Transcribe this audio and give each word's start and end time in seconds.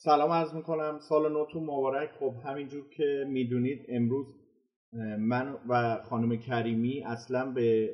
سلام 0.00 0.30
عرض 0.30 0.54
می‌کنم. 0.54 0.98
سال 1.08 1.32
نوتون 1.32 1.62
مبارک. 1.62 2.10
خب 2.20 2.34
همینجور 2.44 2.88
که 2.88 3.24
می‌دونید 3.28 3.84
امروز 3.88 4.26
من 5.18 5.56
و 5.68 6.02
خانم 6.02 6.36
کریمی 6.36 7.04
اصلا 7.04 7.52
به 7.52 7.90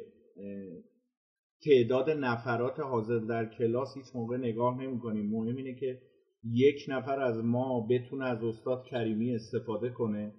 تعداد 1.65 2.11
نفرات 2.11 2.81
حاضر 2.81 3.19
در 3.19 3.45
کلاس 3.45 3.89
هیچ 3.97 4.07
موقع 4.15 4.37
نگاه 4.37 4.83
نمی 4.83 4.99
کنیم 4.99 5.31
مهم 5.31 5.57
اینه 5.57 5.75
که 5.75 5.99
یک 6.45 6.85
نفر 6.89 7.21
از 7.21 7.45
ما 7.45 7.87
بتونه 7.91 8.25
از 8.25 8.45
استاد 8.45 8.85
کریمی 8.85 9.35
استفاده 9.35 9.91
کنه 9.91 10.33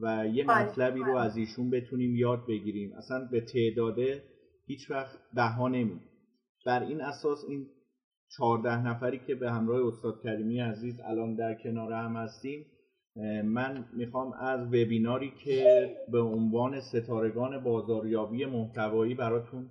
و 0.00 0.26
یه 0.26 0.44
بله، 0.44 0.68
مطلبی 0.68 1.00
رو 1.00 1.12
بله. 1.12 1.20
از 1.20 1.36
ایشون 1.36 1.70
بتونیم 1.70 2.16
یاد 2.16 2.46
بگیریم. 2.48 2.92
اصلا 2.92 3.28
به 3.32 3.40
تعداده 3.40 4.22
هیچ 4.66 4.90
وقت 4.90 5.18
بها 5.34 5.68
نمی 5.68 6.00
بر 6.66 6.82
این 6.82 7.00
اساس 7.00 7.44
این 7.48 7.66
چهارده 8.36 8.86
نفری 8.86 9.18
که 9.26 9.34
به 9.34 9.50
همراه 9.50 9.86
استاد 9.86 10.22
کریمی 10.22 10.60
عزیز 10.60 11.00
الان 11.04 11.34
در 11.34 11.54
کنار 11.54 11.92
هم 11.92 12.16
هستیم 12.16 12.66
من 13.44 13.84
می‌خوام 13.96 14.32
از 14.32 14.66
وبیناری 14.66 15.32
که 15.44 15.90
به 16.12 16.20
عنوان 16.20 16.80
ستارگان 16.80 17.64
بازاریابی 17.64 18.44
محتوایی 18.44 19.14
براتون 19.14 19.70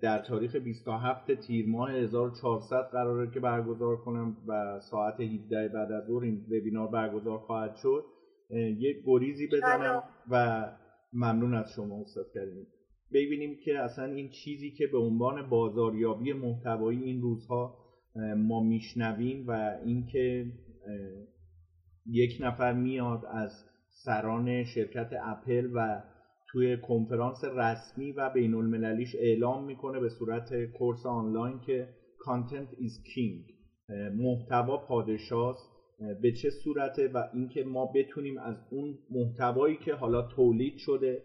در 0.00 0.18
تاریخ 0.18 0.56
27 0.56 1.34
تیر 1.34 1.68
ماه 1.68 1.90
1400 1.90 2.88
قراره 2.92 3.30
که 3.30 3.40
برگزار 3.40 3.96
کنم 3.96 4.36
و 4.46 4.80
ساعت 4.80 5.20
17 5.20 5.68
بعد 5.68 5.92
از 5.92 6.06
ظهر 6.06 6.22
این 6.22 6.44
وبینار 6.46 6.88
برگزار 6.88 7.38
خواهد 7.38 7.76
شد 7.76 8.04
یک 8.78 8.96
گریزی 9.06 9.46
بزنم 9.46 10.02
و 10.30 10.66
ممنون 11.12 11.54
از 11.54 11.72
شما 11.76 12.00
استاد 12.00 12.26
کریمی. 12.34 12.66
ببینیم 13.12 13.56
که 13.64 13.78
اصلا 13.78 14.04
این 14.04 14.28
چیزی 14.28 14.70
که 14.70 14.86
به 14.86 14.98
عنوان 14.98 15.48
بازاریابی 15.48 16.32
محتوایی 16.32 17.02
این 17.02 17.20
روزها 17.20 17.78
ما 18.36 18.62
میشنویم 18.62 19.44
و 19.46 19.78
اینکه 19.84 20.46
یک 22.06 22.30
نفر 22.40 22.72
میاد 22.72 23.24
از 23.24 23.50
سران 24.04 24.64
شرکت 24.64 25.10
اپل 25.22 25.70
و 25.74 26.02
توی 26.46 26.76
کنفرانس 26.76 27.44
رسمی 27.44 28.12
و 28.12 28.30
بین 28.30 28.54
المللیش 28.54 29.14
اعلام 29.18 29.64
می‌کنه 29.64 30.00
به 30.00 30.08
صورت 30.08 30.64
کورس 30.64 31.06
آنلاین 31.06 31.60
که 31.60 31.88
کانتنت 32.18 32.68
is 32.68 33.08
king. 33.08 33.54
محتوا 34.14 34.76
پادشاست. 34.76 35.70
به 36.22 36.32
چه 36.32 36.50
صورته 36.50 37.08
و 37.08 37.24
اینکه 37.34 37.64
ما 37.64 37.92
بتونیم 37.94 38.38
از 38.38 38.56
اون 38.70 38.98
محتوایی 39.10 39.76
که 39.76 39.94
حالا 39.94 40.22
تولید 40.22 40.74
شده 40.76 41.22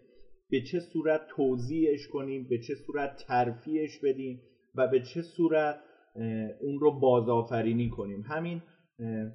به 0.50 0.60
چه 0.60 0.80
صورت 0.80 1.20
توضیحش 1.28 2.08
کنیم 2.08 2.46
به 2.50 2.58
چه 2.58 2.74
صورت 2.74 3.24
ترفیعش 3.26 3.98
بدیم 4.02 4.40
و 4.74 4.86
به 4.88 5.00
چه 5.00 5.22
صورت 5.22 5.76
اون 6.60 6.80
رو 6.80 7.00
بازآفرینی 7.00 7.88
کنیم. 7.88 8.24
همین 8.28 8.62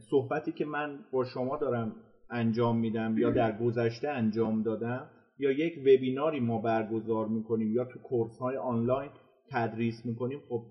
صحبتی 0.09 0.51
که 0.51 0.65
من 0.65 0.99
با 1.11 1.23
شما 1.23 1.57
دارم 1.57 1.95
انجام 2.29 2.79
میدم 2.79 3.17
یا 3.17 3.29
در 3.29 3.57
گذشته 3.57 4.09
انجام 4.09 4.63
دادم 4.63 5.09
یا 5.39 5.51
یک 5.51 5.77
وبیناری 5.79 6.39
ما 6.39 6.57
برگزار 6.57 7.27
می‌کنیم 7.27 7.73
یا 7.73 7.85
تو 7.85 7.99
کورس 7.99 8.37
های 8.37 8.57
آنلاین 8.57 9.09
تدریس 9.51 10.05
می‌کنیم 10.05 10.39
خب 10.49 10.61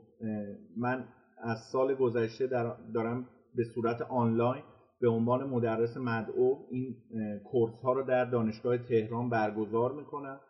من 0.76 1.04
از 1.42 1.58
سال 1.72 1.94
گذشته 1.94 2.46
دارم 2.94 3.26
به 3.54 3.64
صورت 3.64 4.02
آنلاین 4.02 4.62
به 5.04 5.10
عنوان 5.10 5.44
مدرس 5.44 5.96
مدعو 5.96 6.66
این 6.70 6.96
کورس 7.44 7.74
ها 7.82 7.92
رو 7.92 8.02
در 8.02 8.24
دانشگاه 8.24 8.78
تهران 8.78 9.30
برگزار 9.30 9.92
می‌کنم 9.92 10.40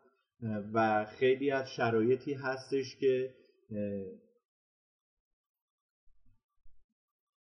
و 0.75 1.05
خیلی 1.05 1.51
از 1.51 1.71
شرایطی 1.71 2.35
هستش 2.35 2.97
که 2.97 3.35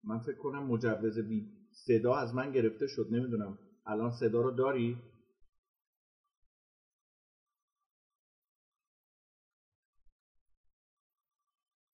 من 0.03 0.19
فکر 0.19 0.37
کنم 0.37 0.63
مجوز 0.63 1.19
بی 1.19 1.49
صدا 1.71 2.15
از 2.15 2.35
من 2.35 2.51
گرفته 2.51 2.87
شد 2.87 3.07
نمی‌دونم. 3.11 3.59
الان 3.85 4.11
صدا 4.11 4.41
رو 4.41 4.51
داری؟ 4.51 4.97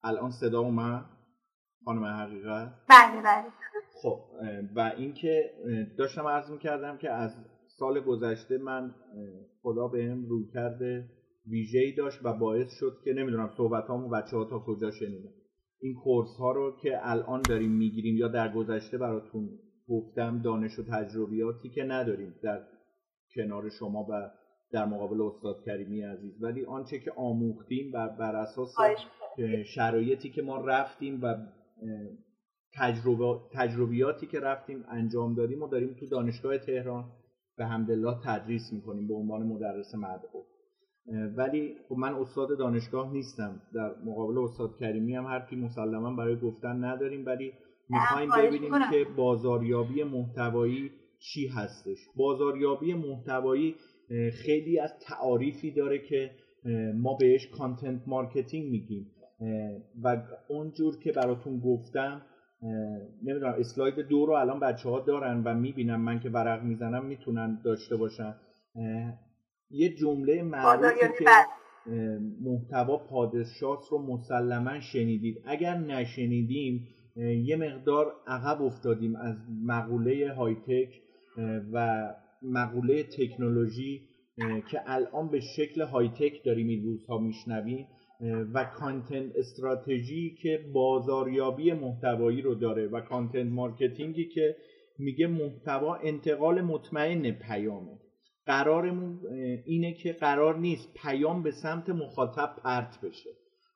الان 0.04 0.32
صدا 0.32 0.60
اومد؟ 0.60 1.06
خانم 1.86 2.04
حقیقت؟ 2.04 2.74
بله 2.90 3.22
بله. 3.22 3.52
خب 4.04 4.20
و 4.76 4.94
اینکه 4.98 5.52
داشتم 5.98 6.28
عرض 6.28 6.52
می‌کردم 6.52 6.98
که 6.98 7.12
از 7.12 7.32
سال 7.68 8.00
گذشته 8.00 8.58
من 8.58 8.96
خدا 9.62 9.88
به 9.88 10.04
هم 10.04 10.26
روی 10.26 10.46
کرده 10.54 11.06
ویژه‌ای 11.48 11.92
داشت 11.92 12.20
و 12.24 12.34
باعث 12.34 12.72
شد 12.80 12.98
که 13.06 13.14
نمی‌دونم 13.14 13.50
صحبت 13.58 13.84
هامو 13.84 14.10
بچه 14.10 14.38
ها 14.38 14.46
تا 14.46 14.60
کجا 14.60 14.92
شنیدن. 14.92 15.30
این 15.82 15.94
کورس 15.94 16.38
ها 16.40 16.52
رو 16.52 16.78
که 16.82 17.00
الان 17.02 17.42
داریم 17.42 17.72
می‌گیریم 17.72 18.18
یا 18.18 18.28
در 18.28 18.54
گذشته 18.54 18.98
براتون 18.98 19.50
گفتم 19.88 20.42
دانش 20.42 20.80
و 20.80 20.84
تجربیاتی 20.84 21.70
که 21.70 21.84
نداریم 21.84 22.36
در 22.44 22.64
کنار 23.36 23.70
شما 23.70 24.08
و 24.10 24.32
در 24.72 24.86
مقابل 24.86 25.22
استاد 25.22 25.64
کریمی 25.66 26.02
عزیز. 26.02 26.44
ولی 26.44 26.66
آنچه 26.66 27.00
که 27.00 27.12
آموختیم 27.12 27.92
و 27.94 28.10
بر 28.20 28.36
اساس 28.36 28.76
شرایطی 29.76 30.30
که 30.30 30.42
ما 30.42 30.66
رفتیم 30.66 31.20
و 31.24 31.36
تجربه، 32.76 33.40
تجربیاتی 33.52 34.28
که 34.28 34.40
رفتیم 34.40 34.84
انجام 34.90 35.36
دادیم 35.36 35.64
و 35.64 35.68
داریم 35.68 35.96
تو 36.00 36.06
دانشگاه 36.06 36.58
تهران 36.58 37.06
به 37.58 37.66
همدلله 37.66 38.16
تدریس 38.26 38.74
می‌کنیم 38.74 39.08
به 39.08 39.14
عنوان 39.14 39.44
مدرس 39.44 39.96
مدعو. 39.96 40.44
ولی 41.38 41.76
خب 41.90 41.96
من 41.96 42.14
استاد 42.14 42.58
دانشگاه 42.60 43.14
نیستم. 43.14 43.62
در 43.74 43.96
مقابل 44.06 44.38
استاد 44.38 44.78
کریمی 44.80 45.16
هم 45.16 45.26
حرفی 45.26 45.56
مسلما 45.56 46.16
برای 46.16 46.36
گفتن 46.36 46.84
نداریم 46.84 47.26
ولی 47.26 47.54
می‌خوایم 47.90 48.30
ببینیم 48.38 48.72
که 48.92 49.06
بازاریابی 49.18 50.04
محتوایی 50.04 50.92
چی 51.20 51.48
هستش. 51.48 51.98
بازاریابی 52.16 52.94
محتوایی 52.94 53.76
خیلی 54.34 54.80
از 54.80 54.92
تعاریفی 55.08 55.72
داره 55.72 56.00
که 56.00 56.32
ما 56.96 57.18
بهش 57.20 57.48
content 57.48 58.02
marketing 58.08 58.72
میگیم. 58.72 59.08
و 60.04 60.22
اونجور 60.48 61.00
که 61.00 61.12
براتون 61.12 61.60
گفتم 61.60 62.22
نمی‌دونم 63.24 63.56
اسلاید 63.60 64.00
دو 64.00 64.26
رو 64.26 64.34
الان 64.34 64.60
بچه 64.60 64.90
ها 64.90 65.00
دارن 65.00 65.44
و 65.44 65.54
می‌بینم 65.54 66.02
من 66.02 66.20
که 66.20 66.30
ورق 66.30 66.64
می‌زنم 66.64 67.06
می‌تونن 67.06 67.62
داشته 67.64 67.96
باشن. 67.96 68.36
یه 69.72 69.96
جمله 69.96 70.44
معروفی 70.44 71.00
که 71.20 71.26
محتوا 72.42 72.98
پادشاست 72.98 73.92
رو 73.92 73.98
مسلما 73.98 74.80
شنیدید. 74.80 75.42
اگر 75.46 75.78
نشنیدیم 75.78 76.88
یه 77.46 77.56
مقدار 77.56 78.14
عقب 78.28 78.62
افتادیم 78.62 79.16
از 79.16 79.36
مقوله 79.64 80.34
high-tech 80.34 81.02
و 81.74 82.08
مقوله 82.42 83.04
تکنولوژی 83.04 84.02
که 84.72 84.82
الان 84.86 85.30
به 85.30 85.40
شکل 85.40 85.82
high-tech 85.82 86.44
داریم 86.46 86.68
این 86.68 86.84
روزها 86.84 87.18
میشنویم. 87.18 87.88
و 88.54 88.64
content 88.64 89.36
strategy 89.36 90.36
که 90.42 90.60
بازاریابی 90.74 91.74
محتوایی 91.74 92.42
رو 92.42 92.56
داره 92.56 92.88
و 92.88 93.02
content 93.02 93.52
marketing 93.52 94.18
ی 94.18 94.26
که 94.26 94.56
میگه 95.00 95.28
محتوا 95.28 95.96
انتقال 95.96 96.62
مطمئن 96.62 97.32
پیامه. 97.32 98.00
قرارمون 98.46 99.20
اینه 99.66 99.94
که 99.94 100.14
قرار 100.14 100.58
نیست 100.58 100.94
پیام 100.94 101.44
به 101.44 101.52
سمت 101.52 101.90
مخاطب 101.90 102.56
پرت 102.64 103.02
بشه. 103.04 103.30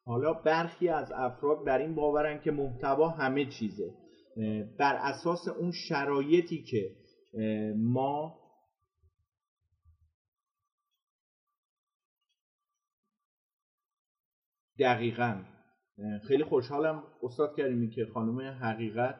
حالا 0.05 0.33
برخی 0.33 0.89
از 0.89 1.11
افراد 1.15 1.65
بر 1.65 1.77
این 1.77 1.95
باورن 1.95 2.41
که 2.41 2.51
محتوا 2.51 3.09
همه 3.09 3.45
چیزه. 3.45 3.93
بر 4.79 4.95
اساس 4.95 5.47
اون 5.47 5.71
شرایطی 5.71 6.63
که 6.63 6.91
ما 7.75 8.35
دقیقا. 14.79 15.35
خیلی 16.27 16.43
خوشحالم 16.43 17.03
استاد 17.23 17.55
کریمی 17.55 17.89
که 17.89 18.05
خانم 18.05 18.39
حقیقت 18.39 19.15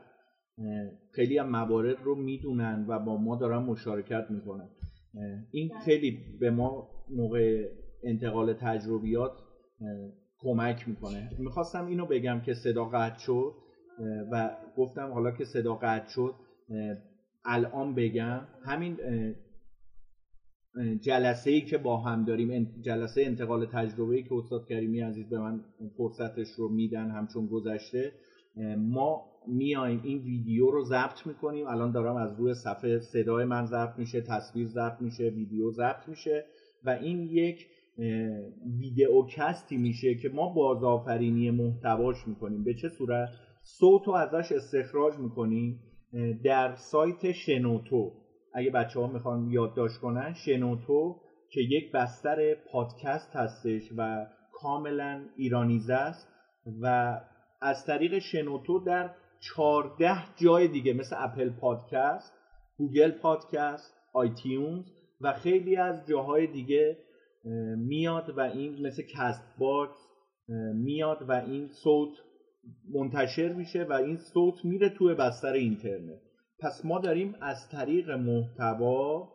خیلی 1.16 1.38
هم 1.38 1.50
موارد 1.50 1.97
رو 2.03 2.16
می‌دونن 2.16 2.86
و 2.88 3.00
با 3.00 3.18
ما 3.18 3.36
دارن 3.36 3.57
مشارکت 3.57 4.25
می‌کنن. 4.30 4.69
این 5.51 5.71
خیلی 5.86 6.19
به 6.39 6.50
ما 6.50 6.88
موقع 7.09 7.68
انتقال 8.04 8.54
تجربیات 8.54 9.31
کمک 10.39 10.88
می‌کنه. 10.88 11.30
می‌خواستم 11.39 11.88
اینو 11.88 12.06
بگم 12.06 12.42
که 12.45 12.53
صدا 12.53 12.86
قطع 12.86 13.19
شد 13.19 13.53
و 14.31 14.51
گفتم 14.77 15.12
حالا 15.12 15.31
که 15.31 15.45
صدا 15.45 15.75
قطع 15.75 16.10
شد 16.10 16.33
الان 17.45 17.95
بگم. 17.95 18.42
همین 18.65 18.98
جلسه 21.01 21.51
ای 21.51 21.62
که 21.62 21.77
با 21.77 21.97
هم 21.97 22.25
داریم 22.25 22.71
جلسه 22.81 23.21
انتقال 23.21 23.65
تجربه 23.65 24.15
ای 24.15 24.24
که 24.24 24.35
استاد 24.35 24.68
کریمی 24.69 25.00
عزیز 25.00 25.29
به 25.29 25.39
من 25.39 25.62
فرصتش 25.97 26.47
رو 26.57 26.69
میدن 26.69 27.12
همچون 27.12 27.47
گذشته 27.47 28.13
ما 28.77 29.21
میایم 29.47 30.01
این 30.03 30.18
ویدیو 30.18 30.71
رو 30.71 30.83
ضبط 30.83 31.27
می‌کنیم. 31.27 31.68
الان 31.68 31.91
دارم 31.91 32.15
از 32.15 32.39
روی 32.39 32.53
صفحه 32.53 33.00
صدای 33.00 33.45
من 33.45 33.65
ضبط 33.65 34.00
میشه 34.00 34.21
تصویر 34.21 34.68
ضبط 34.68 35.01
میشه 35.01 35.24
ویدیو 35.24 35.71
ضبط 35.71 36.07
میشه 36.07 36.45
و 36.83 36.89
این 36.89 37.24
یک 37.24 37.68
ویدئوکستی 38.79 39.77
میشه 39.77 40.15
که 40.15 40.29
ما 40.29 40.53
بازآفرینی 40.53 41.51
محتواش 41.51 42.27
می‌کنیم. 42.27 42.63
به 42.63 42.74
چه 42.74 42.89
صورت؟ 42.89 43.29
صوت 43.63 44.07
رو 44.07 44.13
ازش 44.13 44.51
استخراج 44.51 45.13
می‌کنیم 45.19 45.79
در 46.44 46.75
سایت 46.75 47.31
شنوتو. 47.31 48.12
اگه 48.53 48.71
بچه 48.71 48.99
ها 48.99 49.07
می‌خوان 49.07 49.51
یادداشت 49.51 49.97
کنن 49.97 50.33
شنوتو 50.33 51.21
که 51.49 51.61
یک 51.61 51.91
بستر 51.91 52.55
پادکست 52.71 53.35
هستش 53.35 53.91
و 53.97 54.25
کاملا 54.53 55.25
ایرانیزه 55.35 55.94
است 55.94 56.27
و 56.81 57.17
از 57.61 57.85
طریق 57.85 58.19
شنوتو 58.19 58.79
در 58.79 59.09
14 59.39 60.13
جای 60.35 60.67
دیگه 60.67 60.94
مثل 60.94 61.15
Apple 61.19 61.50
Podcast 61.50 62.33
Google 62.77 63.12
Podcast 63.12 63.94
iTunes 64.13 64.85
و 65.21 65.33
خیلی 65.33 65.75
از 65.75 66.07
جاهای 66.07 66.47
دیگه 66.47 66.97
میاد 67.77 68.38
و 68.38 68.39
این 68.39 68.88
مثل 68.88 69.03
Castbox 69.15 70.07
میاد 70.73 71.29
و 71.29 71.31
این 71.31 71.67
صوت 71.67 72.09
منتشر 72.93 73.53
میشه 73.53 73.83
و 73.83 73.93
این 73.93 74.17
صوت 74.17 74.65
میره 74.65 74.89
توی 74.89 75.13
بستر 75.13 75.53
اینترنت. 75.53 76.26
پس 76.59 76.86
ما 76.86 77.00
داریم 77.00 77.36
از 77.42 77.69
طریق 77.71 78.09
محتوا 78.09 79.30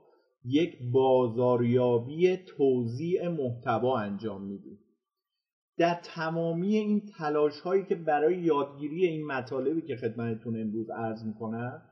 یک 0.44 0.78
بازاریابی 0.92 2.36
توزیع 2.36 3.28
محتوا 3.28 3.98
انجام 3.98 4.42
میدیم. 4.42 4.78
در 5.78 6.00
تمامی 6.14 6.76
این 6.76 7.02
تلاش 7.18 7.60
هایی 7.60 7.84
که 7.84 7.94
برای 7.94 8.38
یادگیری 8.38 9.06
این 9.06 9.26
مطالبی 9.26 9.82
که 9.82 9.96
خدمتتون 9.96 10.60
امروز 10.60 10.90
عرض 10.90 11.24
می‌کنم 11.26 11.82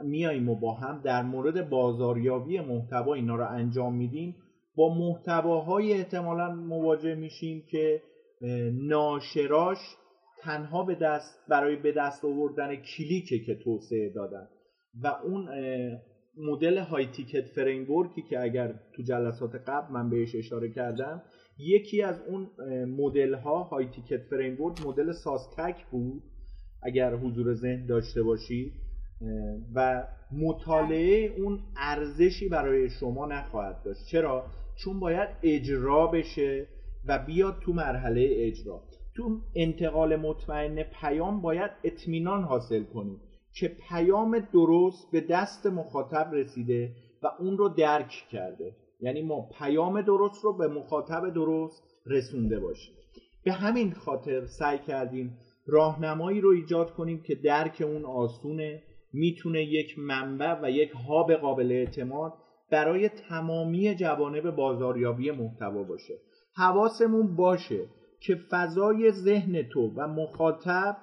میاییم 0.00 0.48
و 0.48 0.54
با 0.54 0.74
هم 0.74 1.02
در 1.02 1.22
مورد 1.22 1.70
بازاریابی 1.70 2.60
محتوا 2.60 3.14
اینا 3.14 3.36
رو 3.36 3.48
انجام 3.48 3.94
میدیم. 3.94 4.36
با 4.76 4.94
محتواهای 4.94 5.92
احتمالا 5.92 6.54
مواجه 6.54 7.14
میشیم 7.14 7.64
که 7.70 8.02
ناشراش 8.72 9.78
تنها 10.40 10.84
به 10.84 10.94
دست 10.94 11.38
برای 11.48 11.76
به 11.76 11.92
دست 11.92 12.24
آوردن 12.24 12.76
کلیکه 12.76 13.38
که 13.46 13.54
توسعه 13.54 14.12
دادن. 14.14 14.48
و 15.02 15.06
اون 15.06 15.48
مدل 16.36 16.78
های 16.78 17.06
تیکت 17.06 17.46
فریمورکی 17.46 18.22
که 18.22 18.40
اگر 18.40 18.74
تو 18.92 19.02
جلسات 19.02 19.54
قبل 19.54 19.92
من 19.92 20.10
بهش 20.10 20.34
اشاره 20.34 20.68
کردم 20.72 21.22
یکی 21.58 22.02
از 22.02 22.20
اون 22.28 22.50
مدل 22.84 23.34
ها 23.34 23.62
های 23.62 23.86
تیکت 23.86 24.22
فریمورک 24.22 24.86
مدل 24.86 25.12
ساسکک 25.12 25.86
بود 25.90 26.22
اگر 26.82 27.14
حضور 27.14 27.54
ذهن 27.54 27.86
داشته 27.86 28.22
باشید 28.22 28.72
و 29.74 30.06
مطالعه 30.32 31.34
اون 31.36 31.60
ارزشی 31.76 32.48
برای 32.48 32.90
شما 32.90 33.26
نخواهد 33.26 33.82
داشت. 33.82 34.06
چرا؟ 34.06 34.46
چون 34.76 35.00
باید 35.00 35.28
اجرا 35.42 36.06
بشه 36.06 36.66
و 37.06 37.18
بیاد 37.18 37.58
تو 37.60 37.72
مرحله 37.72 38.28
اجرا. 38.30 38.82
تو 39.16 39.40
انتقال 39.54 40.16
مطمئن 40.16 40.82
پیام 40.82 41.40
باید 41.42 41.70
اطمینان 41.84 42.42
حاصل 42.42 42.84
کنید 42.84 43.27
که 43.60 43.68
پیام 43.88 44.38
درست 44.38 45.10
به 45.12 45.20
دست 45.20 45.66
مخاطب 45.66 46.30
رسیده 46.32 46.92
و 47.22 47.26
اون 47.38 47.58
رو 47.58 47.68
درک 47.68 48.24
کرده. 48.30 48.76
یعنی 49.00 49.22
ما 49.22 49.48
پیام 49.58 50.02
درست 50.02 50.44
رو 50.44 50.56
به 50.56 50.68
مخاطب 50.68 51.34
درست 51.34 51.82
رسونده 52.06 52.60
باشیم. 52.60 52.94
به 53.44 53.52
همین 53.52 53.92
خاطر 53.92 54.46
سعی 54.46 54.78
کردیم 54.78 55.38
راهنمایی 55.66 56.40
رو 56.40 56.50
ایجاد 56.50 56.90
کنیم 56.90 57.22
که 57.22 57.34
درک 57.34 57.82
اون 57.86 58.04
آسونه 58.04 58.82
می‌تونه 59.12 59.64
یک 59.64 59.98
منبع 59.98 60.60
و 60.62 60.70
یک 60.70 60.90
هاب 60.90 61.32
قابل 61.32 61.72
اعتماد 61.72 62.32
برای 62.70 63.08
تمامی 63.08 63.94
جوانب 63.94 64.50
بازاریابی 64.50 65.30
محتوا 65.30 65.82
باشه. 65.82 66.14
حواسمون 66.54 67.36
باشه 67.36 67.86
که 68.20 68.34
فضای 68.50 69.10
ذهن 69.10 69.62
تو 69.62 69.92
و 69.96 70.08
مخاطب 70.08 70.96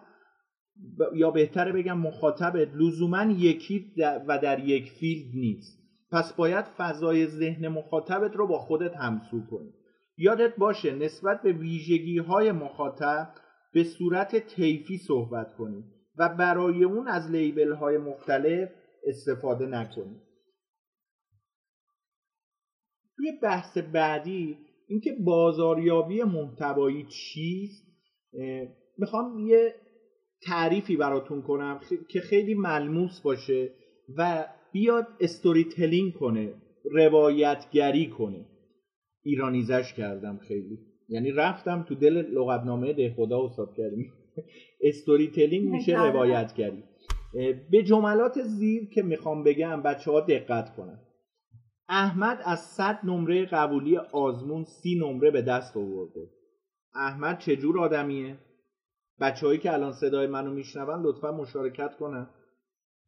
یا 1.14 1.32
بهتره 1.32 1.72
بگم 1.72 1.98
مخاطبت 1.98 2.70
لزوما 2.74 3.24
یکی 3.24 3.94
و 3.98 4.40
در 4.44 4.60
یک 4.60 4.92
فیلد 4.92 5.36
نیست. 5.36 5.86
پس 6.12 6.34
باید 6.34 6.66
فضای 6.66 7.28
ذهن 7.28 7.68
مخاطبت 7.68 8.36
رو 8.36 8.48
با 8.48 8.60
خودت 8.60 8.96
همسو 8.96 9.46
کنی. 9.46 9.74
یادت 10.18 10.56
باشه 10.56 10.96
نسبت 10.96 11.42
به 11.42 11.52
ویژگی 11.52 12.18
های 12.18 12.52
مخاطب 12.52 13.30
به 13.74 13.84
صورت 13.84 14.48
طیفی 14.48 14.98
صحبت 14.98 15.56
کنی 15.56 15.84
و 16.18 16.30
برای 16.30 16.84
اون 16.84 17.08
از 17.08 17.32
لیبل 17.32 17.74
های 17.74 17.98
مختلف 17.98 18.70
استفاده 19.04 19.66
نکنی. 19.66 20.22
توی 23.16 23.32
بحث 23.44 23.78
بعدی 23.78 24.58
اینکه 24.88 25.18
بازاریابی 25.26 26.24
محتوایی 26.24 27.06
چیست 27.06 27.86
می‌خوام 28.98 29.40
یه 29.40 29.76
تعریفی 30.42 30.96
براتون 30.96 31.42
کنم 31.42 31.80
که 32.10 32.20
خیلی 32.20 32.54
ملموس 32.54 33.22
باشه 33.22 33.70
و 34.18 34.46
بیاد 34.72 35.08
استوری 35.20 35.64
تلینگ 35.64 36.14
کنه 36.14 36.54
روایتگری 36.92 38.10
کنه. 38.10 38.46
ایرانیزش 39.24 39.94
کردم 39.94 40.40
خیلی. 40.48 40.80
یعنی 41.10 41.32
رفتم 41.32 41.86
تو 41.88 41.96
دل 41.96 42.14
لغتنامه 42.14 42.94
ده 42.94 43.14
خدا 43.18 43.48
حساب 43.48 43.74
کردیم 43.78 44.14
استوری 44.82 45.28
تلینگ 45.28 45.70
میشه 45.70 45.96
روایتگری. 46.08 46.84
به 47.72 47.84
جملات 47.84 48.42
زیر 48.42 48.90
که 48.90 49.02
می‌خوام 49.02 49.44
بگم 49.44 49.84
بچه 49.84 50.12
ها 50.12 50.20
دقت 50.20 50.76
کنن. 50.76 51.00
احمد 51.90 52.40
از 52.46 52.60
100 52.60 53.00
نمره 53.04 53.46
قبولی 53.46 53.98
آزمون 53.98 54.64
سی 54.64 55.00
نمره 55.00 55.32
به 55.32 55.42
دست 55.42 55.78
آورده. 55.78 56.30
احمد 56.96 57.40
چجور 57.40 57.80
آدمیه؟ 57.80 58.38
بچههایی 59.20 59.60
که 59.60 59.74
الان 59.74 59.94
صدای 59.94 60.28
منو 60.28 60.52
میشنون 60.54 61.02
لطفا 61.02 61.32
مشارکت 61.32 61.98
کنن. 61.98 62.30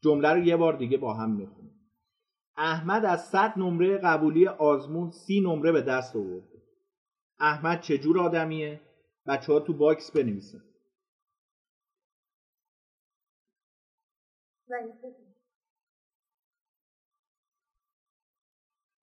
جمله 0.03 0.29
رو 0.29 0.39
یه 0.39 0.57
بار 0.57 0.77
دیگه 0.77 0.97
با 0.97 1.13
هم 1.13 1.31
می‌خونیم 1.31 1.77
احمد 2.57 3.05
از 3.05 3.29
100 3.29 3.53
نمره 3.57 3.97
قبولی 3.97 4.47
آزمون 4.47 5.11
سی 5.11 5.41
نمره 5.41 5.71
به 5.71 5.81
دست 5.81 6.15
آورده 6.15 6.63
احمد 7.39 7.81
چجور 7.81 8.19
آدمیه؟ 8.19 8.81
بچه 9.27 9.53
ها 9.53 9.59
تو 9.59 9.73
box 9.73 10.11
بنویسن. 10.11 10.63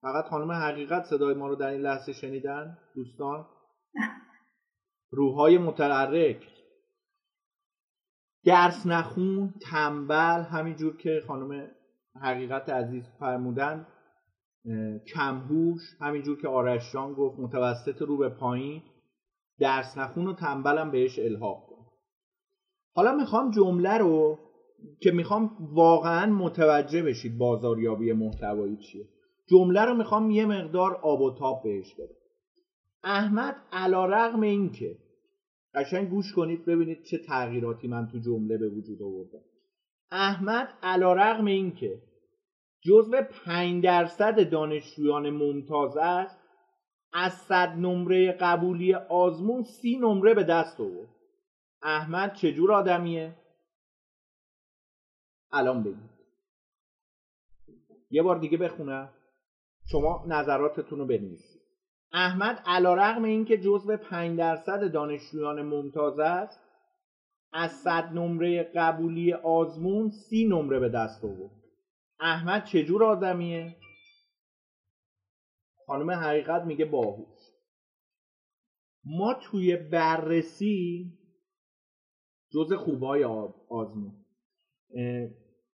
فقط 0.01 0.25
خانم 0.25 0.51
حقیقت 0.51 1.03
صدای 1.05 1.33
ما 1.33 1.47
رو 1.47 1.55
در 1.55 1.67
این 1.67 1.81
لحظه 1.81 2.13
شنیدن؟ 2.13 2.77
دوستان؟ 2.95 3.47
روحای 5.11 5.57
متحرک. 5.57 6.54
درس 8.45 8.85
نخون 8.85 9.53
تنبل 9.61 10.41
همینجور 10.41 10.97
که 10.97 11.23
خانم 11.27 11.67
حقیقت 12.21 12.69
عزیز 12.69 13.03
فرمودن 13.19 13.87
کمهوش 15.13 15.81
همینجور 16.01 16.37
که 16.37 16.47
آرش 16.47 16.93
جان 16.93 17.13
گفت 17.13 17.39
متوسط 17.39 18.01
رو 18.01 18.17
به 18.17 18.29
پایین. 18.29 18.81
درس 19.59 19.97
نخون 19.97 20.27
و 20.27 20.33
تنبلم 20.33 20.91
بهش 20.91 21.19
الحاق 21.19 21.65
کن 21.67 21.85
حالا 22.95 23.15
می‌خوام 23.15 23.51
جمله 23.51 23.97
رو 23.97 24.39
که 25.01 25.11
می‌خوام 25.11 25.57
واقعا 25.59 26.25
متوجه 26.33 27.03
بشید 27.03 27.37
بازاریابی 27.37 28.13
محتوایی 28.13 28.77
چیه. 28.77 29.05
جمله 29.49 29.85
رو 29.85 29.93
می‌خوام 29.93 30.31
یه 30.31 30.45
مقدار 30.45 30.95
آب 30.95 31.21
و 31.21 31.35
تاب 31.39 31.63
بهش 31.63 31.93
بدم. 31.93 32.15
احمد 33.03 33.55
علا 33.71 34.05
رقم 34.05 34.41
این 34.41 34.71
که 34.71 34.97
قشنگ 35.75 36.09
گوش 36.09 36.33
کنید 36.33 36.65
ببینید 36.65 37.03
چه 37.03 37.17
تغییراتی 37.17 37.87
من 37.87 38.07
تو 38.07 38.19
جمله 38.19 38.57
به 38.57 38.69
وجود 38.69 39.01
آوردم. 39.01 39.45
احمد 40.11 40.73
علا 40.83 41.13
رقم 41.13 41.45
این 41.45 41.75
که 41.75 42.01
جزو 42.81 43.21
پنج 43.45 43.83
درصد 43.83 44.49
دانشجویان 44.49 45.29
ممتاز 45.29 45.97
است 45.97 46.39
از 47.13 47.33
صد 47.33 47.69
نمره 47.69 48.31
قبولی 48.31 48.93
آزمون 48.93 49.63
سی 49.63 49.97
نمره 49.97 50.33
به 50.33 50.43
دست 50.43 50.79
آورد. 50.79 51.09
احمد 51.81 52.33
چجور 52.33 52.73
آدمیه؟ 52.73 53.35
الان 55.51 55.83
بگید. 55.83 56.15
یه 58.09 58.21
بار 58.23 58.39
دیگه 58.39 58.57
بخونم. 58.57 59.13
شما 59.91 60.25
نظراتتون 60.27 60.99
رو 60.99 61.05
بنویسید 61.05 61.54
احمد 62.17 62.61
علا 62.65 62.93
رقم 62.93 63.23
این 63.23 63.45
که 63.45 63.57
جزو 63.57 63.97
پنج 63.97 64.37
درصد 64.37 64.91
دانشجویان 64.91 65.61
ممتاز 65.61 66.19
است 66.19 66.59
از 67.53 67.71
صد 67.71 68.09
نمره 68.13 68.63
قبولی 68.63 69.33
آزمون 69.33 70.09
سی 70.09 70.45
نمره 70.45 70.79
به 70.79 70.89
دست 70.89 71.25
آورد. 71.25 71.51
احمد 72.19 72.65
چجور 72.65 73.03
آدمیه؟ 73.03 73.75
خانم 75.87 76.11
حقیقت 76.11 76.61
میگه 76.63 76.85
باهوش. 76.85 77.39
ما 79.05 79.33
توی 79.33 79.75
بررسی 79.75 81.11
جز 82.53 82.73
خوبای 82.73 83.23
آزمون. 83.69 84.25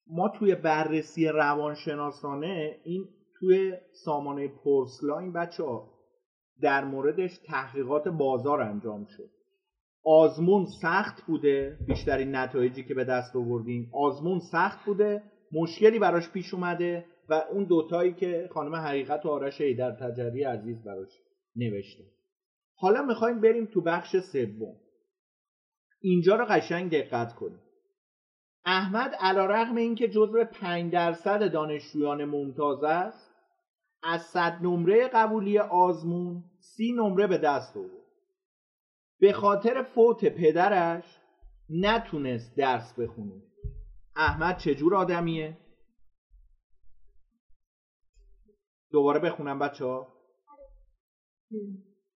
ما 0.06 0.28
توی 0.28 0.54
بررسی 0.54 1.28
روانشناسانه 1.28 2.80
این 2.84 3.08
توی 3.38 3.76
سامانه 4.04 4.48
پورسلاین 4.48 5.32
بچه 5.32 5.64
ها 5.64 5.95
در 6.60 6.84
موردش 6.84 7.38
تحقیقات 7.46 8.08
بازار 8.08 8.62
انجام 8.62 9.04
شد. 9.04 9.30
آزمون 10.04 10.66
سخت 10.82 11.22
بوده 11.26 11.78
بیشترین 11.86 12.36
نتایجی 12.36 12.84
که 12.84 12.94
به 12.94 13.04
دست 13.04 13.36
آوردیم 13.36 13.90
آزمون 13.94 14.40
سخت 14.52 14.84
بوده 14.84 15.22
مشکلی 15.52 15.98
براش 15.98 16.30
پیش 16.30 16.54
اومده 16.54 17.04
و 17.28 17.42
اون 17.52 17.64
دوتایی 17.64 18.14
که 18.14 18.48
خانم 18.52 18.74
حقیقت 18.74 19.26
و 19.26 19.28
آرش 19.28 19.60
در 19.60 19.92
تجری 19.92 20.42
عزیز 20.42 20.84
براش 20.84 21.20
نوشته. 21.56 22.04
حالا 22.76 23.02
می‌خوایم 23.02 23.40
بریم 23.40 23.66
تو 23.66 23.80
بخش 23.80 24.16
سوم. 24.32 24.76
اینجا 26.00 26.36
رو 26.36 26.44
قشنگ 26.44 26.90
دقت 26.90 27.34
کنیم. 27.34 27.60
احمد 28.64 29.14
علا 29.20 29.46
رقم 29.46 29.76
این 29.76 29.94
که 29.94 30.08
جزو 30.08 30.44
پنج 30.44 30.92
درصد 30.92 31.52
دانشجویان 31.52 32.24
ممتاز 32.24 32.84
است 32.84 33.35
از 34.06 34.22
صد 34.22 34.58
نمره 34.62 35.08
قبولی 35.08 35.58
آزمون 35.58 36.44
سی 36.58 36.92
نمره 36.92 37.26
به 37.26 37.38
دست 37.38 37.76
آورد. 37.76 37.90
به 39.20 39.32
خاطر 39.32 39.82
فوت 39.82 40.24
پدرش 40.24 41.20
نتونست 41.70 42.56
درس 42.56 42.98
بخونه. 42.98 43.42
احمد 44.16 44.58
چجور 44.58 44.94
آدمیه؟ 44.94 45.56
دوباره 48.90 49.20
بخونم 49.20 49.58
بچه 49.58 49.84
ها 49.84 50.08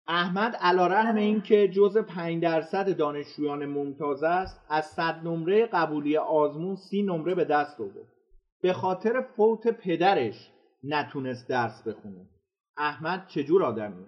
احمد 0.08 0.56
علا 0.56 0.88
رحم 0.88 1.16
این 1.16 1.42
که 1.42 1.68
جز 1.68 1.98
پنج 1.98 2.44
درصد 2.44 2.98
دانشجویان 2.98 3.66
ممتاز 3.66 4.24
است 4.24 4.62
از 4.70 4.86
صد 4.86 5.22
نمره 5.24 5.66
قبولی 5.66 6.18
آزمون 6.18 6.76
سی 6.76 7.04
نمره 7.04 7.36
به 7.36 7.46
دست 7.46 7.82
آورد. 7.82 8.14
به 8.62 8.74
خاطر 8.74 9.22
فوت 9.22 9.68
پدرش 9.68 10.52
نتونست 10.88 11.50
درس 11.50 11.88
بخونه. 11.88 12.30
احمد 12.78 13.28
چجور 13.28 13.64
آدمیه 13.64 14.08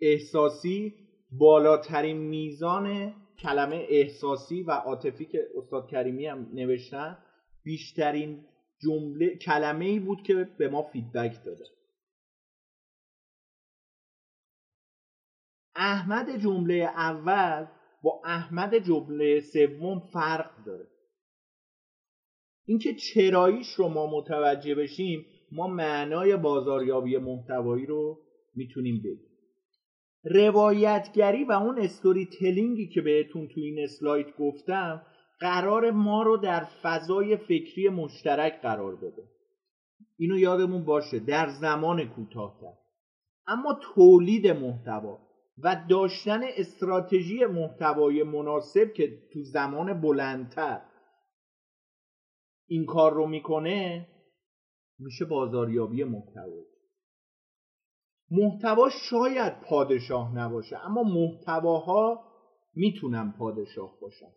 احساسی 0.00 0.94
بالاترین 1.30 2.16
میزان 2.16 3.14
کلمه 3.38 3.86
احساسی 3.88 4.62
و 4.62 4.70
عاطفی 4.70 5.24
که 5.24 5.48
استاد 5.56 5.88
کریمی 5.90 6.26
هم 6.26 6.50
نوشتن 6.54 7.18
بیشترین 7.62 8.44
جمله 8.82 9.36
کلمه 9.36 9.84
ای 9.84 9.98
بود 9.98 10.22
که 10.22 10.34
به 10.34 10.68
ما 10.68 10.82
فیدبک 10.82 11.44
داده. 11.44 11.64
احمد 15.74 16.36
جمله 16.36 16.74
اول 16.74 17.66
با 18.02 18.22
احمد 18.24 18.74
جمله 18.74 19.40
سوم 19.40 20.00
فرق 20.00 20.64
داره. 20.64 20.97
اینکه 22.68 22.94
چراییش 22.94 23.74
رو 23.74 23.88
ما 23.88 24.06
متوجه 24.06 24.74
بشیم 24.74 25.26
ما 25.52 25.66
معنای 25.66 26.36
بازاریابی 26.36 27.18
محتوایی 27.18 27.86
رو 27.86 28.18
می‌تونیم 28.54 28.98
بگیم 28.98 29.28
روایتگری 30.24 31.44
و 31.44 31.52
اون 31.52 31.78
استوری 31.78 32.28
تلینگی 32.40 32.88
که 32.88 33.00
بهتون 33.00 33.48
تو 33.48 33.60
این 33.60 33.78
اسلاید 33.78 34.26
گفتم 34.38 35.02
قرار 35.40 35.90
ما 35.90 36.22
رو 36.22 36.36
در 36.36 36.64
فضای 36.82 37.36
فکری 37.36 37.88
مشترک 37.88 38.60
قرار 38.62 38.96
بده. 38.96 39.22
اینو 40.18 40.38
یادمون 40.38 40.84
باشه 40.84 41.18
در 41.18 41.48
زمان 41.48 42.04
کوتاهتر. 42.04 42.72
اما 43.46 43.80
تولید 43.94 44.46
محتوا 44.46 45.18
و 45.58 45.84
داشتن 45.90 46.40
استراتژی 46.56 47.46
محتوای 47.46 48.22
مناسب 48.22 48.92
که 48.92 49.18
تو 49.32 49.42
زمان 49.42 50.00
بلندتر 50.00 50.80
این 52.68 52.86
کار 52.86 53.12
رو 53.12 53.26
می‌کنه 53.26 54.08
میشه 54.98 55.24
بازاریابی 55.24 56.04
محتوا 56.04 56.64
محتوا 58.30 58.88
شاید 59.10 59.60
پادشاه 59.60 60.34
نباشه 60.34 60.86
اما 60.86 61.02
محتواها 61.02 62.24
می‌تونن 62.74 63.32
پادشاه 63.38 64.00
باشن. 64.00 64.30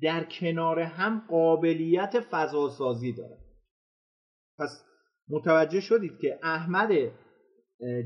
در 0.00 0.24
کنار 0.24 0.80
هم 0.80 1.26
قابلیت 1.28 2.20
فضاسازی 2.20 3.12
داره 3.12 3.38
پس 4.58 4.84
متوجه 5.28 5.80
شدید 5.80 6.18
که 6.20 6.38
احمد 6.42 6.90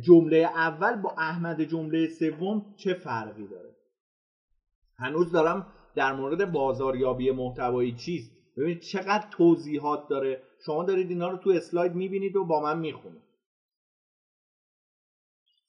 جمله 0.05 0.37
اول 0.37 1.03
با 1.03 1.11
احمد 1.19 1.63
جمله 1.63 2.09
سوم 2.19 2.75
چه 2.77 2.95
فرقی 2.95 3.49
داره؟ 3.49 3.75
هنوز 4.99 5.33
دارم 5.33 5.67
در 5.95 6.13
مورد 6.13 6.53
بازاریابی 6.53 7.31
محتوایی 7.31 7.93
چیست 7.93 8.38
ببینید 8.59 8.81
چقدر 8.81 9.29
توضیحات 9.31 10.09
داره. 10.09 10.43
شما 10.67 10.85
دارید 10.85 11.11
اینا 11.11 11.29
رو 11.29 11.37
تو 11.37 11.51
اسلاید 11.51 11.95
می‌بینید 11.95 12.37
و 12.37 12.45
با 12.45 12.63
من 12.63 12.79
می‌خونید. 12.79 13.23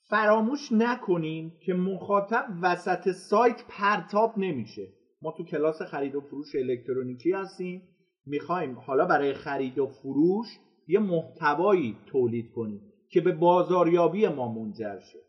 فراموش 0.09 0.71
نکنیم 0.71 1.57
که 1.65 1.73
مخاطب 1.73 2.45
وسط 2.61 3.11
سایت 3.11 3.63
پرتاب 3.69 4.33
نمیشه. 4.37 4.87
ما 5.21 5.31
تو 5.31 5.43
کلاس 5.43 5.81
خرید 5.81 6.15
و 6.15 6.21
فروش 6.21 6.55
الکترونیکی 6.55 7.31
هستیم. 7.31 7.81
می‌خوایم 8.25 8.79
حالا 8.79 9.05
برای 9.05 9.33
خرید 9.33 9.79
و 9.79 9.87
فروش 9.87 10.47
یه 10.87 10.99
محتوایی 10.99 11.97
تولید 12.05 12.51
کنیم 12.51 12.93
که 13.09 13.21
به 13.21 13.31
بازاریابی 13.31 14.27
ما 14.27 14.53
منجر 14.53 14.99
شه. 14.99 15.19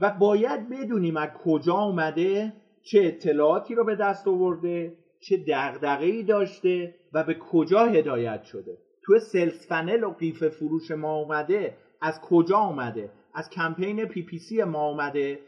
و 0.00 0.10
باید 0.10 0.68
بدونیم 0.68 1.16
از 1.16 1.30
کجا 1.44 1.74
اومده 1.74 2.52
چه 2.82 3.00
اطلاعاتی 3.04 3.74
رو 3.74 3.84
به 3.84 3.96
دست 3.96 4.28
آورده 4.28 5.03
چه 5.28 5.36
دغدغه‌ای 5.48 6.22
داشته 6.22 6.94
و 7.12 7.24
به 7.24 7.34
کجا 7.34 7.86
هدایت 7.86 8.42
شده. 8.42 8.78
تو 9.02 9.18
sales 9.18 9.66
funnel 9.66 10.04
و 10.04 10.10
قیف 10.10 10.48
فروش 10.48 10.90
ما 10.90 11.16
اومده 11.16 11.76
از 12.00 12.20
کجا 12.20 12.58
اومده؟ 12.58 13.10
از 13.34 13.50
کمپین 13.50 14.04
PPC 14.04 14.62
ما 14.62 14.88
اومده 14.88 15.40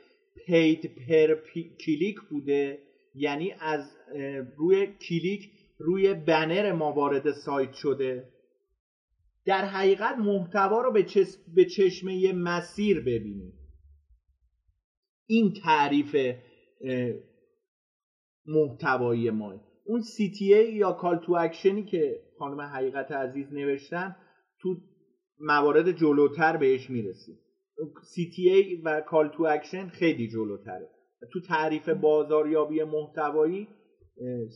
paid 0.46 1.06
per 1.08 1.34
کلیک 1.86 2.20
بوده 2.30 2.78
یعنی 3.14 3.54
از 3.60 3.96
روی 4.56 4.86
کلیک 4.86 5.50
روی 5.78 6.14
بنر 6.14 6.72
ما 6.72 6.92
وارد 6.92 7.32
سایت 7.32 7.72
شده. 7.72 8.28
در 9.44 9.64
حقیقت 9.64 10.16
محتوا 10.18 10.80
رو 10.80 10.92
به, 11.54 11.64
چشمه 11.64 12.32
مسیر 12.32 13.00
ببینید 13.00 13.54
این 15.26 15.54
تعریف 15.64 16.16
محتوایی 18.46 19.30
ما. 19.30 19.65
اون 19.86 20.02
CTA 20.02 20.74
یا 20.74 20.92
call 20.92 21.16
to 21.16 21.34
action 21.34 21.77
ی 21.77 21.84
که 21.84 22.20
خانم 22.38 22.60
حقیقت 22.60 23.12
عزیز 23.12 23.52
نوشتن 23.52 24.16
تو 24.60 24.76
موارد 25.40 25.90
جلوتر 25.90 26.56
بهش 26.56 26.90
می‌رسیم 26.90 27.38
CTA 28.14 28.80
و 28.84 29.00
call 29.00 29.28
to 29.28 29.46
action 29.46 29.88
خیلی 29.88 30.28
جلوتره. 30.28 30.88
تو 31.32 31.40
تعریف 31.40 31.88
بازاریابی 31.88 32.84
محتوایی 32.84 33.68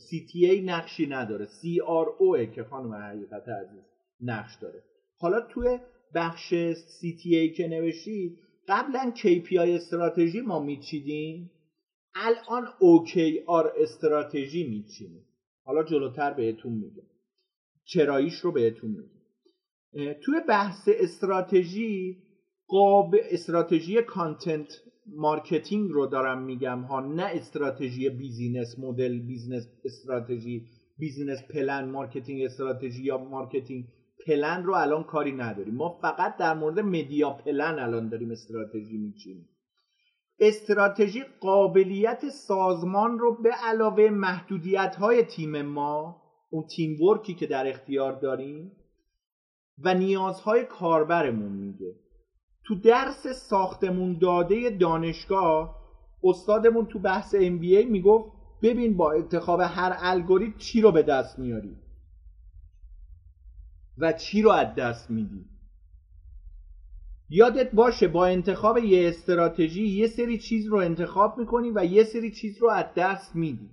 CTA 0.09 0.63
نقشی 0.65 1.07
نداره. 1.07 1.45
CRO 1.45 2.55
که 2.55 2.63
خانم 2.63 2.93
حقیقت 2.93 3.49
عزیز 3.49 3.83
نقش 4.21 4.55
داره. 4.61 4.83
حالا 5.17 5.41
توی 5.41 5.79
بخش 6.15 6.53
CTA 6.73 7.57
که 7.57 7.67
نوشتید 7.67 8.37
قبلا 8.67 9.13
KPI 9.15 9.57
استراتژی 9.57 10.41
ما 10.41 10.59
میچیدیم؟ 10.59 11.51
الان 12.15 12.65
OKR 12.65 13.81
استراتژی 13.81 14.63
میچینیم 14.63 15.25
حالا 15.63 15.83
جلوتر 15.83 16.33
بهتون 16.33 16.73
میگم. 16.73 17.07
چراییش 17.83 18.33
رو 18.33 18.51
بهتون 18.51 18.91
میگم. 18.91 19.21
توی 20.13 20.35
بحث 20.47 20.89
استراتژی 20.93 22.17
قاب 22.67 23.15
استراتژی 23.31 24.01
content 24.01 24.81
marketing 25.07 25.91
رو 25.91 26.07
دارم 26.07 26.43
میگم 26.43 26.81
ها 26.81 26.99
نه 26.99 27.23
استراتژی 27.23 28.09
business 28.09 28.79
model 28.79 29.19
business 29.19 29.67
strategy 29.85 30.65
business 30.97 31.43
plan 31.43 31.89
marketing 31.89 32.41
strategy 32.41 33.03
یا 33.03 33.17
marketing 33.17 33.85
plan 34.25 34.63
رو 34.63 34.73
الان 34.73 35.03
کاری 35.03 35.31
نداریم. 35.31 35.75
ما 35.75 35.99
فقط 36.01 36.37
در 36.37 36.53
مورد 36.53 36.79
media 36.79 37.29
plan 37.29 37.79
الان 37.79 38.09
داریم 38.09 38.31
استراتژی 38.31 38.97
میچینیم. 38.97 39.49
استراتژی 40.41 41.23
قابلیت 41.39 42.29
سازمان 42.29 43.19
رو 43.19 43.41
به 43.41 43.49
علاوه 43.51 44.09
محدودیت 44.09 44.95
های 44.95 45.23
تیم 45.23 45.61
ما 45.61 46.21
اون 46.49 46.67
تیم 46.67 47.01
ورکی 47.01 47.33
که 47.33 47.47
در 47.47 47.67
اختیار 47.67 48.19
داریم 48.19 48.71
و 49.83 49.93
نیازهای 49.93 50.65
کاربرمون 50.65 51.51
میگه. 51.51 51.95
تو 52.63 52.75
درس 52.75 53.27
ساختمون 53.27 54.17
داده 54.17 54.69
دانشگاه 54.69 55.81
استادمون 56.23 56.85
تو 56.85 56.99
بحث 56.99 57.35
MBA 57.35 57.85
می‌گفت 57.89 58.31
ببین 58.61 58.97
با 58.97 59.11
انتخاب 59.11 59.59
هر 59.59 59.97
الگوریتم 59.99 60.57
چی 60.57 60.81
رو 60.81 60.91
به 60.91 61.03
دست 61.03 61.39
میاری؟ 61.39 61.77
و 63.97 64.13
چی 64.13 64.41
رو 64.41 64.51
از 64.51 64.75
دست 64.75 65.11
میدی؟ 65.11 65.50
یادت 67.33 67.71
باشه 67.71 68.07
با 68.07 68.25
انتخاب 68.25 68.77
یه 68.77 69.07
استراتژی 69.07 69.87
یه 69.87 70.07
سری 70.07 70.37
چیز 70.37 70.67
رو 70.67 70.77
انتخاب 70.77 71.37
می‌کنی 71.37 71.71
و 71.75 71.85
یه 71.85 72.03
سری 72.03 72.31
چیز 72.31 72.61
رو 72.61 72.69
از 72.69 72.85
دست 72.95 73.35
میدی. 73.35 73.69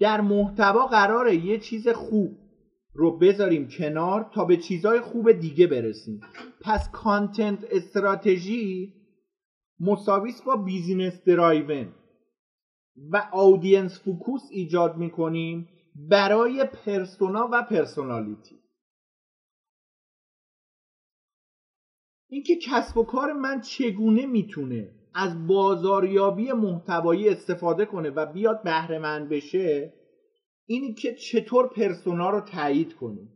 در 0.00 0.20
محتوا 0.20 0.86
قراره 0.86 1.36
یه 1.36 1.58
چیز 1.58 1.88
خوب 1.88 2.38
رو 2.94 3.18
بذاریم 3.18 3.68
کنار 3.68 4.30
تا 4.34 4.44
به 4.44 4.56
چیزهای 4.56 5.00
خوب 5.00 5.32
دیگه 5.32 5.66
برسیم. 5.66 6.20
پس 6.60 6.90
content 6.90 7.64
strategy 7.70 8.92
مساویس 9.80 10.42
با 10.42 10.56
business 10.56 11.24
driven 11.24 11.88
و 13.10 13.28
audience 13.32 14.00
focus 14.00 14.42
ایجاد 14.50 14.96
می‌کنیم 14.96 15.68
برای 16.10 16.64
persona 16.64 17.48
و 17.52 17.62
personality. 17.62 18.63
اینکه 22.34 22.56
کسب 22.56 22.98
و 22.98 23.04
کار 23.04 23.32
من 23.32 23.60
چگونه 23.60 24.26
می‌تونه 24.26 24.90
از 25.14 25.46
بازاریابی 25.46 26.52
محتوایی 26.52 27.28
استفاده 27.28 27.84
کنه 27.84 28.10
و 28.10 28.26
بیاد 28.26 28.62
بهره 28.62 28.98
مند 28.98 29.28
بشه 29.28 29.92
اینی 30.66 30.94
که 30.94 31.14
چطور 31.14 31.68
پرسونا 31.68 32.30
رو 32.30 32.40
تایید 32.40 32.94
کنیم 32.94 33.28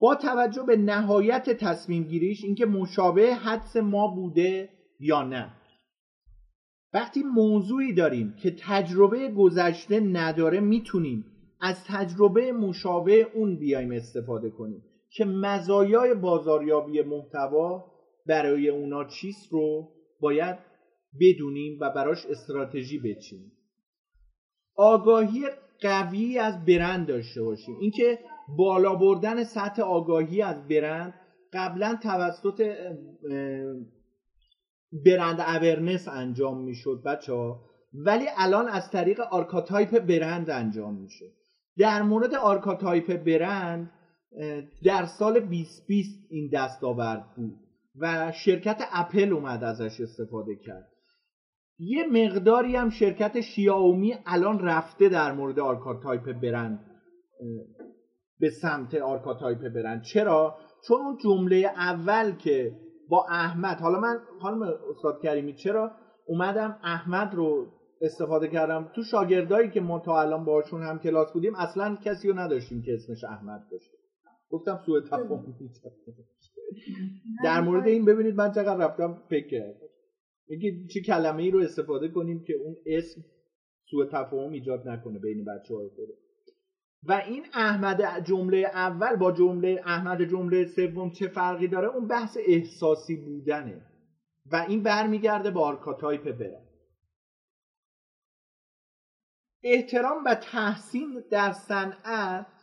با 0.00 0.14
توجه 0.14 0.62
به 0.62 0.76
نهایت 0.76 1.50
تصمیم 1.50 2.04
گیریش 2.04 2.44
اینکه 2.44 2.66
مشابه 2.66 3.34
حدس 3.34 3.76
ما 3.76 4.08
بوده 4.08 4.68
یا 5.00 5.22
نه. 5.22 5.52
وقتی 6.94 7.22
موضوعی 7.22 7.92
داریم 7.92 8.34
که 8.42 8.56
تجربه 8.58 9.28
گذشته 9.28 10.00
نداره 10.00 10.60
می‌تونیم 10.60 11.24
از 11.60 11.84
تجربه 11.84 12.52
مشابه 12.52 13.30
اون 13.34 13.58
بیایم 13.58 13.92
استفاده 13.92 14.50
کنیم 14.50 14.82
که 15.10 15.24
مزایای 15.24 16.14
بازاریابی 16.14 17.02
محتوا 17.02 17.95
برای 18.26 18.68
اونا 18.68 19.04
چیست 19.04 19.52
رو 19.52 19.88
باید 20.20 20.56
بدونیم 21.20 21.78
و 21.80 21.90
براش 21.90 22.26
استراتژی 22.26 22.98
بچینیم. 22.98 23.52
آگاهی 24.74 25.44
قوی 25.80 26.38
از 26.38 26.64
برند 26.64 27.06
داشته 27.06 27.42
باشیم. 27.42 27.76
اینکه 27.80 28.18
بالا 28.58 28.94
بردن 28.94 29.44
سطح 29.44 29.82
آگاهی 29.82 30.42
از 30.42 30.68
برند 30.68 31.14
قبلا 31.52 31.98
توسط 32.02 32.76
brand 34.92 35.40
awareness 35.40 36.08
انجام 36.08 36.64
می‌شد 36.64 37.02
بچه 37.04 37.32
ولی 37.94 38.24
الان 38.36 38.68
از 38.68 38.90
طریق 38.90 39.20
archetype 39.20 39.98
برند 39.98 40.50
انجام 40.50 40.94
میشه. 40.94 41.26
در 41.78 42.02
مورد 42.02 42.34
archetype 42.34 43.16
برند 43.16 43.90
در 44.84 45.04
سال 45.04 45.40
2020 45.40 46.26
این 46.30 46.50
دستاورد 46.52 47.34
بود. 47.36 47.65
و 48.00 48.32
شرکت 48.32 48.82
اپل 48.92 49.32
اومد 49.32 49.64
ازش 49.64 50.00
استفاده 50.00 50.56
کرد. 50.56 50.88
یه 51.78 52.06
مقداری 52.06 52.76
هم 52.76 52.90
شرکت 52.90 53.40
شیائومی 53.40 54.14
الان 54.26 54.58
رفته 54.58 55.08
در 55.08 55.32
مورد 55.32 55.60
archetype 55.60 56.32
برند 56.32 56.84
به 58.40 58.50
سمت 58.50 58.94
archetype 58.94 59.68
برند. 59.68 60.02
چرا؟ 60.02 60.58
چون 60.88 61.00
اون 61.00 61.16
جمله 61.16 61.56
اول 61.76 62.32
که 62.32 62.76
با 63.08 63.26
احمد 63.30 63.80
حالا 63.80 64.00
من 64.00 64.18
خانم 64.40 64.62
استاد 64.90 65.22
کریمی 65.22 65.54
چرا؟ 65.54 65.90
اومدم 66.26 66.78
احمد 66.82 67.34
رو 67.34 67.66
استفاده 68.00 68.48
کردم. 68.48 68.90
تو 68.94 69.02
شاگردایی 69.02 69.70
که 69.70 69.80
ما 69.80 69.98
تا 69.98 70.20
الان 70.20 70.44
باشون 70.44 70.82
هم 70.82 70.98
کلاس 70.98 71.32
بودیم 71.32 71.54
اصلا 71.54 71.96
کسی 71.96 72.28
رو 72.28 72.38
نداشتیم 72.38 72.82
که 72.82 72.94
اسمش 72.94 73.24
احمد 73.24 73.60
باشه. 73.70 73.92
گفتم 74.50 74.80
سوء 74.86 75.00
تفاهم 75.00 75.44
در 77.44 77.60
مورد 77.60 77.86
این 77.86 78.04
ببینید 78.04 78.34
من 78.34 78.52
چقدر 78.52 78.86
رفتم 78.86 79.22
فکر 79.30 79.48
کردم. 79.48 79.86
اینکه 80.48 80.88
چه 80.94 81.00
کلمه 81.00 81.42
ای 81.42 81.50
رو 81.50 81.60
استفاده 81.60 82.08
کنیم 82.08 82.44
که 82.44 82.54
اون 82.54 82.76
اسم 82.86 83.20
سوء 83.90 84.06
تفاهم 84.06 84.52
ایجاد 84.52 84.88
نکنه 84.88 85.18
بین 85.18 85.44
بچه 85.44 85.74
ها 85.74 85.80
و 87.02 87.12
این 87.12 87.46
احمد 87.54 88.24
جمله 88.24 88.58
اول 88.58 89.16
با 89.16 89.32
جمله 89.32 89.82
احمد 89.84 90.22
جمله 90.22 90.66
سوم 90.66 91.10
چه 91.10 91.28
فرقی 91.28 91.68
داره؟ 91.68 91.88
اون 91.88 92.06
بحث 92.06 92.38
احساسی 92.46 93.16
بودنه. 93.16 93.82
و 94.52 94.56
این 94.68 94.82
برمیگرده 94.82 95.50
به 95.50 95.60
آرکاتایپ 95.60 96.38
بره 96.38 96.62
احترام 99.62 100.24
و 100.26 100.34
تحسین 100.34 101.24
در 101.30 101.52
صنعت 101.52 102.55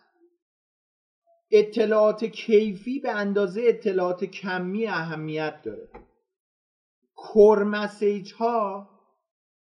اطلاعات 1.54 2.26
کیفی 2.26 3.00
به 3.00 3.12
اندازه 3.12 3.62
اطلاعات 3.66 4.24
کمی 4.24 4.88
اهمیت 4.88 5.62
داره. 5.64 5.90
core 7.16 7.64
message 7.64 8.34
ها 8.34 8.90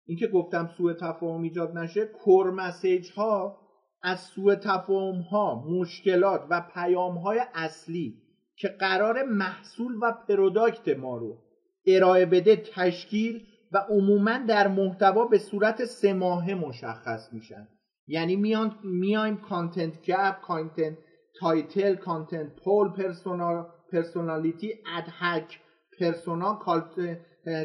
این 0.06 0.18
که 0.18 0.28
گفتم 0.28 0.70
سوء 0.78 0.94
تفاهم 0.94 1.42
ایجاد 1.42 1.78
نشه 1.78 2.06
core 2.06 2.52
message 2.52 3.12
ها 3.12 3.58
از 4.04 4.20
سوء 4.20 4.56
تفاهم 4.56 5.22
ها 5.22 5.66
مشکلات 5.70 6.46
و 6.50 6.62
پیام 6.74 7.18
های 7.18 7.42
اصلی 7.54 8.22
که 8.56 8.68
قرار 8.68 9.24
محصول 9.24 9.96
و 10.02 10.12
product 10.28 10.98
ما 10.98 11.18
رو 11.18 11.38
ارائه 11.86 12.26
بده 12.26 12.56
تشکیل 12.56 13.46
و 13.72 13.78
عموما 13.78 14.38
در 14.38 14.68
محتوا 14.68 15.26
به 15.26 15.38
صورت 15.38 15.86
سه 15.86 16.13
ماهه 16.13 16.54
مشخص 16.54 17.34
میشن. 17.34 17.68
یعنی 18.08 18.36
میان 18.36 18.76
میایم 18.84 19.38
content 19.38 20.02
gap 20.02 20.42
content 20.42 20.98
title 21.40 21.96
content 21.96 22.64
pool 22.64 22.90
personal 22.90 23.66
personality 23.92 24.74
ad 24.98 25.22
hoc 25.22 25.60
persona 26.00 26.60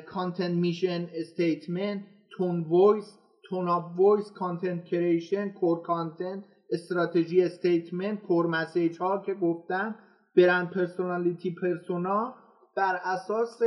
content 0.06 0.50
mission 0.50 1.08
statement 1.14 2.02
tone 2.36 2.64
voice 2.68 3.18
tone 3.48 3.68
of 3.68 3.84
voice 3.98 4.32
content 4.32 4.84
creation 4.84 5.48
core 5.48 5.82
content 5.82 6.44
strategy 6.70 7.42
statement 7.42 8.22
core 8.22 8.46
message 8.46 8.98
ها 8.98 9.22
که 9.26 9.34
گفتم 9.34 9.94
brand 10.36 10.70
personality 10.70 11.54
persona 11.62 12.34
بر 12.76 13.00
اساس 13.04 13.58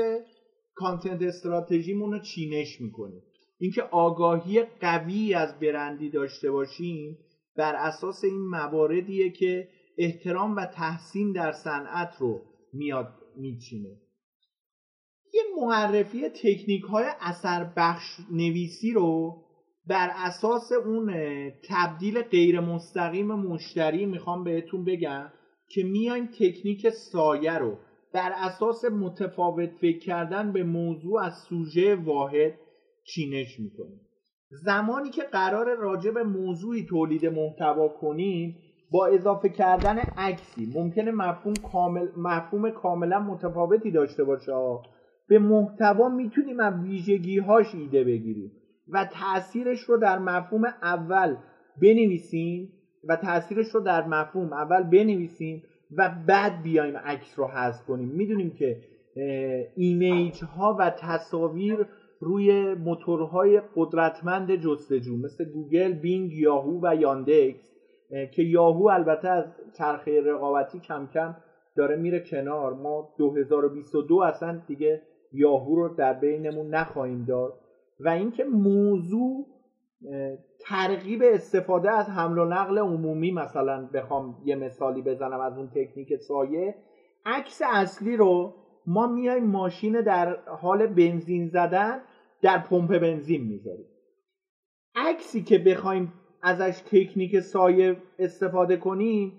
content 0.75 1.21
strategy 1.21 1.87
مون 1.87 2.11
رو 2.11 2.19
چینش 2.19 2.81
می‌کنیم. 2.81 3.21
اینکه 3.59 3.81
آگاهی 3.81 4.63
قوی 4.63 5.33
از 5.33 5.59
برندی 5.59 6.09
داشته 6.09 6.51
باشیم 6.51 7.17
بر 7.57 7.75
اساس 7.75 8.23
این 8.23 8.49
مواردیه 8.49 9.29
که 9.29 9.67
احترام 9.99 10.55
و 10.55 10.65
تحسین 10.65 11.31
در 11.31 11.51
صنعت 11.51 12.15
رو 12.19 12.41
میاد 12.73 13.13
میچینه. 13.37 13.97
یه 15.33 15.41
معرفی 15.61 16.29
تکنیک 16.29 16.83
های 16.83 17.05
اثر 17.19 17.73
بخش 17.77 18.17
نویسی 18.31 18.93
رو 18.93 19.43
بر 19.87 20.11
اساس 20.15 20.71
اون 20.71 21.13
تبدیل 21.69 22.21
غیر 22.21 22.59
مستقیم 22.59 23.27
مشتری 23.27 24.05
می‌خوام 24.05 24.43
بهتون 24.43 24.85
بگم 24.85 25.31
که 25.69 25.83
میایم 25.83 26.25
تکنیک 26.25 26.89
سایه 26.89 27.57
رو 27.57 27.77
بر 28.13 28.31
اساس 28.35 28.85
متفاوت 28.85 29.69
فکر 29.81 29.99
کردن 29.99 30.51
به 30.51 30.63
موضوع 30.63 31.21
از 31.21 31.33
سوژه 31.33 31.95
واحد 31.95 32.53
چینش 33.03 33.59
می‌کنیم. 33.59 34.01
زمانی 34.51 35.09
که 35.09 35.23
قرار 35.23 35.75
راجع 35.75 36.11
به 36.11 36.23
موضوعی 36.23 36.85
تولید 36.85 37.25
محتوا 37.25 37.87
کنیم 37.87 38.57
با 38.91 39.07
اضافه 39.07 39.49
کردن 39.49 39.97
عکسی. 40.17 40.73
ممکنه 40.75 41.11
مفهوم 41.11 41.53
کامل 41.71 42.07
مفهوم 42.17 42.71
کاملا 42.71 43.19
متفاوتی 43.19 43.91
داشته 43.91 44.23
باشه 44.23 44.53
به 45.27 45.39
محتوا 45.39 46.09
می‌تونیم 46.09 46.59
از 46.59 46.73
ویژگی 46.83 47.37
هاش 47.37 47.75
ایده 47.75 48.03
بگیریم 48.03 48.51
و 48.87 49.05
تاثیرش 49.05 49.79
رو 49.79 49.97
در 49.97 50.19
مفهوم 50.19 50.65
اول 50.65 51.35
بنویسیم 51.81 52.73
و 53.03 53.15
تاثیرش 53.15 53.67
رو 53.67 53.79
در 53.79 54.07
مفهوم 54.07 54.53
اول 54.53 54.83
بنویسیم 54.83 55.63
و 55.97 56.11
بعد 56.27 56.63
بیایم 56.63 56.97
عکس 56.97 57.39
رو 57.39 57.47
حذف 57.47 57.85
کنیم. 57.85 58.07
می‌دونیم 58.07 58.49
که 58.49 58.81
image 59.75 60.43
ها 60.43 60.75
و 60.79 60.89
تصاویر 60.89 61.85
روی 62.19 62.73
موتورهای 62.73 63.61
قدرتمند 63.75 64.55
جستجو 64.55 65.17
مثل 65.17 65.45
گوگل، 65.45 65.93
بینگ، 65.93 66.33
یاهو 66.33 66.79
و 66.83 66.95
یاندکس 66.95 67.78
که 68.09 68.43
یاهو 68.43 68.87
البته 68.87 69.29
از 69.29 69.45
چرخه 69.77 70.21
رقابتی 70.21 70.79
کم 70.79 71.07
کم 71.07 71.35
داره 71.75 71.95
میره 71.95 72.19
کنار. 72.19 72.73
ما 72.73 73.13
2022 73.17 74.15
اصلا 74.15 74.61
دیگه 74.67 75.01
یاهو 75.33 75.75
رو 75.75 75.95
در 75.95 76.13
بینمون 76.13 76.75
نخواهیم 76.75 77.25
داشت. 77.25 77.53
و 77.99 78.09
اینکه 78.09 78.43
موضوع 78.43 79.45
ترغیب 80.59 81.21
استفاده 81.23 81.91
از 81.91 82.09
حمل 82.09 82.37
و 82.37 82.45
نقل 82.45 82.77
عمومی 82.77 83.31
مثلا 83.31 83.89
بخوام 83.93 84.41
یه 84.45 84.55
مثالی 84.55 85.01
بزنم 85.01 85.39
از 85.39 85.57
اون 85.57 85.67
تکنیک 85.67 86.15
سایه 86.15 86.75
عکس 87.25 87.61
اصلی 87.65 88.17
رو 88.17 88.53
ما 88.87 89.07
میایم 89.07 89.43
ماشین 89.43 90.01
در 90.01 90.35
حال 90.35 90.87
بنزین 90.87 91.47
زدن 91.47 92.01
در 92.41 92.57
پمپ 92.57 92.99
بنزین 92.99 93.41
می‌ذاریم. 93.41 93.85
عکسی 94.95 95.43
که 95.43 95.59
بخوایم 95.59 96.13
ازش 96.41 96.81
تکنیک 96.85 97.39
سایه 97.39 97.97
استفاده 98.19 98.77
کنیم 98.77 99.33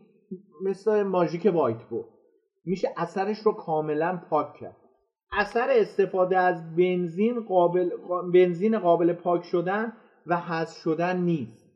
مثل 0.62 1.02
ماژیک 1.02 1.50
وایت 1.54 1.82
بود 1.82 2.06
میشه 2.64 2.88
اثرش 2.96 3.38
رو 3.38 3.52
کاملا 3.52 4.20
پاک 4.30 4.54
کرد. 4.54 4.76
اثر 5.32 5.68
استفاده 5.70 6.38
از 6.38 6.76
بنزین 6.76 7.40
قابل 7.40 7.90
بنزین 8.34 8.78
قابل 8.78 9.12
پاک 9.12 9.44
شدن 9.44 9.92
و 10.26 10.36
حذف 10.36 10.76
شدن 10.76 11.22
نیست. 11.22 11.70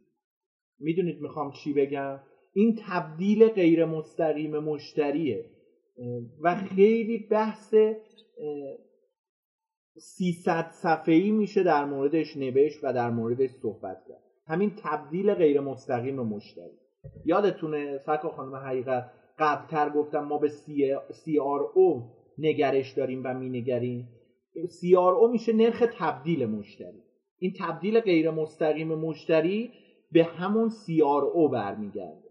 می‌دونید 0.79 1.21
می‌خوام 1.21 1.53
چی 1.53 1.73
بگم؟ 1.73 2.21
این 2.53 2.79
تبدیل 2.89 3.49
غیر 3.49 3.85
مستقیم 3.85 4.59
مشتریه. 4.59 5.45
و 6.43 6.55
خیلی 6.55 7.19
بحث 7.31 7.75
300 9.99 10.71
صفحه‌ای 10.71 11.31
میشه 11.31 11.63
در 11.63 11.85
موردش 11.85 12.37
نوشت 12.37 12.79
و 12.83 12.93
در 12.93 13.11
موردش 13.11 13.51
صحبت 13.51 14.05
کرد. 14.09 14.23
همین 14.47 14.73
تبدیل 14.77 15.35
غیر 15.35 15.61
مستقیم 15.61 16.21
مشتری. 16.21 16.79
یادتونه 17.25 17.99
سکا 17.99 18.29
خانم 18.29 18.55
حقیقت 18.55 19.11
قبلتر 19.39 19.91
گفتم 19.91 20.25
ما 20.25 20.39
به 20.39 20.49
CRO 21.11 22.03
نگرش 22.39 22.93
داریم 22.93 23.23
و 23.25 23.35
مینگریم. 23.35 24.09
CRO 24.55 25.31
میشه 25.33 25.53
نرخ 25.53 25.85
تبدیل 25.99 26.47
مشتری. 26.47 27.03
این 27.39 27.53
تبدیل 27.59 28.01
غیر 28.01 28.31
مستقیم 28.31 28.95
مشتری 28.95 29.71
به 30.13 30.25
همون 30.25 30.71
CRO 30.71 31.53
برمیگرده. 31.53 32.31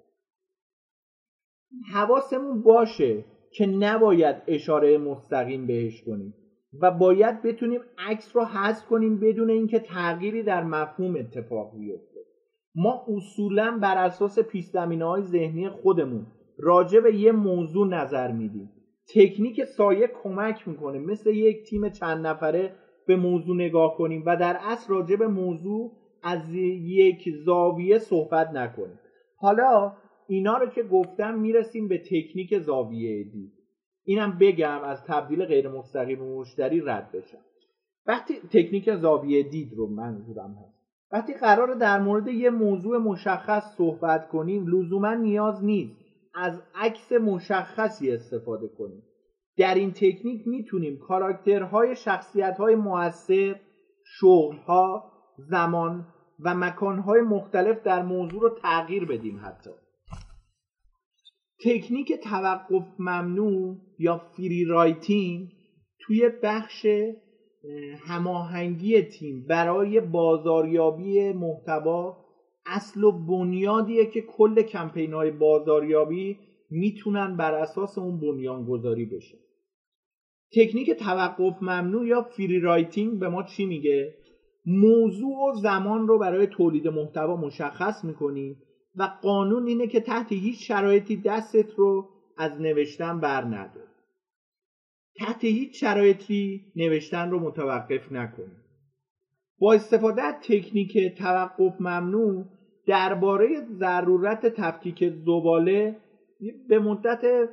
حواسمون 1.94 2.62
باشه 2.62 3.26
که 3.52 3.66
نباید 3.66 4.36
اشاره 4.48 4.98
مستقیم 4.98 5.68
بهش 5.68 6.04
کنیم. 6.04 6.34
و 6.82 6.92
باید 6.92 7.42
بتونیم 7.42 7.82
عکس 7.98 8.36
رو 8.36 8.44
حذف 8.44 8.86
کنیم 8.86 9.20
بدون 9.20 9.50
اینکه 9.50 9.80
تغییری 9.80 10.44
در 10.44 10.64
مفهوم 10.64 11.16
اتفاق 11.16 11.78
بیفته. 11.78 12.20
ما 12.76 13.06
اصولا 13.08 13.80
بر 13.82 13.98
اساس 13.98 14.40
پیش 14.40 14.76
های 14.76 15.22
ذهنی 15.22 15.70
خودمون 15.70 16.28
راجع 16.58 17.00
به 17.00 17.16
یه 17.16 17.32
موضوع 17.32 17.88
نظر 17.88 18.32
میدیم. 18.32 18.70
تکنیک 19.16 19.64
سایه 19.64 20.12
کمک 20.24 20.68
می‌کنه 20.68 21.00
مثل 21.00 21.30
یک 21.30 21.64
تیم 21.70 21.90
چند 21.90 22.28
نفره 22.28 22.76
به 23.08 23.16
موضوع 23.16 23.56
نگاه 23.56 23.98
کنیم 23.98 24.24
و 24.26 24.38
در 24.38 24.58
اصل 24.62 24.94
راجع 24.94 25.16
به 25.16 25.28
موضوع 25.28 25.92
از 26.24 26.54
یک 26.54 27.30
زاویه 27.46 27.98
صحبت 27.98 28.50
نکنیم. 28.50 29.00
حالا 29.36 29.94
اینا 30.28 30.58
رو 30.58 30.66
که 30.66 30.84
گفتم 30.84 31.40
می‌رسیم 31.40 31.88
به 31.88 31.98
تکنیک 31.98 32.60
زاویه 32.60 33.24
دید 33.24 33.63
اینم 34.06 34.38
بگم 34.40 34.82
از 34.84 35.04
تبدیل 35.04 35.46
غیر 35.46 35.70
مستقیم 35.70 36.20
مشتری 36.20 36.82
رد 36.82 37.12
بشم. 37.12 37.42
وقتی 38.06 38.34
تکنیک 38.34 38.96
زاویه 38.96 39.44
دید 39.44 39.74
رو 39.74 39.88
منظورم 39.88 40.54
هست. 40.54 40.84
وقتی 41.12 41.34
قرار 41.34 41.74
در 41.74 42.00
مورد 42.00 42.28
یه 42.28 42.50
موضوع 42.50 42.98
مشخص 42.98 43.76
صحبت 43.78 44.28
کنیم 44.28 44.68
لزوما 44.68 45.14
نیاز 45.14 45.64
نیست 45.64 45.96
از 46.36 46.62
عکس 46.76 47.12
مشخصی 47.12 48.12
استفاده 48.12 48.68
کنیم. 48.68 49.04
در 49.58 49.76
این 49.76 49.92
تکنیک 49.92 50.48
می‌تونیم 50.48 51.00
کاراکترهای 51.00 51.96
شخصیتهای 51.96 52.76
موثر 52.76 53.56
شغلها 54.06 55.12
زمان 55.38 56.08
و 56.40 56.56
مکانهای 56.56 57.22
مختلف 57.22 57.84
در 57.84 58.04
موضوع 58.04 58.42
رو 58.42 58.50
تغییر 58.50 59.06
بدیم 59.06 59.42
حتی. 59.44 59.70
تکنیک 61.64 62.14
توقف 62.14 62.86
ممنوع 63.00 63.78
یا 64.00 64.18
free 64.18 64.66
writing 64.66 65.50
توی 66.00 66.30
بخش 66.44 66.86
هماهنگی 68.08 69.02
تیم 69.02 69.46
برای 69.50 70.00
بازاریابی 70.00 71.32
محتوا 71.32 72.18
اصل 72.66 73.04
و 73.04 73.12
بنیادیه 73.12 74.06
که 74.06 74.22
کل 74.22 74.62
کمپین 74.62 75.14
های 75.14 75.32
بازاریابی 75.32 76.38
می‌تونن 76.70 77.38
بر 77.38 77.54
اساس 77.54 77.98
اون 77.98 78.20
بنیان 78.20 78.66
گذاری 78.66 79.06
بشه. 79.06 79.38
تکنیک 80.56 80.92
توقف 80.92 81.62
ممنوع 81.62 82.08
یا 82.08 82.22
free 82.22 82.60
writing 82.60 83.20
به 83.20 83.30
ما 83.30 83.44
چی 83.44 83.66
میگه؟ 83.66 84.14
موضوع 84.66 85.50
و 85.50 85.54
زمان 85.54 86.08
رو 86.08 86.20
برای 86.20 86.48
تولید 86.48 86.88
محتوا 86.88 87.36
مشخص 87.36 88.04
می‌کنی 88.04 88.58
و 88.96 89.04
قانون 89.22 89.68
اینه 89.68 89.88
که 89.88 90.00
تحت 90.00 90.32
هیچ 90.32 90.68
شرایطی 90.68 91.16
دستت 91.18 91.74
رو 91.76 92.10
از 92.38 92.62
نوشتن 92.62 93.20
بر 93.20 93.42
ندار 93.42 93.88
تحت 95.20 95.44
هیچ 95.44 95.80
شرایطی 95.80 96.62
نوشتن 96.76 97.32
رو 97.32 97.40
متوقف 97.40 98.12
نکنی 98.12 98.56
با 99.60 99.74
استفاده 99.74 100.22
از 100.22 100.36
تکنیک 100.42 101.18
توقف 101.18 101.82
ممنوع 101.82 102.46
درباره 102.88 103.62
ضرورت 103.80 104.46
تفکیک 104.46 105.10
زباله 105.10 105.96
به 106.70 106.80
مدت 106.80 107.50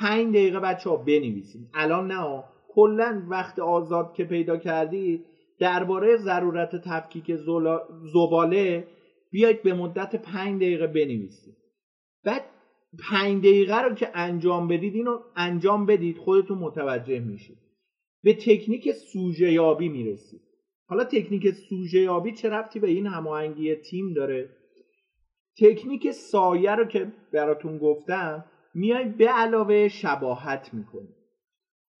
پنج 0.00 0.28
دقیقه 0.28 0.60
بچه 0.60 0.90
ها 0.90 0.96
بنویسید. 0.96 1.68
الان 1.74 2.12
نه 2.12 2.44
کلا 2.68 3.22
وقت 3.28 3.58
آزاد 3.58 4.12
که 4.12 4.24
پیدا 4.24 4.56
کردید 4.56 5.24
درباره 5.58 6.16
ضرورت 6.16 6.76
تفکیک 6.76 7.36
زباله 8.12 8.86
بیاید 9.32 9.62
به 9.62 9.74
مدت 9.74 10.16
پنج 10.16 10.62
دقیقه 10.62 10.86
بنویسید. 10.86 11.56
بعد 12.24 12.42
پنج 12.98 13.38
دقیقه 13.38 13.82
رو 13.82 13.94
که 13.94 14.10
انجام 14.14 14.68
بدید 14.68 14.94
اینو 14.94 15.18
انجام 15.36 15.86
بدید 15.86 16.18
خودتون 16.18 16.58
متوجه 16.58 17.18
میشید. 17.18 17.58
به 18.22 18.32
تکنیک 18.32 18.92
سوژه 18.92 19.52
یابی 19.52 19.88
می‌رسید. 19.88 20.40
حالا 20.86 21.04
تکنیک 21.04 21.50
سوژه 21.50 22.00
یابی 22.00 22.32
چه 22.32 22.48
ربطی 22.48 22.80
به 22.80 22.88
این 22.88 23.06
هماهنگی 23.06 23.74
تیم 23.74 24.12
داره؟ 24.12 24.48
تکنیک 25.60 26.10
سایه 26.10 26.74
رو 26.74 26.84
که 26.84 27.12
براتون 27.32 27.78
گفتم 27.78 28.44
میای 28.74 29.04
به 29.04 29.28
علاوه 29.28 29.88
شباهت 29.88 30.74
می‌کنی. 30.74 31.14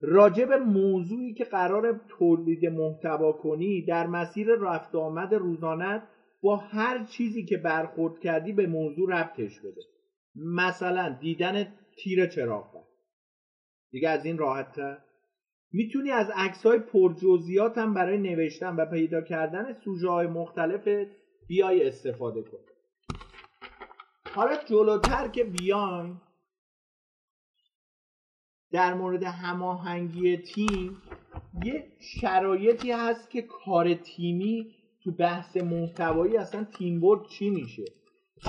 راجع 0.00 0.44
به 0.44 0.56
موضوعی 0.56 1.34
که 1.34 1.44
قرار 1.44 2.00
تولید 2.08 2.66
محتوا 2.66 3.32
کنی 3.32 3.82
در 3.82 4.06
مسیر 4.06 4.54
رفت 4.54 4.94
آمد 4.94 5.34
روزانت 5.34 6.02
با 6.42 6.56
هر 6.56 7.04
چیزی 7.04 7.44
که 7.44 7.56
برخورد 7.56 8.20
کردی 8.20 8.52
به 8.52 8.66
موضوع 8.66 9.20
ربطش 9.20 9.60
بده. 9.60 9.80
مثلا 10.34 11.18
دیدن 11.20 11.74
تیر 11.96 12.26
چراغ 12.26 12.84
دیگه 13.90 14.08
از 14.08 14.24
این 14.24 14.38
راحت 14.38 14.80
می‌تونی 15.72 16.10
از 16.10 16.30
عکس 16.34 16.66
های 16.66 16.78
پرجزئیات 16.78 17.78
هم 17.78 17.94
برای 17.94 18.18
نوشتن 18.18 18.76
و 18.76 18.86
پیدا 18.86 19.20
کردن 19.20 19.72
سوژه 19.84 20.08
های 20.08 20.26
مختلف 20.26 21.08
بیای 21.48 21.88
استفاده 21.88 22.42
کن 22.42 22.58
حالا 24.34 24.56
جلوتر 24.64 25.28
که 25.28 25.44
بیایم 25.44 26.20
در 28.72 28.94
مورد 28.94 29.22
هماهنگی 29.22 30.36
تیم 30.36 31.02
یه 31.64 31.92
شرایطی 32.20 32.92
هست 32.92 33.30
که 33.30 33.42
کار 33.42 33.94
تیمی 33.94 34.74
تو 35.04 35.10
بحث 35.10 35.56
محتوایی 35.56 36.36
اصلا 36.36 36.64
تیم 36.64 37.00
بورد 37.00 37.28
چی 37.28 37.50
میشه؟ 37.50 37.84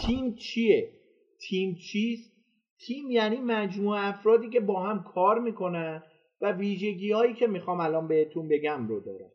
تیم 0.02 0.36
چیه؟ 0.36 0.92
تیم 1.40 1.76
چیست؟ 1.76 2.34
تیم 2.80 3.12
یعنی 3.12 3.38
مجموعه 3.38 4.08
افرادی 4.08 4.50
که 4.50 4.60
با 4.60 4.84
هم 4.84 5.04
کار 5.04 5.40
می‌کنن 5.40 6.04
و 6.42 6.52
ویژگی 6.52 7.12
هایی 7.12 7.34
که 7.34 7.48
می‌خوام 7.48 7.80
الان 7.80 8.08
بهتون 8.08 8.48
بگم 8.48 8.88
رو 8.88 9.00
داره 9.00 9.32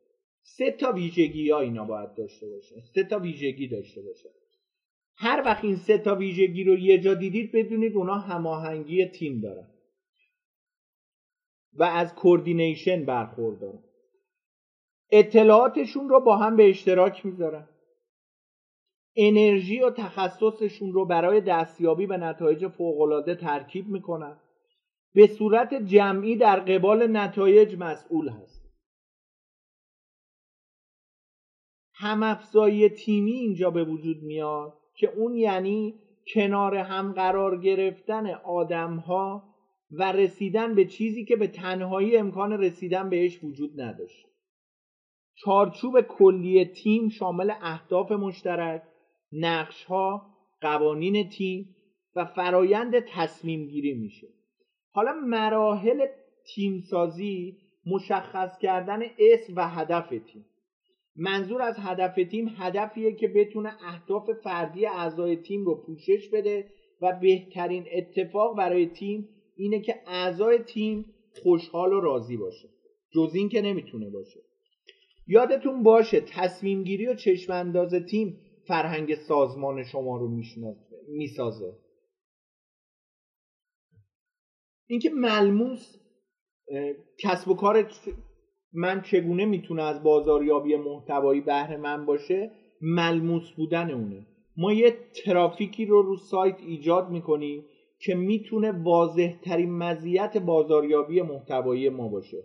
سه 0.57 0.70
تا 0.70 0.92
ویژگی 0.92 1.50
ها 1.50 1.61
اینا 1.61 1.85
باید 1.85 2.14
داشته 2.14 2.48
باشه. 2.48 2.83
سه 2.94 3.04
تا 3.04 3.18
ویژگی 3.18 3.68
داشته 3.68 4.02
باشه. 4.02 4.28
هر 5.16 5.42
وقت 5.44 5.64
این 5.64 5.76
سه 5.76 5.98
تا 5.98 6.14
ویژگی 6.14 6.64
رو 6.64 6.78
یه 6.78 7.00
جا 7.00 7.14
دیدید 7.14 7.52
بدونید 7.52 7.96
اونا 7.96 8.14
هماهنگی 8.14 9.07
تیم 9.07 9.40
دارن. 9.40 9.68
و 11.72 11.83
از 11.83 12.14
کوردینیشن 12.14 13.04
برخوردارن. 13.04 13.83
اطلاعاتشون 15.11 16.09
رو 16.09 16.21
با 16.21 16.37
هم 16.37 16.57
به 16.57 16.71
اشتراک 16.71 17.27
می‌ذارن. 17.27 17.68
انرژی 19.16 19.81
و 19.81 19.90
تخصصشون 19.90 20.92
رو 20.92 21.05
برای 21.05 21.40
دستیابی 21.40 22.07
به 22.07 22.16
نتایج 22.16 22.66
فوقالعاده 22.66 23.35
ترکیب 23.35 23.88
می‌کنن. 23.88 24.37
به 25.14 25.27
صورت 25.27 25.75
جمعی 25.75 26.37
در 26.37 26.61
قبال 26.61 27.16
نتایج 27.16 27.77
مسئول 27.79 28.29
هست. 28.29 28.68
همافزایی 31.94 32.88
تیمی 32.88 33.33
اینجا 33.33 33.71
به 33.71 33.85
وجود 33.85 34.23
میاد 34.23 34.73
که 34.94 35.11
اون 35.16 35.37
یعنی 35.37 35.94
کنار 36.35 36.75
هم 36.75 37.12
قرار 37.12 37.61
گرفتن 37.61 38.27
آدم 38.35 38.97
ها 38.97 39.55
و 39.90 40.12
رسیدن 40.12 40.75
به 40.75 40.85
چیزی 40.85 41.25
که 41.25 41.37
به 41.37 41.47
تنهایی 41.47 42.16
امکان 42.16 42.53
رسیدن 42.53 43.11
بهش 43.11 43.44
وجود 43.44 43.81
نداشت. 43.81 44.27
چارچوب 45.44 46.01
کلی 46.01 46.64
تیم 46.64 47.09
شامل 47.09 47.53
اهداف 47.62 48.12
مشترک 48.12 48.83
نقش 49.33 49.85
ها 49.85 50.27
قوانین 50.61 51.29
تیم 51.29 51.77
و 52.16 52.24
فرایند 52.24 53.01
تصمیم 53.01 53.66
گیری 53.66 53.94
میشه. 53.94 54.27
حالا 54.92 55.12
مراحل 55.12 56.07
تیم 56.55 56.81
سازی 56.90 57.57
مشخص 57.87 58.59
کردن 58.59 59.03
اسم 59.18 59.53
و 59.57 59.68
هدف 59.68 60.09
تیم. 60.09 60.44
منظور 61.16 61.62
از 61.62 61.77
هدف 61.79 62.14
تیم 62.31 62.55
هدفیه 62.57 63.12
که 63.12 63.29
بتونه 63.29 63.72
اهداف 63.85 64.31
فردی 64.44 64.87
اعضای 64.87 65.37
تیم 65.37 65.64
رو 65.64 65.83
پوشش 65.87 66.29
بده 66.33 66.70
و 67.03 67.18
بهترین 67.20 67.87
اتفاق 67.92 68.57
برای 68.57 68.87
تیم 68.87 69.29
اینه 69.57 69.81
که 69.81 69.94
اعضای 70.07 70.59
تیم 70.59 71.05
خوشحال 71.42 71.92
و 71.92 72.01
راضی 72.01 72.37
باشه. 72.37 72.68
جز 73.14 73.35
این 73.35 73.48
که 73.48 73.62
نمی‌تونه 73.62 74.11
باشه. 74.11 74.40
یادتون 75.29 75.83
باشه 75.83 76.21
تصمیم 76.21 76.85
گیری 76.85 77.07
و 77.07 77.14
چشم 77.14 77.53
انداز 77.53 77.95
تیم 77.95 78.38
فرهنگ 78.67 79.14
سازمان 79.14 79.83
شما 79.83 80.17
رو 80.17 80.29
می‌سازه. 81.09 81.73
اینکه 84.87 85.11
ملموس 85.11 85.97
کسب 87.19 87.49
و 87.49 87.55
کار 87.55 87.91
من 88.73 89.03
چگونه 89.03 89.45
می‌تونه 89.45 89.83
از 89.83 90.03
بازاریابی 90.03 90.77
محتوایی 90.77 91.41
بهره 91.41 91.77
من 91.77 92.07
باشه؟ 92.07 92.51
ملموس 92.81 93.53
بودن 93.53 93.91
اونه. 93.91 94.27
ما 94.57 94.73
یه 94.73 94.95
ترافیکی 95.25 95.87
رو 95.87 96.03
رو 96.03 96.17
سایت 96.17 96.62
ایجاد 96.62 97.11
می‌کنیم 97.11 97.64
که 98.01 98.14
می‌تونه 98.14 98.73
واضح 98.73 99.35
ترین 99.43 99.79
مزیت 99.79 100.37
بازاریابی 100.37 101.23
محتوایی 101.23 101.88
ما 101.88 102.09
باشه. 102.09 102.45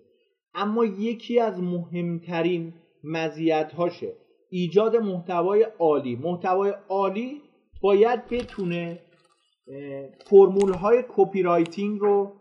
اما 0.55 0.85
یکی 0.85 1.39
از 1.39 1.59
مهمترین 1.61 2.73
مزیت 3.03 3.71
هاشه 3.73 4.13
ایجاد 4.49 4.95
محتوای 4.95 5.67
عالی. 5.79 6.15
محتوای 6.15 6.73
عالی 6.89 7.41
باید 7.81 8.27
بتونه 8.27 8.99
فرمول 10.29 10.73
های 10.73 11.03
copywriting 11.10 11.99
رو 11.99 12.33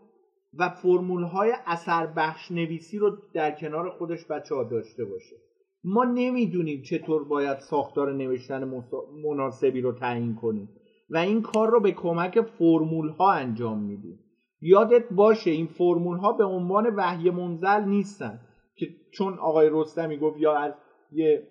و 0.53 0.69
فرمول 0.69 1.23
های 1.23 1.53
اثر 1.65 2.07
بخش 2.07 2.51
نویسی 2.51 2.97
رو 2.97 3.17
در 3.33 3.51
کنار 3.51 3.89
خودش 3.89 4.25
بچه 4.25 4.55
ها 4.55 4.63
داشته 4.63 5.05
باشه. 5.05 5.35
ما 5.83 6.03
نمی‌دونیم 6.03 6.81
چطور 6.81 7.23
باید 7.23 7.59
ساختار 7.59 8.13
نوشتن 8.13 8.83
مناسبی 9.23 9.81
رو 9.81 9.91
تعیین 9.91 10.35
کنیم 10.35 10.69
و 11.09 11.17
این 11.17 11.41
کار 11.41 11.69
رو 11.69 11.79
به 11.79 11.91
کمک 11.91 12.41
فرمول 12.41 13.09
ها 13.09 13.31
انجام 13.31 13.79
میدیم. 13.79 14.19
یادت 14.65 15.03
باشه 15.11 15.51
این 15.51 15.67
فرمول 15.67 16.17
ها 16.17 16.31
به 16.31 16.43
عنوان 16.43 16.95
وحی 16.95 17.29
منزل 17.29 17.83
نیستن 17.83 18.39
که 18.75 18.87
چون 19.11 19.39
آقای 19.39 19.69
رستمی 19.71 20.17
گفت 20.17 20.39
یا 20.39 20.57
از 20.57 20.73
یه 21.11 21.47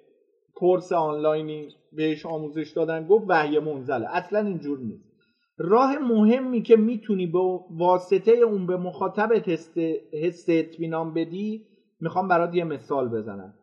کورس 0.54 0.92
آنلاینی 0.92 1.68
بهش 1.92 2.26
آموزش 2.26 2.70
دادن 2.70 3.06
گفت 3.06 3.24
وحی 3.28 3.58
منزله. 3.58 4.16
اصلا 4.16 4.38
اینجور 4.38 4.78
نیست. 4.78 5.12
راه 5.58 5.98
مهمی 5.98 6.62
که 6.62 6.76
می‌تونی 6.76 7.26
به 7.26 7.38
واسطه 7.70 8.32
اون 8.32 8.66
به 8.66 8.76
مخاطب 8.76 9.32
حس 10.12 10.44
اطمینان 10.48 11.14
بدی 11.14 11.66
می‌خوام 12.00 12.28
برات 12.28 12.54
یه 12.54 12.64
مثال 12.64 13.08
بزنم. 13.08 13.54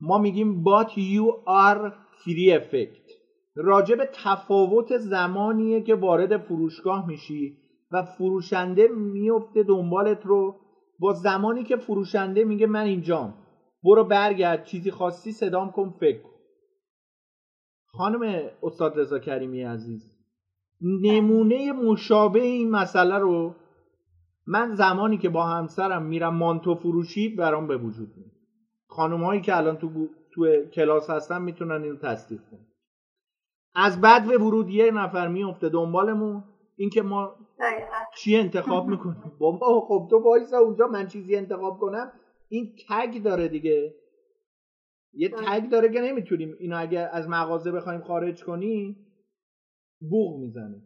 ما 0.00 0.18
میگیم 0.18 0.64
you 0.64 1.32
are 1.46 1.90
free 1.90 2.60
effect. 2.60 3.10
راجع 3.54 3.94
به 3.94 4.08
تفاوت 4.12 4.98
زمانیه 4.98 5.80
که 5.80 5.94
وارد 5.94 6.36
فروشگاه 6.36 7.06
میشی 7.06 7.59
و 7.92 8.02
فروشنده 8.02 8.88
میفته 8.88 9.62
دنبالت 9.62 10.26
رو. 10.26 10.56
با 10.98 11.12
زمانی 11.12 11.64
که 11.64 11.76
فروشنده 11.76 12.44
میگه 12.44 12.66
من 12.66 12.84
اینجام. 12.84 13.34
برو 13.84 14.04
برگرد 14.04 14.64
چیزی 14.64 14.90
خواستی 14.90 15.32
صدام 15.32 15.72
کن 15.72 15.94
فکر 16.00 16.22
کن. 16.22 16.30
خانم 17.86 18.50
استاد 18.62 18.98
رضا 18.98 19.18
کریمی 19.18 19.62
عزیز 19.62 20.16
نمونه 21.02 21.72
مشابه 21.72 22.40
این 22.40 22.70
مسئله 22.70 23.18
رو 23.18 23.54
من 24.46 24.74
زمانی 24.74 25.18
که 25.18 25.28
با 25.28 25.46
همسرم 25.46 26.02
میرم 26.02 26.34
مانتو 26.34 26.74
فروشی 26.74 27.28
برام 27.28 27.66
به 27.66 27.76
وجود 27.76 28.08
میاد. 28.16 28.30
خانم 28.88 29.24
هایی 29.24 29.40
که 29.40 29.56
الان 29.56 29.76
تو, 29.76 30.08
تو 30.32 30.64
کلاس 30.64 31.10
هستن 31.10 31.42
می‌تونن 31.42 31.82
اینو 31.82 31.96
تصدیق 31.96 32.40
کنن. 32.50 32.66
از 33.74 34.00
بعد 34.00 34.26
ورود 34.26 34.70
یه 34.70 34.90
نفر 34.90 35.28
میفته 35.28 35.68
دنبالمون. 35.68 36.44
اینکه 36.76 37.02
ما 37.02 37.34
چی 38.16 38.36
انتخاب 38.36 38.88
می‌کنیم 38.88 39.32
بابا 39.40 39.80
خب 39.80 40.06
تو 40.10 40.18
وایسا 40.18 40.58
اونجا 40.58 40.86
من 40.86 41.06
چیزی 41.06 41.36
انتخاب 41.36 41.78
کنم. 41.78 42.12
این 42.48 42.74
تگ 42.88 43.22
داره 43.22 43.48
دیگه. 43.48 43.94
یه 45.12 45.28
تگ 45.28 45.68
داره 45.68 45.92
که 45.92 46.00
نمی‌تونیم 46.00 46.56
اینو 46.58 46.80
اگه 46.80 46.98
از 47.00 47.28
مغازه 47.28 47.72
بخوایم 47.72 48.00
خارج 48.00 48.44
کنی 48.44 48.96
بوغ 50.10 50.40
می‌زنه. 50.40 50.82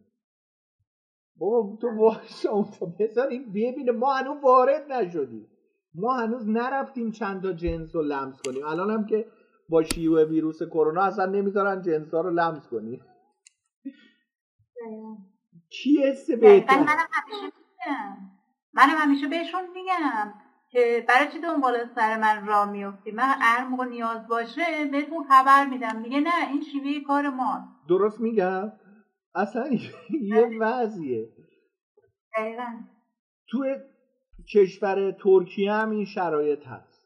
بابا 1.36 1.76
تو 1.80 1.88
وایسا 1.96 2.50
اونجا. 2.50 2.86
بذار 2.98 3.28
این 3.28 3.50
ببینه. 3.50 3.92
ما 3.92 4.14
هنوز 4.14 4.42
وارد 4.42 4.92
نشدیم. 4.92 5.48
ما 5.94 6.14
هنوز 6.14 6.48
نرفتیم 6.48 7.10
چند 7.10 7.42
تا 7.42 7.52
جنس 7.52 7.94
رو 7.94 8.02
لمس 8.02 8.42
کنیم. 8.42 8.66
الان 8.66 8.90
هم 8.90 9.06
که 9.06 9.26
با 9.68 9.82
شیوع 9.82 10.24
ویروس 10.24 10.62
کرونا 10.62 11.02
اصلا 11.02 11.26
نمی‌ذارن 11.26 11.82
جنس 11.82 12.14
ها 12.14 12.20
رو 12.20 12.30
لمس 12.30 12.68
کنیم. 12.68 13.00
کی 15.74 16.02
حس 16.02 16.30
بهتر 16.30 16.78
منم 16.78 17.06
همیشه 17.12 17.52
منم 18.72 18.96
همیشه 18.96 19.28
بهشون 19.28 19.70
میگم 19.74 20.34
که 20.68 21.04
برای 21.08 21.28
چی 21.32 21.40
دنبال 21.40 21.88
سر 21.94 22.18
من 22.18 22.46
را 22.46 22.66
میفتی؟ 22.66 23.10
من 23.10 23.34
هر 23.40 23.64
موقع 23.64 23.84
نیاز 23.84 24.28
باشه 24.28 24.84
بهتون 24.92 25.24
خبر 25.28 25.66
میدم. 25.66 26.00
میگه 26.00 26.20
نه 26.20 26.48
این 26.50 26.62
شیوه 26.62 27.04
کار 27.06 27.28
ما 27.28 27.68
درست 27.88 28.20
میگم 28.20 28.72
اصلا 29.34 29.70
یه 30.22 30.50
وضعیه. 30.60 31.28
دقیقا. 32.36 32.80
تو 33.48 33.64
کشور 34.54 35.12
ترکیه 35.12 35.72
هم 35.72 35.90
این 35.90 36.04
شرایط 36.04 36.66
هست. 36.66 37.04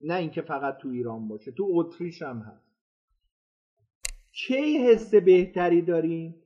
نه 0.00 0.14
اینکه 0.14 0.42
فقط 0.42 0.76
تو 0.76 0.88
ایران 0.88 1.28
باشه 1.28 1.52
تو 1.52 1.68
اتریش 1.74 2.22
هم 2.22 2.38
هست. 2.38 2.74
کی 4.32 4.78
حس 4.78 5.14
بهتری 5.14 5.82
داریم 5.82 6.43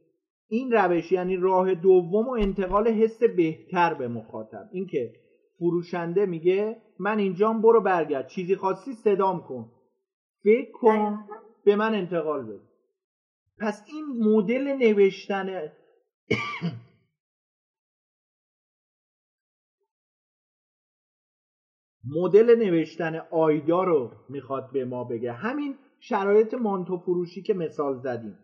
این 0.48 0.72
روش 0.72 1.12
یعنی 1.12 1.36
راه 1.36 1.74
دوم 1.74 2.28
و 2.28 2.32
انتقال 2.32 2.88
حس 2.88 3.22
بهتر 3.22 3.94
به 3.94 4.08
مخاطب. 4.08 4.68
اینکه 4.72 5.12
فروشنده 5.58 6.26
میگه 6.26 6.82
من 6.98 7.18
اینجام 7.18 7.62
برو 7.62 7.80
برگرد. 7.80 8.26
چیزی 8.26 8.56
خواستی 8.56 8.92
صدام 8.92 9.42
کن. 9.42 9.70
فکر 10.44 10.70
کن 10.72 11.24
به 11.64 11.76
من 11.76 11.94
انتقال 11.94 12.42
بده. 12.42 12.60
پس 13.60 13.82
این 13.86 14.04
مدل 14.32 14.72
نوشتن 14.78 15.46
مدل 22.16 22.54
نوشتن 22.58 23.16
آیدا 23.30 23.84
رو 23.84 24.12
می‌خواد 24.28 24.72
به 24.72 24.84
ما 24.84 25.04
بگه. 25.04 25.32
همین 25.32 25.78
شرایط 26.00 26.54
مانتو 26.54 26.98
فروشی 26.98 27.42
که 27.42 27.54
مثال 27.54 27.98
زدیم. 27.98 28.38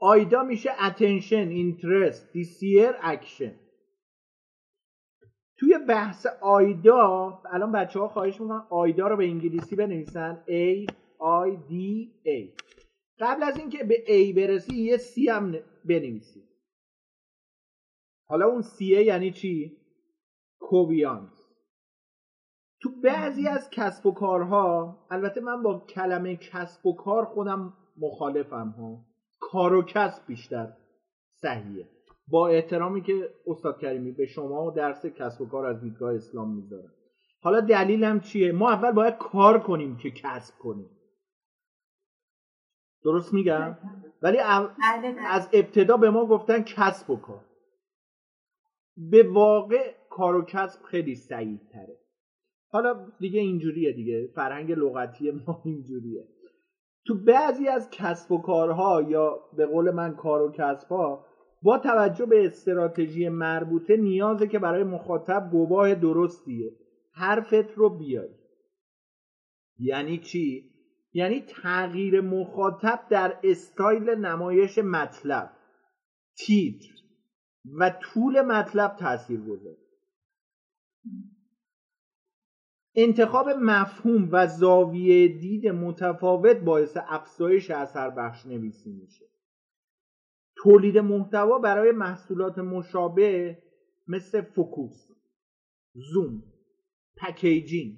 آیدا 0.00 0.42
میشه 0.42 0.70
attention 0.70 1.48
interest 1.50 2.22
desire 2.34 3.02
action. 3.02 3.52
توی 5.58 5.78
بحث 5.88 6.26
آیدا 6.42 7.42
الان 7.52 7.72
بچه 7.72 8.00
ها 8.00 8.08
خواهش 8.08 8.40
می‌کنن 8.40 8.66
آیدا 8.70 9.08
رو 9.08 9.16
به 9.16 9.24
انگلیسی 9.24 9.76
بنویسن. 9.76 10.44
A 10.48 10.86
I 11.20 11.70
D 11.70 11.72
A. 12.26 12.62
قبل 13.18 13.42
از 13.42 13.58
اینکه 13.58 13.84
به 13.84 14.04
A 14.06 14.36
برسی 14.36 14.76
یه 14.76 14.96
C 14.96 15.28
هم 15.28 15.52
بنویسی. 15.84 16.44
حالا 18.28 18.46
اون 18.46 18.62
C 18.62 18.80
یعنی 18.80 19.30
چی؟ 19.30 19.76
کوبیانس 20.60 21.40
تو 22.82 22.90
بعضی 23.00 23.48
از 23.48 23.70
کسب 23.70 24.06
و 24.06 24.12
کارها 24.12 24.98
البته 25.10 25.40
من 25.40 25.62
با 25.62 25.78
کلمه 25.78 26.36
کسب 26.36 26.86
و 26.86 26.96
کار 26.96 27.24
خودم 27.24 27.76
مخالفم 27.96 28.68
ها. 28.68 29.09
کار 29.40 29.74
و 29.74 29.82
کسب 29.82 30.26
بیشتر 30.26 30.72
صحیحه. 31.32 31.88
با 32.28 32.48
احترامی 32.48 33.02
که 33.02 33.34
استاد 33.46 33.80
کریمی 33.80 34.12
به 34.12 34.26
شما 34.26 34.70
درس 34.70 35.06
کسب 35.06 35.40
و 35.40 35.48
کار 35.48 35.66
از 35.66 35.80
دیدگاه 35.80 36.14
اسلام 36.14 36.56
می‌ذارم. 36.56 36.92
حالا 37.42 37.60
دلیلم 37.60 38.20
چیه؟ 38.20 38.52
ما 38.52 38.70
اول 38.70 38.92
باید 38.92 39.18
کار 39.18 39.60
کنیم 39.60 39.96
که 39.96 40.10
کسب 40.10 40.58
کنیم. 40.58 40.90
درست 43.04 43.34
میگم؟ 43.34 43.78
ولی 44.22 44.38
از 45.26 45.48
ابتدا 45.52 45.96
به 45.96 46.10
ما 46.10 46.26
گفتن 46.26 46.62
کسب 46.62 47.10
و 47.10 47.16
کار. 47.16 47.44
به 48.96 49.22
واقع 49.22 49.94
کار 50.10 50.36
و 50.36 50.44
کسب 50.44 50.82
خیلی 50.82 51.14
سعید 51.14 51.60
تره 51.72 51.96
حالا 52.72 53.12
دیگه 53.20 53.40
اینجوریه 53.40 53.92
دیگه. 53.92 54.28
فرهنگ 54.34 54.72
لغتی 54.72 55.30
ما 55.30 55.62
اینجوریه. 55.64 56.28
تو 57.06 57.14
بعضی 57.24 57.68
از 57.68 57.88
کسب 57.90 58.32
و 58.32 58.42
کارها 58.42 59.02
یا 59.02 59.38
به 59.56 59.66
قول 59.66 59.90
من 59.90 60.16
کار 60.16 60.42
و 60.42 60.52
کسبها 60.52 61.26
با 61.62 61.78
توجه 61.78 62.26
به 62.26 62.46
استراتژی 62.46 63.28
مربوطه 63.28 63.96
نیازه 63.96 64.48
که 64.48 64.58
برای 64.58 64.84
مخاطب 64.84 65.48
گواه 65.52 65.94
درستیه. 65.94 66.72
حرفت 67.12 67.72
رو 67.76 67.98
بیاری. 67.98 68.34
یعنی 69.78 70.18
چی؟ 70.18 70.70
یعنی 71.12 71.40
تغییر 71.40 72.20
مخاطب 72.20 73.00
در 73.10 73.40
استایل 73.44 74.10
نمایش 74.10 74.78
مطلب 74.78 75.50
تیتر 76.38 76.94
و 77.78 77.90
طول 77.90 78.40
مطلب 78.42 78.96
تاثیر 78.96 79.40
گذاره 79.40 79.76
انتخاب 82.94 83.48
مفهوم 83.48 84.28
و 84.32 84.46
زاویه 84.46 85.28
دید 85.28 85.68
متفاوت 85.68 86.56
باعث 86.56 86.96
افزایش 87.08 87.70
اثر 87.70 88.10
بخش 88.10 88.46
نویسی 88.46 88.92
میشه. 88.92 89.24
تولید 90.56 90.98
محتوا 90.98 91.58
برای 91.58 91.92
محصولات 91.92 92.58
مشابه 92.58 93.58
مثل 94.08 94.40
focus 94.40 95.10
zoom 95.94 96.42
packaging. 97.16 97.96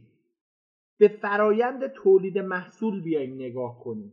به 0.99 1.09
فرایند 1.09 1.87
تولید 1.87 2.39
محصول 2.39 3.03
بیایم 3.03 3.35
نگاه 3.35 3.81
کنیم. 3.85 4.13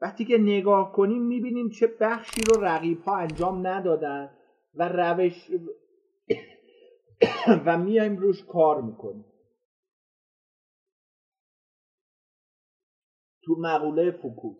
وقتی 0.00 0.24
که 0.24 0.38
نگاه 0.38 0.92
کنیم 0.92 1.22
می‌بینیم 1.22 1.70
چه 1.70 1.86
بخشی 2.00 2.40
رو 2.40 2.64
رقیب 2.64 3.00
ها 3.00 3.16
انجام 3.16 3.66
ندادن 3.66 4.30
و 4.74 4.88
روش 4.88 5.50
و 7.66 7.78
میایم 7.78 8.16
روش 8.16 8.44
کار 8.44 8.82
می‌کنیم. 8.82 9.24
تو 13.50 13.56
مقوله 13.60 14.10
focus. 14.10 14.56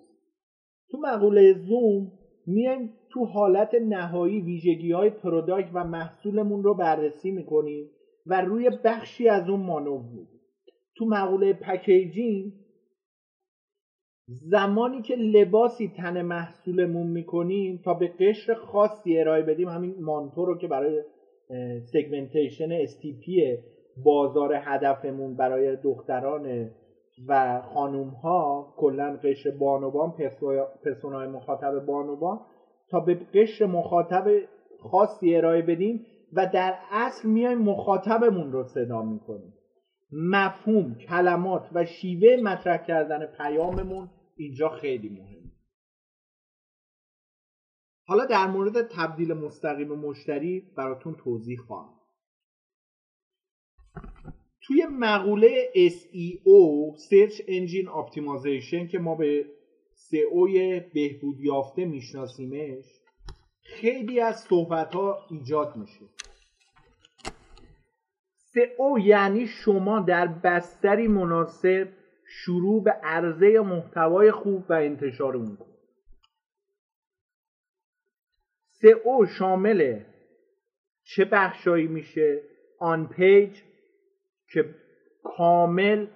تو 0.91 0.99
مقوله 0.99 1.53
زوم 1.53 2.13
میایم 2.47 2.93
تو 3.13 3.25
حالت 3.25 3.75
نهایی 3.75 4.41
ویژگی 4.41 4.93
های 4.93 5.11
product 5.11 5.71
و 5.75 5.85
محصولمون 5.85 6.63
رو 6.63 6.75
بررسی 6.75 7.31
می‌کنیم 7.31 7.91
و 8.27 8.41
روی 8.41 8.71
بخشی 8.85 9.29
از 9.29 9.49
اون 9.49 9.61
مانور 9.61 10.03
میدیم 10.03 10.41
تو 10.97 11.05
مقوله 11.05 11.53
packaging 11.53 12.53
زمانی 14.29 15.03
که 15.03 15.15
لباسی 15.15 15.93
تن 15.97 16.23
محصولمون 16.23 17.07
می‌کنیم 17.07 17.81
تا 17.85 17.95
به 17.95 18.09
قشر 18.09 18.55
خاصی 18.55 19.19
ارائه 19.19 19.43
بدیم 19.43 19.69
همین 19.69 19.95
مانتو 20.01 20.45
رو 20.45 20.59
که 20.59 20.69
برای 20.69 21.03
segmentation 21.93 22.87
STP 22.87 23.31
بازار 24.05 24.55
هدفمون 24.55 25.37
برای 25.37 25.77
دختران 25.77 26.71
و 27.29 27.63
خانوم 27.63 28.09
ها 28.09 28.75
کلا 28.77 29.19
قشر 29.25 29.51
بانوان 29.51 30.15
پرسونای 30.85 31.29
مخاطب 31.29 31.87
بانوان 31.87 32.41
تا 32.91 33.01
به 33.01 33.15
قشر 33.15 33.67
مخاطب 33.67 34.29
خاصی 34.81 35.37
ارائه 35.37 35.63
بدیم 35.63 36.07
و 36.33 36.47
در 36.47 36.75
اصل 36.91 37.29
میایم 37.29 37.59
مخاطبمون 37.59 38.53
رو 38.53 38.65
صدا 38.65 39.03
می‌کنیم. 39.03 39.55
مفهوم 40.13 40.95
کلمات 40.95 41.71
و 41.75 41.85
شیوه 41.85 42.43
مطرح 42.43 42.77
کردن 42.77 43.27
پیاممون 43.27 44.11
اینجا 44.37 44.69
خیلی 44.69 45.09
مهم 45.09 45.41
حالا 48.07 48.27
در 48.27 48.47
مورد 48.47 48.89
تبدیل 48.97 49.33
مستقیم 49.33 49.89
مشتری 49.89 50.73
براتون 50.77 51.15
توضیح 51.15 51.59
خواهم. 51.59 52.00
توی 54.71 54.87
مقوله 54.87 55.71
SEO 55.75 56.97
Search 56.97 57.41
Engine 57.41 57.89
Optimization 57.89 58.89
که 58.91 58.99
ما 58.99 59.15
به 59.15 59.45
SEO 59.95 60.83
بهبود 60.95 61.41
یافته 61.41 61.85
میشناسیمش 61.85 62.85
خیلی 63.63 64.21
از 64.21 64.41
صحبت 64.41 64.95
ها 64.95 65.27
ایجاد 65.31 65.77
میشه. 65.77 66.05
SEO 68.55 69.05
یعنی 69.05 69.47
شما 69.47 70.01
در 70.01 70.27
بستری 70.27 71.09
مناسب 71.09 71.89
شروع 72.27 72.83
به 72.83 72.91
عرضه 72.91 73.61
محتوای 73.61 74.31
خوب 74.31 74.65
و 74.69 74.73
انتشار 74.73 75.37
اون 75.37 75.57
کنید 75.57 75.81
SEO 78.73 79.39
شامل 79.39 80.01
چه 81.03 81.25
بخشایی 81.25 81.87
میشه؟ 81.87 82.43
آن 82.79 83.09
پیج 83.09 83.70
که 84.53 84.65
کامل 85.23 86.07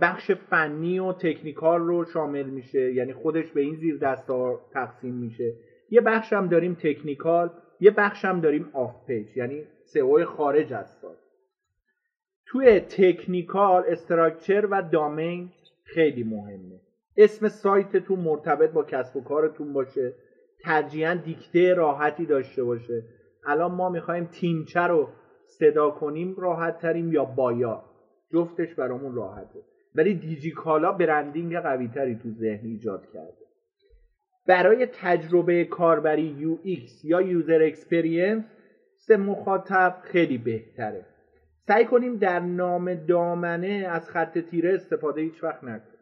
بخش 0.00 0.30
فنی 0.30 0.98
و 0.98 1.12
technical 1.12 1.80
رو 1.80 2.04
شامل 2.04 2.46
میشه. 2.46 2.92
یعنی 2.92 3.12
خودش 3.12 3.52
به 3.52 3.60
این 3.60 3.76
زیر 3.76 3.98
دستا 3.98 4.60
تقسیم 4.72 5.14
میشه. 5.14 5.54
یه 5.90 6.00
بخش 6.00 6.32
هم 6.32 6.48
داریم 6.48 6.74
technical 6.74 7.50
یه 7.80 7.90
بخش 7.90 8.24
هم 8.24 8.40
داریم 8.40 8.70
off 8.72 9.06
page 9.06 9.36
یعنی 9.36 9.64
سئو 9.84 10.24
خارج 10.24 10.72
از 10.72 10.90
سایت. 10.90 11.16
توی 12.46 12.80
technical 12.80 13.84
structure 13.86 14.66
و 14.70 14.82
domain 14.82 15.50
خیلی 15.84 16.22
مهمه. 16.22 16.80
اسم 17.16 17.48
سایتتون 17.48 18.20
مرتبط 18.20 18.70
با 18.70 18.82
کسب 18.82 19.16
و 19.16 19.24
کارتون 19.24 19.72
باشه. 19.72 20.14
ترجیحاً 20.64 21.14
دیکته 21.14 21.74
راحتی 21.74 22.26
داشته 22.26 22.64
باشه. 22.64 23.02
الان 23.46 23.72
ما 23.72 23.88
می‌خوایم 23.88 24.24
تیمچه 24.24 24.80
رو 24.80 25.08
صدا 25.48 25.90
کنیم 25.90 26.34
راحت 26.38 26.78
تریم 26.78 27.12
یا. 27.12 27.24
بایا 27.24 27.84
جفتش 28.32 28.74
برامون 28.74 29.14
راحته. 29.14 29.62
ولی 29.94 30.14
دیجیکالا 30.14 30.92
branding 30.92 31.56
قوی 31.56 31.88
تری 31.88 32.14
تو 32.22 32.30
ذهن 32.30 32.66
ایجاد 32.66 33.06
کرده. 33.06 33.46
برای 34.46 34.86
تجربه 34.86 35.64
کاربری 35.64 36.36
UX 36.38 37.04
یا 37.04 37.20
user 37.20 37.62
experience 37.62 38.44
واسه 38.94 39.16
مخاطب 39.16 39.96
خیلی 40.02 40.38
بهتره. 40.38 41.06
سعی 41.66 41.84
کنیم 41.84 42.16
در 42.16 42.40
نام 42.40 42.94
دامنه 42.94 43.86
از 43.90 44.10
خط 44.10 44.38
تیره 44.38 44.74
استفاده 44.74 45.20
هیچ 45.20 45.44
وقت 45.44 45.64
نکنیم. 45.64 45.96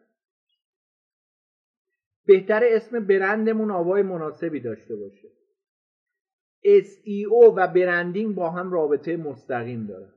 بهتر 2.25 2.61
اسم 2.63 3.07
برندمون 3.07 3.71
آوای 3.71 4.01
مناسبی 4.01 4.59
داشته 4.59 4.95
باشه. 4.95 5.27
SEO 6.65 7.53
و 7.55 7.67
branding 7.67 8.35
با 8.35 8.49
هم 8.49 8.71
رابطه 8.71 9.17
مستقیم 9.17 9.87
دارن 9.87 10.11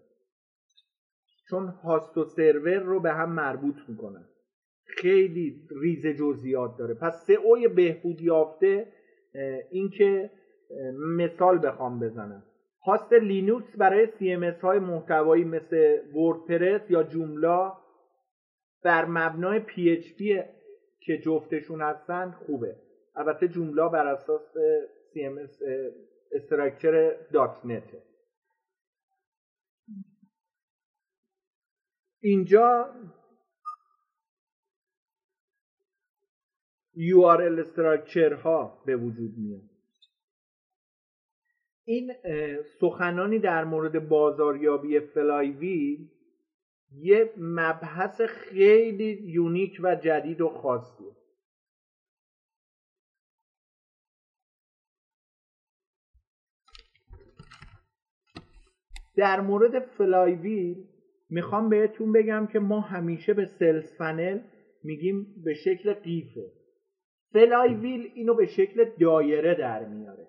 چون 1.51 1.69
host 1.69 2.19
و 2.19 2.25
سرور 2.25 2.79
رو 2.79 3.01
به 3.01 3.13
هم 3.13 3.33
مربوط 3.33 3.75
می‌کنن. 3.89 4.25
خیلی 4.87 5.69
ریز 5.81 6.07
جزئیات 6.07 6.77
داره. 6.79 6.95
پس 6.95 7.27
سئو 7.27 7.69
بهبود 7.75 8.21
یافته 8.21 8.93
اینکه 9.71 10.31
مثال 11.17 11.67
بخوام 11.67 12.01
بزنم. 12.01 12.43
host 12.87 13.13
لینوکس 13.13 13.77
برای 13.77 14.07
CMS 14.07 14.61
های 14.61 14.79
محتوایی 14.79 15.45
مثل 15.45 15.99
وردپرس 16.15 16.91
یا 16.91 17.03
جوملا 17.03 17.73
بر 18.85 19.05
مبنای 19.05 19.61
PHP 19.61 20.23
که 21.01 21.19
جفتشون 21.19 21.83
هستن 21.83 22.31
خوبه. 22.31 22.77
البته 23.17 23.49
جوملا 23.49 23.89
بر 23.89 24.07
اساس 24.07 24.55
CMS 25.13 25.63
structure 26.33 27.17
dot 27.33 27.61
net 27.65 27.93
ه 27.93 28.03
اینجا 32.23 32.95
URL 36.99 37.59
structure 37.59 38.33
ها 38.33 38.83
به 38.87 38.97
وجود 38.97 39.39
میاد. 39.39 39.71
این 41.85 42.13
سخنانی 42.81 43.39
در 43.39 43.65
مورد 43.65 44.09
بازاریابی 44.09 45.01
flywheel 45.01 46.11
یه 46.93 47.33
مبحث 47.37 48.21
خیلی 48.21 49.23
unique 49.25 49.81
و 49.83 49.95
جدید 49.95 50.41
و 50.41 50.49
خاصیه. 50.49 51.18
در 59.19 59.41
مورد 59.41 59.79
flywheel 59.79 60.85
می‌خوام 61.31 61.69
بهتون 61.69 62.13
بگم 62.13 62.47
که 62.47 62.59
ما 62.59 62.81
همیشه 62.81 63.35
به 63.35 63.47
sales 63.47 63.93
funnel 63.99 64.41
میگیم 64.85 65.43
به 65.45 65.55
شکل 65.55 65.93
قیفه. 65.93 66.53
flywheel 67.33 68.11
اینو 68.15 68.35
به 68.35 68.47
شکل 68.47 68.85
دایره 69.01 69.55
در 69.55 69.85
میاره. 69.85 70.29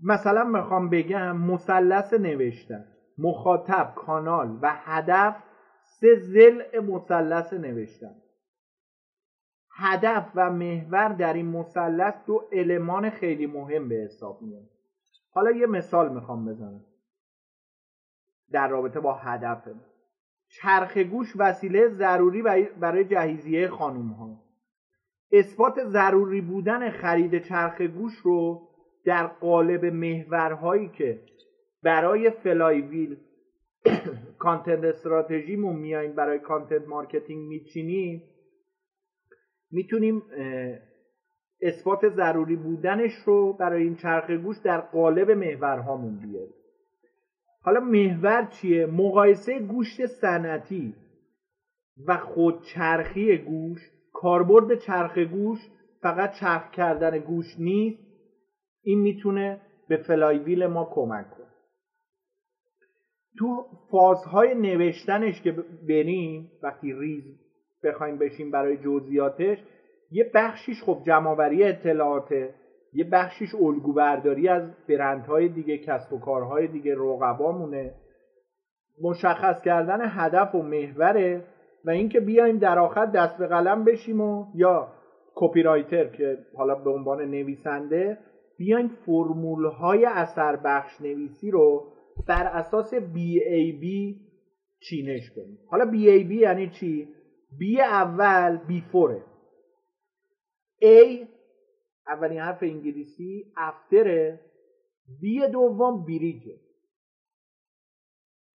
مثلا 0.00 0.44
می‌خوام 0.44 0.90
بگم 0.90 1.36
مثلث 1.36 2.14
نوشتن 2.14 2.84
مخاطب 3.18 3.92
کانال 3.96 4.58
و 4.62 4.72
هدف 4.74 5.42
سه 5.82 6.14
ضلع 6.14 6.80
مثلث 6.80 7.52
نوشتن. 7.52 8.14
هدف 9.72 10.32
و 10.34 10.50
محور 10.50 11.08
در 11.08 11.32
این 11.32 11.46
مثلث 11.46 12.14
دو 12.26 12.48
المان 12.52 13.10
خیلی 13.10 13.46
مهم 13.46 13.88
به 13.88 13.94
حساب 13.94 14.42
میاد. 14.42 14.70
حالا 15.30 15.50
یه 15.50 15.66
مثال 15.66 16.14
می‌خوام 16.14 16.46
بزنم. 16.46 16.84
در 18.52 18.68
رابطه 18.68 19.00
با 19.00 19.14
هدف. 19.14 19.68
چرخ 20.48 20.96
گوشت 20.96 21.32
وسیله 21.36 21.88
ضروری 21.88 22.42
برای 22.80 23.04
جهیزیه 23.04 23.68
خانوم 23.68 24.08
ها 24.08 24.50
اثبات 25.32 25.84
ضروری 25.84 26.40
بودن 26.40 26.90
خرید 26.90 27.42
چرخ 27.42 27.80
گوشت 27.80 28.14
رو 28.14 28.68
در 29.04 29.26
قالب 29.26 29.84
محورهایی 29.84 30.88
که 30.88 31.20
برای 31.82 32.30
flywheel 32.30 33.16
content 34.38 34.84
strategy 34.84 35.51
مون 35.51 35.76
میایم 35.76 36.12
برای 36.12 36.38
content 36.38 36.88
marketing 36.88 37.48
میچینیم 37.48 38.22
می‌تونیم 39.70 40.22
اثبات 41.62 42.08
ضروری 42.08 42.56
بودنش 42.56 43.12
رو 43.26 43.52
برای 43.52 43.82
این 43.82 43.96
چرخ 43.96 44.30
گوشت 44.30 44.58
در 44.58 44.80
قالب 44.80 45.30
محورهامون 45.30 46.18
بیاریم. 46.18 46.54
حالا 47.62 47.80
محور 47.80 48.44
چیه؟ 48.44 48.86
مقایسه 48.86 49.58
گوشت 49.58 50.06
صنعتی 50.06 50.94
و 52.06 52.16
خودچرخی 52.16 53.38
گوشت 53.38 53.80
کاربرد 54.12 54.78
چرخ 54.78 55.18
گوشت 55.18 55.58
فقط 56.02 56.32
چرخ 56.40 56.70
کردن 56.70 57.18
گوشت 57.18 57.46
نیست. 57.58 58.02
این 58.82 59.00
می‌تونه 59.00 59.60
به 59.88 59.96
flywheel 59.96 60.66
ما 60.66 60.90
کمک 60.94 61.30
کنه. 61.30 61.46
تو 63.38 63.66
فازهای 63.90 64.54
نوشتنش 64.54 65.42
که 65.42 65.52
بریم 65.88 66.50
وقتی 66.62 66.92
ریز 66.92 67.24
بخوایم 67.84 68.18
بشیم 68.18 68.50
برای 68.50 68.76
جزئیاتش 68.76 69.58
یه 70.10 70.30
بخشیش 70.34 70.82
خب 70.82 71.02
جمعآوری 71.06 71.64
اطلاعاته 71.64 72.54
یه 72.92 73.04
بخشیش 73.04 73.54
الگو 73.54 73.92
برداری 73.92 74.48
از 74.48 74.62
برندهای 74.88 75.48
دیگه 75.48 75.78
کسب 75.78 76.12
و 76.12 76.18
کارهای 76.18 76.66
دیگه 76.66 76.94
رقبامونه 76.94 77.94
مشخص 79.02 79.62
کردن 79.62 79.98
هدف 80.02 80.54
و 80.54 80.62
محوره 80.62 81.44
و 81.84 81.90
اینکه 81.90 82.20
بیایم 82.20 82.58
در 82.58 82.78
آخر 82.78 83.06
دست 83.06 83.38
به 83.38 83.46
قلم 83.46 83.84
بشیم 83.84 84.20
و 84.20 84.46
یا 84.54 84.88
کپی 85.34 85.62
رایتر 85.62 86.04
که 86.04 86.38
حالا 86.56 86.74
به 86.74 86.90
عنوان 86.90 87.20
نویسنده 87.20 88.18
بیایم 88.58 88.88
فرمول 88.88 89.64
های 89.64 90.04
اثر 90.04 90.56
بخش 90.56 91.00
نویسی 91.00 91.50
رو 91.50 91.86
بر 92.28 92.46
اساس 92.46 92.94
BAB 92.94 94.14
چینش 94.80 95.30
کنیم 95.30 95.58
حالا 95.70 95.84
BAB 95.84 96.30
یعنی 96.30 96.70
چی؟ 96.70 97.08
B 97.58 97.80
اول 97.80 98.56
بیفوره 98.56 99.24
A 100.82 101.26
اولین 102.06 102.38
حرف 102.40 102.62
انگلیسی 102.62 103.52
افتره 103.56 104.40
بی 105.20 105.48
دوم 105.52 106.04
بریجه 106.04 106.60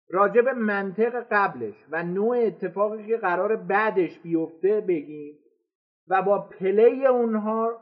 راجب 0.09 0.49
منطق 0.49 1.27
قبلش 1.31 1.75
و 1.91 2.03
نوع 2.03 2.37
اتفاقی 2.39 3.07
که 3.07 3.17
قرار 3.17 3.57
بعدش 3.57 4.19
بیفته 4.19 4.81
بگیم 4.81 5.39
و 6.09 6.23
با 6.23 6.49
پلی 6.49 7.07
اونها 7.07 7.81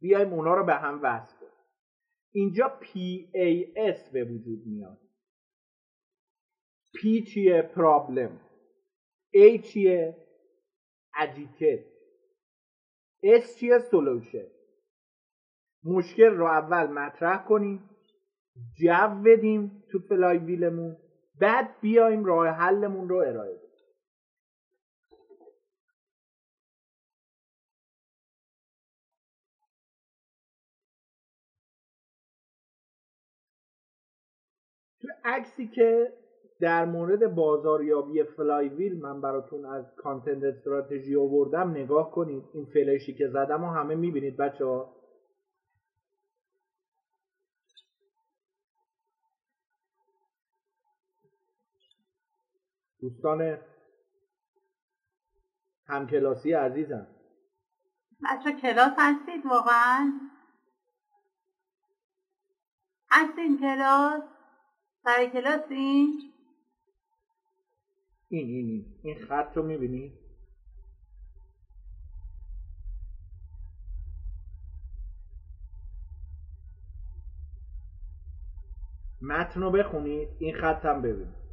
بیایم 0.00 0.32
اونها 0.32 0.54
رو 0.54 0.64
به 0.64 0.74
هم 0.74 1.00
وصل 1.02 1.36
کنیم. 1.36 1.50
اینجا 2.32 2.78
PAS 2.82 4.12
به 4.12 4.24
وجود 4.24 4.66
میاد. 4.66 4.98
P 6.96 7.28
چیه؟ 7.32 7.62
پرابلم 7.62 8.40
A 9.34 9.60
چیه؟ 9.62 10.16
اجیتت 11.18 11.84
S 13.24 13.58
چیه؟ 13.58 13.78
سولوشن 13.78 14.46
مشکل 15.84 16.30
رو 16.30 16.46
اول 16.46 16.86
مطرح 16.86 17.44
کنیم 17.44 17.90
جو 18.74 19.22
بدیم 19.24 19.84
تو 19.90 19.98
فلای 19.98 20.38
ویلمون 20.38 20.96
بعد 21.40 21.80
بیایم 21.80 22.24
راه 22.24 22.48
حلمون 22.48 23.08
رو 23.08 23.16
ارائه 23.16 23.54
بدیم. 23.54 23.66
تو 35.00 35.08
عکسی 35.24 35.68
که 35.68 36.12
در 36.60 36.84
مورد 36.84 37.34
بازاریابی 37.34 38.22
فلای 38.22 38.68
ویل 38.68 39.00
من 39.00 39.20
براتون 39.20 39.64
از 39.64 39.84
کانتنت 39.96 40.42
استراتژی 40.44 41.16
آوردم 41.16 41.70
نگاه 41.70 42.10
کنید. 42.10 42.44
این 42.54 42.64
فلشی 42.64 43.14
که 43.14 43.28
زدم 43.28 43.64
و 43.64 43.70
همه 43.70 43.94
می‌بینید 43.94 44.36
بچه 44.36 44.64
ها 44.64 44.96
دوستان 53.00 53.58
همکلاسی 55.86 56.52
عزیزم. 56.52 57.06
بچه 58.24 58.52
کلاس 58.52 58.92
هستید 58.98 59.46
واقعا؟ 59.46 60.12
هستین 63.10 63.58
کلاس؟ 63.58 64.22
سر 65.04 65.26
کلاس 65.26 65.70
این؟ 65.70 66.35
این 68.38 68.68
این 68.68 68.86
این. 69.02 69.26
خط 69.26 69.56
رو 69.56 69.62
می‌بینی؟ 69.62 70.12
متن 79.22 79.60
رو 79.60 79.70
بخونید 79.70 80.28
این 80.38 80.54
خط 80.54 80.84
هم 80.84 81.02
ببینید 81.02 81.46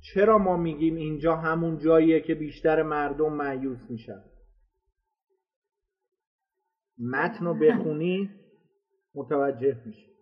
چرا 0.00 0.38
ما 0.38 0.56
میگیم 0.56 0.94
اینجا 0.94 1.36
همون 1.36 1.78
جاییه 1.78 2.20
که 2.20 2.34
بیشتر 2.34 2.82
مردم 2.82 3.32
معیوس 3.32 3.90
میشن؟ 3.90 4.24
متن 6.98 7.44
رو 7.44 7.54
بخونی 7.54 8.30
متوجه 9.14 9.82
میشه 9.86 10.13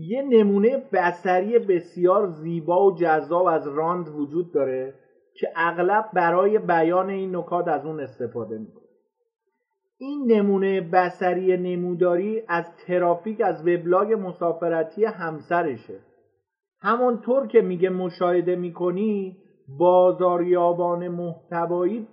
یه 0.00 0.22
نمونه 0.22 0.82
بسری 0.92 1.58
بسیار 1.58 2.26
زیبا 2.26 2.86
و 2.86 2.96
جذاب 2.96 3.46
از 3.46 3.68
راند 3.68 4.08
وجود 4.08 4.52
داره 4.52 4.94
که 5.34 5.48
اغلب 5.56 6.10
برای 6.14 6.58
بیان 6.58 7.10
این 7.10 7.36
نکات 7.36 7.68
از 7.68 7.86
اون 7.86 8.00
استفاده 8.00 8.58
می‌کنه. 8.58 8.84
این 9.98 10.32
نمونه 10.32 10.80
بسری 10.80 11.56
نموداری 11.56 12.42
از 12.48 12.64
ترافیک 12.86 13.40
از 13.40 13.60
وبلاگ 13.60 14.12
مسافرتی 14.12 15.04
همسرشه. 15.04 16.00
همونطور 16.80 17.46
که 17.46 17.60
میگه 17.60 17.90
مشاهده 17.90 18.56
می‌کنی 18.56 19.36
بازاریابان 19.78 21.08
محتوایی 21.08 22.06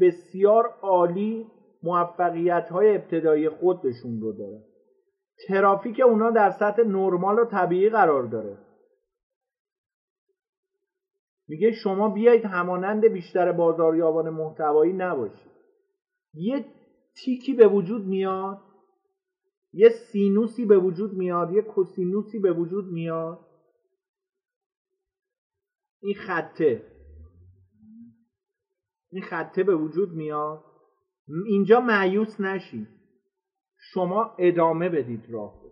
بسیار 0.00 0.64
عالی 0.82 1.46
موفقیت 1.82 2.68
های 2.70 2.96
ابتدایی 2.96 3.48
خودشون 3.48 4.20
رو 4.20 4.32
داره 4.32 4.73
ترافیک 5.48 6.00
اونا 6.00 6.30
در 6.30 6.50
سطح 6.50 6.82
نرمال 6.82 7.38
و 7.38 7.44
طبیعی 7.44 7.90
قرار 7.90 8.22
داره. 8.22 8.58
میگه 11.48 11.72
شما 11.72 12.08
بیایید 12.08 12.44
همانند 12.44 13.04
بیشتر 13.04 13.52
بازاریابان 13.52 14.30
محتوایی 14.30 14.92
نباشید. 14.92 15.52
یه 16.34 16.64
تیکی 17.14 17.54
به 17.54 17.68
وجود 17.68 18.06
میاد 18.06 18.60
یه 19.72 19.88
سینوسی 20.12 20.64
به 20.64 20.78
وجود 20.78 21.12
میاد 21.12 21.52
یه 21.52 21.62
کوسینوسی 21.62 22.38
به 22.38 22.52
وجود 22.52 22.92
میاد. 22.92 23.38
این 26.00 26.14
خطه. 26.14 26.82
این 29.10 29.22
خطه 29.22 29.62
به 29.62 29.76
وجود 29.76 30.12
میاد. 30.12 30.64
اینجا 31.46 31.80
مأیوس 31.80 32.40
نشید 32.40 32.93
شما 33.92 34.34
ادامه 34.38 34.88
بدید 34.88 35.26
راه 35.28 35.62
رو. 35.62 35.70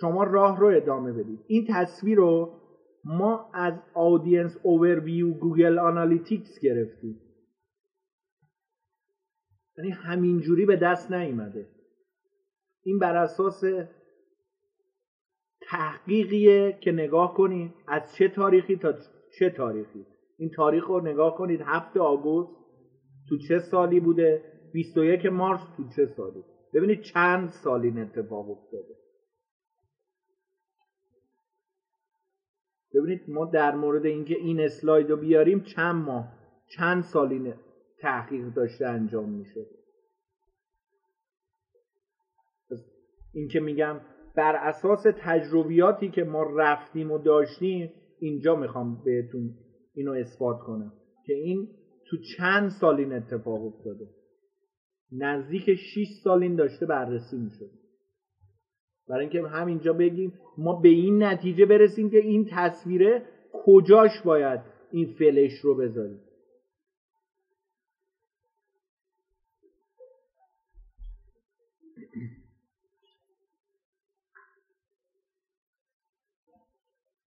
شما 0.00 0.24
راه 0.24 0.60
رو 0.60 0.66
ادامه 0.66 1.12
بدید. 1.12 1.40
این 1.46 1.66
تصویر 1.70 2.16
رو 2.16 2.60
ما 3.04 3.50
از 3.54 3.74
audience 3.94 4.56
overview 4.62 5.34
Google 5.34 5.78
Analytics 5.78 6.58
گرفتیم. 6.62 7.20
یعنی 9.78 9.90
همینجوری 9.90 10.66
به 10.66 10.76
دست 10.76 11.10
نیامده 11.10 11.68
این 12.82 12.98
بر 12.98 13.16
اساس 13.16 13.62
تحقیقیه 15.60 16.78
که 16.80 16.92
نگاه 16.92 17.34
کنید. 17.34 17.72
از 17.86 18.14
چه 18.14 18.28
تاریخی 18.28 18.76
تا 18.76 18.94
چه 19.38 19.50
تاریخی. 19.50 20.06
این 20.38 20.50
تاریخ 20.50 20.86
رو 20.86 21.00
نگاه 21.00 21.36
کنید. 21.36 21.60
هفت 21.64 21.96
آگوست. 21.96 22.50
تو 23.28 23.38
چه 23.48 23.58
سالی 23.58 24.00
بوده؟ 24.00 24.59
21 24.72 25.26
مارس 25.26 25.60
تو 25.76 25.88
چه 25.96 26.06
سالی؟ 26.16 26.44
ببینید 26.74 27.02
چند 27.14 27.48
سال 27.64 27.82
این 27.82 27.98
اتفاق 27.98 28.50
افتاده. 28.50 28.94
ببینید 32.94 33.30
ما 33.30 33.44
در 33.44 33.74
مورد 33.74 34.06
اینکه 34.06 34.34
این 34.34 34.60
اسلاید 34.60 35.10
رو 35.10 35.16
بیاریم 35.16 35.60
چند 35.76 36.04
ماه 36.04 36.32
چند 36.76 37.02
سال 37.12 37.32
این 37.32 37.54
تحقیق 38.00 38.54
داشته 38.54 38.86
انجام 38.86 39.28
میشه 39.28 39.66
این 43.32 43.48
که 43.48 43.60
میگم 43.60 44.00
بر 44.36 44.56
اساس 44.56 45.02
تجربیاتی 45.20 46.10
که 46.10 46.24
ما 46.24 46.42
رفتیم 46.42 47.10
و 47.10 47.18
داشتیم 47.18 47.92
اینجا 48.18 48.56
می‌خوام 48.56 49.04
بهتون 49.04 49.54
اینو 49.94 50.12
اثبات 50.12 50.60
کنم 50.60 50.92
که 51.26 51.32
این 51.32 51.68
تو 52.06 52.16
چند 52.36 52.70
سال 52.80 52.96
این 52.96 53.12
اتفاق 53.12 53.66
افتاده. 53.66 54.06
نزدیک 55.12 55.74
6 55.74 56.06
سال 56.24 56.42
این 56.42 56.56
داشته 56.56 56.86
بررسی 56.86 57.36
می‌شد. 57.36 57.70
برای 59.08 59.20
اینکه 59.20 59.48
همینجا 59.48 59.92
بگیم 59.92 60.32
ما 60.58 60.80
به 60.80 60.88
این 60.88 61.22
نتیجه 61.22 61.66
برسیم 61.66 62.10
که 62.10 62.18
این 62.18 62.48
تصویره 62.52 63.22
کجاش 63.52 64.22
باید 64.24 64.60
این 64.90 65.14
فلش 65.18 65.52
رو 65.60 65.76
بذاریم. 65.76 66.20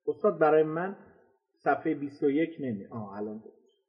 استاد 0.08 0.40
برای 0.40 0.64
من 0.64 0.96
صفحه 1.64 1.96
21 1.96 2.50
نمی 2.60 2.86
آه 2.86 3.14
الان 3.14 3.38
درست 3.38 3.84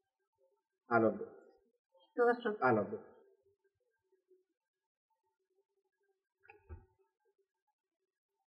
الان 0.90 1.16
درست. 1.16 2.62
الان 2.62 2.90
درست 2.90 3.13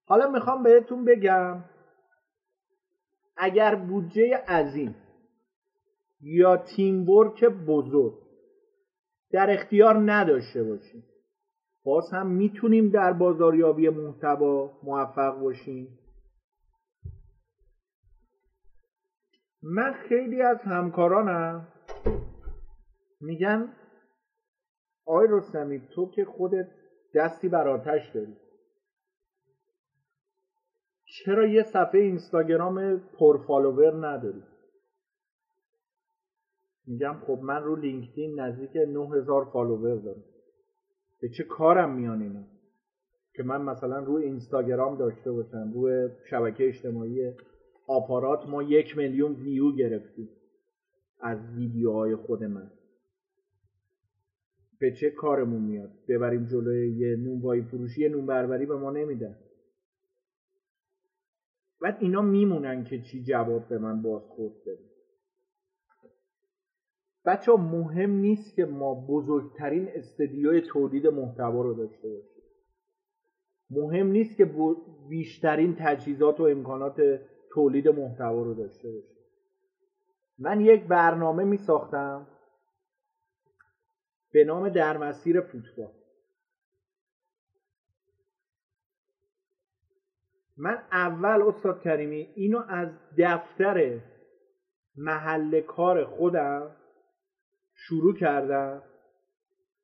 حالا 0.08 0.26
می‌خوام 0.26 0.62
بهتون 0.62 1.04
بگم 1.04 1.64
اگر 3.36 3.74
بودجه 3.74 4.36
عظیم 4.48 4.94
یا 6.20 6.56
تیم 6.56 7.08
ورک 7.08 7.44
بزرگ 7.44 8.14
در 9.30 9.50
اختیار 9.50 10.12
نداشته 10.12 10.64
باشید 10.64 11.04
باز 11.84 12.10
هم 12.12 12.26
می‌تونیم 12.26 12.90
در 12.90 13.12
بازاریابی 13.12 13.88
محتوا 13.88 14.72
موفق 14.82 15.40
باشیم. 15.40 15.98
من 19.62 19.92
خیلی 19.92 20.42
از 20.42 20.58
همکارانم 20.62 21.68
میگن 23.20 23.72
آقای 25.06 25.28
رستمی 25.30 25.88
تو 25.94 26.10
که 26.10 26.24
خودت 26.24 26.68
دستی 27.14 27.48
بر 27.48 27.68
آتش 27.68 28.10
داری. 28.14 28.45
چرا 31.24 31.46
یه 31.46 31.62
صفحه 31.62 32.00
اینستاگرام 32.00 33.00
پر 33.18 33.36
follower 33.36 34.06
نداری؟ 34.08 34.42
میگم 36.86 37.16
خب 37.26 37.38
من 37.42 37.62
رو 37.62 37.76
لینکدین 37.76 38.40
نزدیک 38.40 38.76
9000 38.76 39.44
follower 39.52 39.96
دارم. 39.96 40.24
به 41.20 41.28
چه 41.28 41.44
کارم 41.44 41.94
میان 41.94 42.22
اینا؟ 42.22 42.44
که 43.34 43.42
من 43.42 43.62
مثلا 43.62 43.98
روی 43.98 44.24
اینستاگرام 44.24 44.98
داشته 44.98 45.32
باشم 45.32 45.72
روی 45.74 46.08
شبکه 46.30 46.68
اجتماعی 46.68 47.32
آپارات 47.86 48.48
ما 48.48 48.62
یک 48.62 48.96
میلیون 48.96 49.32
ویو 49.32 49.72
گرفتیم 49.72 50.28
از 51.20 51.38
ویدیوهای 51.56 52.16
خود 52.16 52.44
من. 52.44 52.70
به 54.80 54.92
چه 55.00 55.10
کارمون 55.10 55.62
میاد؟ 55.62 55.90
ببریم 56.08 56.44
جلوی 56.44 56.90
یه 56.90 57.16
نونوایی 57.16 57.62
فروشی 57.62 58.08
نون 58.08 58.26
بربری 58.26 58.66
به 58.66 58.76
ما 58.76 58.90
نمیدن. 58.90 59.36
بعد 61.80 61.96
اینا 62.00 62.22
میمونن 62.22 62.84
که 62.84 63.00
چی 63.00 63.24
جواب 63.24 63.68
به 63.68 63.78
من 63.78 64.02
بازخورد 64.02 64.60
بده 64.66 64.96
بچه 67.26 67.52
مهم 67.52 68.10
نیست 68.10 68.54
که 68.54 68.64
ما 68.64 68.94
بزرگترین 68.94 69.88
استدیوی 69.88 70.60
تولید 70.60 71.06
محتوا 71.06 71.62
رو 71.62 71.74
داشته 71.74 72.08
باشیم. 72.08 72.42
مهم 73.70 74.06
نیست 74.06 74.36
که 74.36 74.50
بیشترین 75.08 75.76
تجهیزات 75.78 76.40
و 76.40 76.42
امکانات 76.42 77.20
تولید 77.50 77.88
محتوا 77.88 78.42
رو 78.42 78.54
داشته 78.54 78.90
باشیم. 78.90 79.16
من 80.38 80.60
یک 80.60 80.84
برنامه 80.84 81.44
می 81.44 81.56
ساختم 81.56 82.26
به 84.32 84.44
نام 84.44 84.68
در 84.68 84.96
مسیر 84.96 85.40
فوتبال. 85.40 85.92
من 90.56 90.82
اول 90.92 91.42
استاد 91.42 91.80
کریمی 91.80 92.32
اینو 92.34 92.62
از 92.68 92.88
دفتر 93.18 94.00
محل 94.96 95.60
کار 95.60 96.04
خودم 96.04 96.76
شروع 97.74 98.14
کردم. 98.14 98.82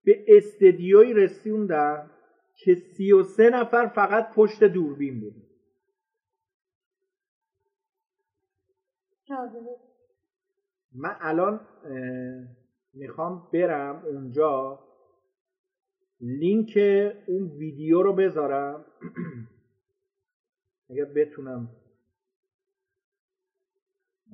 به 0.04 0.24
استدیوی 0.28 1.14
رسوندم 1.14 2.10
که 2.56 2.74
سی 2.74 3.12
و 3.12 3.22
سه 3.22 3.50
نفر 3.50 3.86
فقط 3.86 4.34
پشت 4.34 4.64
دوربین 4.64 5.20
بود 5.20 5.34
من 10.92 11.16
الان 11.20 11.60
می‌خوام 12.94 13.50
برم 13.52 14.02
اونجا. 14.06 14.78
لینک 16.20 16.78
اون 17.26 17.44
ویدیو 17.58 18.02
رو 18.02 18.12
بذارم. 18.12 18.84
اگر 20.92 21.04
بتونم 21.04 21.76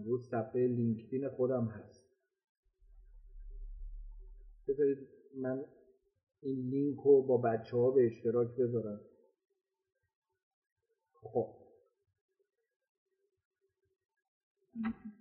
رو 0.06 0.18
صفحه 0.18 0.66
لینکدین 0.66 1.28
خودم 1.28 1.64
هست. 1.64 2.08
بذارید 4.68 4.98
من 5.36 5.64
این 6.42 6.68
لینک 6.70 6.98
رو 7.04 7.22
با 7.22 7.36
بچه 7.36 7.76
ها 7.76 7.90
به 7.90 8.06
اشتراک 8.06 8.48
بذارم. 8.58 9.00
خب. 11.14 11.54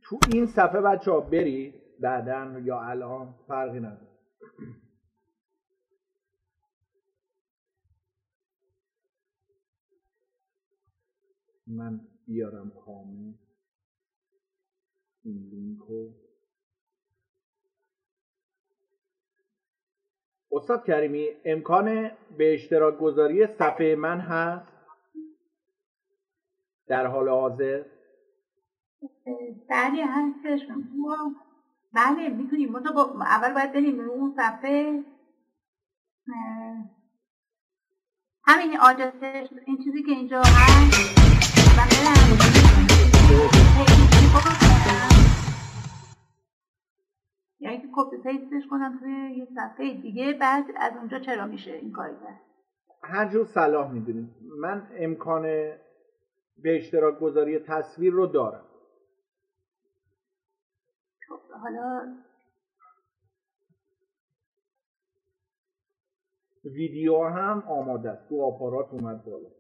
تو 0.03 0.19
این 0.33 0.45
صفحه 0.45 0.81
بچه 0.81 1.11
ها 1.11 1.19
برید. 1.19 1.73
بعدا 1.99 2.59
یا 2.59 2.81
الان 2.81 3.35
فرقی 3.47 3.79
نداره. 3.79 4.17
من 11.67 12.01
بیارم 12.27 12.71
کامل 12.85 13.33
این 15.23 15.49
لینک 15.51 16.13
استاد 20.51 20.85
کریمی 20.85 21.27
امکان 21.45 22.11
به 22.37 22.53
اشتراک 22.53 22.97
گذاری 22.97 23.47
صفحه 23.47 23.95
من 23.95 24.19
هست؟ 24.19 24.67
در 26.87 27.05
حال 27.05 27.29
حاضر؟ 27.29 27.85
بله 29.69 30.05
هستش. 30.05 30.67
بله 31.93 32.29
می‌تونیم 32.29 32.75
اول 32.75 33.53
باید 33.53 33.73
بریم 33.73 33.99
رو 33.99 34.11
اون 34.11 34.33
صفحه. 34.35 35.03
همین 38.43 38.77
آدرسش 38.79 39.49
این 39.65 39.77
چیزی 39.83 40.03
که 40.03 40.11
اینجا 40.11 40.41
هست. 40.45 41.36
یعنی 47.59 47.77
که 47.81 47.87
کپی 47.95 48.17
پیستش 48.17 48.67
کنم 48.69 48.99
توی 48.99 49.37
یه 49.37 49.47
صفحه 49.55 49.93
دیگه 50.01 50.33
بعد 50.33 50.65
از 50.77 50.93
اونجا 50.97 51.19
چرا 51.19 51.45
میشه 51.45 51.71
این 51.71 51.91
کاری 51.91 52.13
کرد؟ 52.23 52.41
هر 53.03 53.29
جور 53.29 53.45
صلاح 53.45 53.91
می‌دونید 53.91 54.29
من 54.59 54.87
امکان 54.91 55.41
به 56.57 56.75
اشتراک 56.77 57.19
گذاری 57.19 57.59
تصویر 57.59 58.13
رو 58.13 58.27
دارم. 58.27 58.65
خب 61.29 61.39
حالا 61.61 62.15
ویدیو 66.65 67.23
هم 67.23 67.63
آماده 67.67 68.09
است. 68.09 68.29
تو 68.29 68.43
آپارات 68.43 68.93
اومد 68.93 69.25
بالا. 69.25 69.56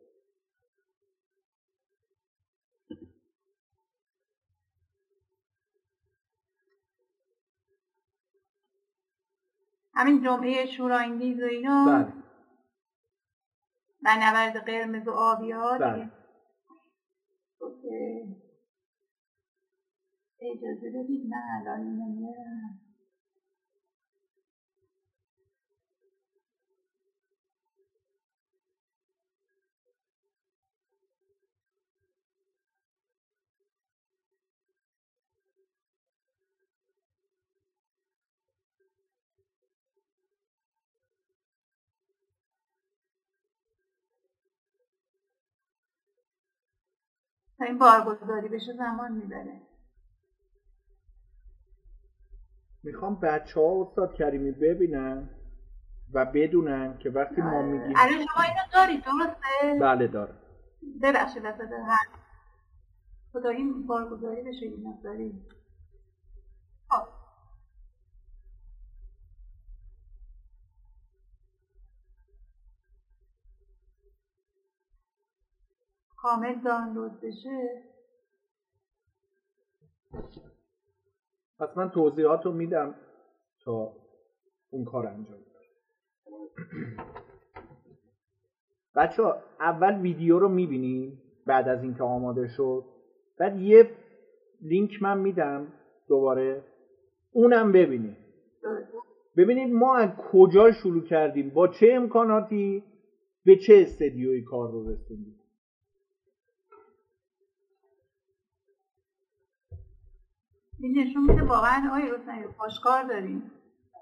همین 9.97 10.23
جمعه 10.23 10.65
شورانگیز 10.65 11.41
و 11.41 11.45
اینا. 11.45 11.85
بله. 11.85 12.13
و 14.01 14.17
نبرد 14.19 14.65
قرمز 14.65 15.07
و 15.07 15.11
آبی 15.11 15.51
ها 15.51 15.77
بله. 15.77 16.09
اجازه 20.41 20.89
بدید 20.89 21.29
من 21.29 21.61
الان 21.61 21.81
نمیرم 21.81 22.86
تا 47.57 47.65
این 47.65 47.77
بارگذاری 47.77 48.47
بشه 48.47 48.73
زمان 48.73 49.11
می‌بره. 49.11 49.61
می‌خوام 52.83 53.19
بچه 53.19 53.59
ها 53.59 53.81
استاد 53.81 54.13
کریمی 54.13 54.51
ببینن 54.51 55.29
و 56.13 56.25
بدونن 56.25 56.97
که 56.97 57.09
وقتی 57.09 57.41
ما 57.41 57.61
میگیم 57.61 57.93
الان 57.97 58.25
شما 58.25 58.43
اینو 58.43 58.61
دارید 58.73 59.03
درسته؟ 59.03 59.79
بله 59.81 60.07
دارم. 60.07 60.37
ببخشید 61.01 61.45
وسط 61.45 61.71
هر 61.87 62.07
خدا 63.33 63.49
این 63.49 63.87
بارگذاری 63.87 64.41
بشه 64.41 64.65
این 64.65 64.99
دارید 65.03 65.56
کامل 76.27 76.55
دانلود 76.65 77.11
بشه. 77.21 77.83
پس 81.59 81.77
من 81.77 81.89
توضیحات 81.89 82.45
رو 82.45 82.51
میدم 82.51 82.95
تا 83.63 83.93
اون 84.69 84.85
کار 84.85 85.07
انجام 85.07 85.37
بچه 88.95 89.23
ها 89.23 89.35
اول 89.59 90.01
ویدیو 90.01 90.39
رو 90.39 90.49
می‌بینیم 90.49 91.21
بعد 91.45 91.67
از 91.67 91.83
اینکه 91.83 92.03
آماده 92.03 92.47
شد. 92.47 92.83
بعد 93.39 93.59
یه 93.59 93.89
لینک 94.61 95.01
من 95.01 95.17
میدم 95.17 95.73
دوباره. 96.07 96.63
اونم 97.31 97.71
ببینید 97.71 98.17
ببینید 99.37 99.73
ما 99.73 99.97
از 99.97 100.09
کجا 100.31 100.71
شروع 100.71 101.03
کردیم؟ 101.03 101.49
با 101.49 101.67
چه 101.67 101.87
امکاناتی؟ 101.91 102.83
به 103.45 103.55
چه 103.55 103.73
استدیوی 103.73 104.43
کار 104.43 104.71
رو 104.71 104.91
رسوندیم؟ 104.91 105.36
این 110.79 110.99
نشون 110.99 111.21
میده 111.21 111.43
واقعا 111.43 111.87
آقای 111.87 112.09
روشنی 112.09 112.47
پاشکار 112.57 113.03
داریم. 113.03 113.51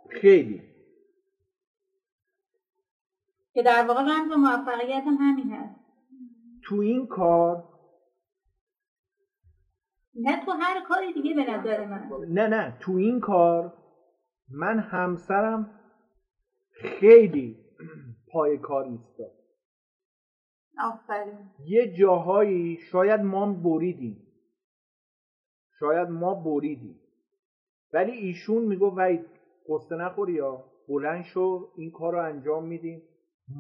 خیلی. 0.09 0.61
که 3.53 3.63
در 3.63 3.85
واقع 3.87 4.01
رمز 4.01 4.31
موفقیت 4.31 5.03
هم 5.07 5.17
همین 5.19 5.51
هست. 5.51 5.79
تو 6.63 6.75
این 6.75 7.07
کار 7.07 7.63
نه 10.15 10.45
تو 10.45 10.51
هر 10.51 10.83
کاری 10.87 11.13
دیگه 11.13 11.33
به 11.33 11.51
نظر 11.51 11.85
من. 11.85 12.09
نه 12.29 12.47
نه 12.47 12.77
تو 12.81 12.91
این 12.91 13.19
کار 13.19 13.73
من 14.49 14.79
همسرم 14.79 15.79
خیلی 16.71 17.57
پای 18.31 18.57
کار 18.57 18.83
ایستاد. 18.83 19.31
آفرین. 20.83 21.49
یه 21.65 21.93
جاهایی 21.93 22.77
شاید 22.91 23.19
ما 23.21 23.53
بریدیم. 23.53 24.24
شاید 25.79 26.09
ما 26.09 26.33
بریدیم. 26.33 26.99
ولی 27.93 28.11
ایشون 28.11 28.63
میگو 28.63 28.93
وید 28.97 29.25
قصه 29.69 29.95
نخوری 29.95 30.33
یا؟ 30.33 30.63
بلند 30.87 31.23
شو 31.23 31.69
این 31.77 31.91
کار 31.91 32.13
رو 32.13 32.23
انجام 32.23 32.67
میدیم. 32.67 33.01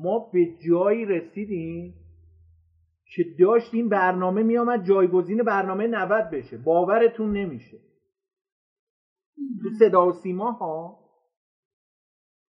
ما 0.01 0.29
به 0.33 0.45
جایی 0.67 1.05
رسیدیم 1.05 1.93
که 3.15 3.23
داشت 3.39 3.73
این 3.73 3.89
برنامه 3.89 4.43
میامد 4.43 4.85
جایگزین 4.85 5.43
برنامه 5.43 5.87
90 5.87 6.29
بشه. 6.29 6.57
باورتون 6.57 7.31
نمیشه. 7.31 7.77
تو 9.63 9.69
صدا 9.79 10.07
و 10.07 10.13
سیما 10.13 10.51
ها؟ 10.51 10.99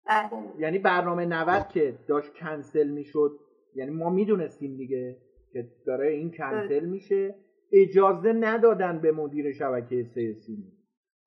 بله. 0.06 0.30
یعنی 0.60 0.80
برنامه 0.80 1.26
90 1.26 1.68
که 1.68 2.00
داشت 2.08 2.34
کنسل 2.34 2.90
می‌شد 2.90 3.40
یعنی 3.76 3.92
ما 3.92 4.10
می‌دونستیم 4.10 4.78
دیگه 4.78 5.18
که 5.54 5.70
داره 5.86 6.08
این 6.08 6.32
کنسل 6.32 6.86
میشه. 6.86 7.36
اجازه 7.72 8.34
ندادن 8.34 9.00
به 9.00 9.12
مدیر 9.12 9.52
شبکه 9.52 10.04
سه 10.04 10.34
سیما 10.34 10.70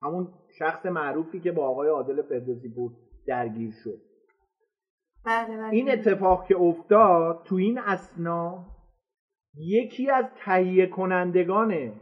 همون 0.02 0.28
شخص 0.58 0.86
معروفی 0.86 1.40
که 1.40 1.52
با 1.52 1.68
آقای 1.68 1.88
عادل 1.88 2.22
فردوسی 2.22 2.68
پور 2.68 2.92
درگیر 3.26 3.72
شد. 3.84 3.98
بله 5.24 5.56
بله. 5.56 5.72
این 5.72 5.90
اتفاق 5.90 6.46
که 6.46 6.56
افتاد 6.56 7.42
تو 7.44 7.54
این 7.54 7.78
اسنا 7.78 8.64
یکی 9.54 10.10
از 10.10 10.24
تهیه 10.36 10.86
کنندگان 10.86 11.92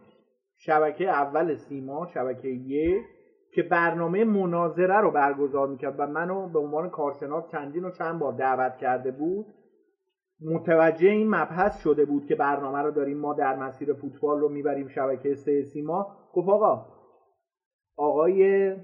شبکه 0.57 1.09
اول 1.09 1.55
سیما 1.55 2.07
شبکه 2.07 2.49
یک 2.49 3.05
که 3.55 3.63
برنامه 3.63 4.25
مناظره 4.25 5.01
رو 5.01 5.11
برگزار 5.11 5.69
می‌کرد 5.69 5.95
و 5.99 6.07
منو 6.07 6.47
به 6.47 6.59
عنوان 6.59 6.91
کارشناس 6.91 7.45
چندین 7.53 7.85
و 7.85 7.91
چند 7.91 8.19
بار 8.19 8.33
دعوت 8.33 8.77
کرده 8.77 9.11
بود. 9.11 9.47
متوجه 10.41 11.09
این 11.09 11.29
مبحث 11.29 11.83
شده 11.83 12.05
بود 12.05 12.27
که 12.27 12.35
برنامه 12.35 12.79
رو 12.79 12.91
داریم 12.91 13.19
ما 13.19 13.35
در 13.35 13.57
مسیر 13.57 13.93
فوتبال 13.93 14.41
رو 14.41 14.49
می‌بریم 14.49 14.89
شبکه 14.89 15.35
سه 15.35 15.63
سیما 15.63 16.17
گفت 16.33 16.49
آقا 16.49 16.87
آقای 17.97 18.75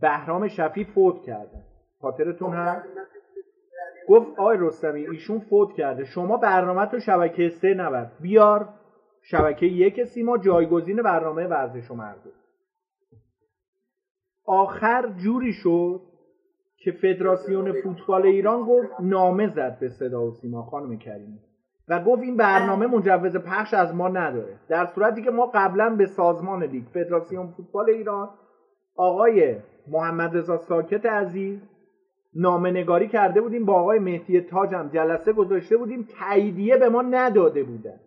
بهرام 0.00 0.48
شفی 0.48 0.84
فوت 0.84 1.22
کردن 1.22 1.64
خاطرتون 2.00 2.52
هست؟ 2.52 2.88
گفت 4.08 4.38
آقای 4.38 4.56
رستمی 4.60 5.06
ایشون 5.06 5.38
فوت 5.38 5.72
کرده. 5.72 6.04
شما 6.04 6.36
برنامه 6.36 6.86
تو 6.86 6.98
شبکه 7.00 7.48
سه 7.48 7.74
نبر 7.74 8.10
بیار 8.20 8.68
شبکه 9.22 9.66
یک 9.66 10.04
سیما 10.04 10.38
جایگزین 10.38 11.02
برنامه 11.02 11.46
ورزش 11.46 11.90
و 11.90 11.94
مردم 11.94 12.30
آخر 14.46 15.12
جوری 15.24 15.52
شد 15.52 16.00
که 16.84 16.92
فدراسیون 16.92 17.72
فوتبال 17.72 18.22
ایران 18.22 18.60
گفت 18.60 18.88
نامه 19.00 19.48
زد 19.48 19.78
به 19.80 19.88
صدا 19.88 20.26
و 20.26 20.30
سیما 20.30 20.62
خانم 20.62 20.98
کریمی 20.98 21.38
و 21.88 22.04
گفت 22.04 22.22
این 22.22 22.36
برنامه 22.36 22.86
مجوز 22.86 23.36
پخش 23.36 23.74
از 23.74 23.94
ما 23.94 24.08
نداره. 24.08 24.56
در 24.68 24.86
صورتی 24.86 25.22
که 25.22 25.30
ما 25.30 25.50
قبلا 25.54 25.90
به 25.90 26.06
سازمان 26.06 26.62
لیگ 26.62 26.84
فدراسیون 26.84 27.46
فوتبال 27.46 27.90
ایران 27.90 28.28
آقای 28.96 29.56
محمد 29.88 30.36
رضا 30.36 30.56
ساکت 30.56 31.06
عزیز 31.06 31.58
نامه 32.34 32.70
نگاری 32.70 33.08
کرده 33.08 33.40
بودیم 33.40 33.64
با 33.64 33.74
آقای 33.74 33.98
مهدی 33.98 34.40
تاج 34.40 34.74
هم 34.74 34.88
جلسه 34.88 35.32
گذاشته 35.32 35.76
بودیم 35.76 36.08
تاییدیه 36.18 36.76
به 36.76 36.88
ما 36.88 37.02
نداده 37.02 37.62
بودن. 37.62 38.00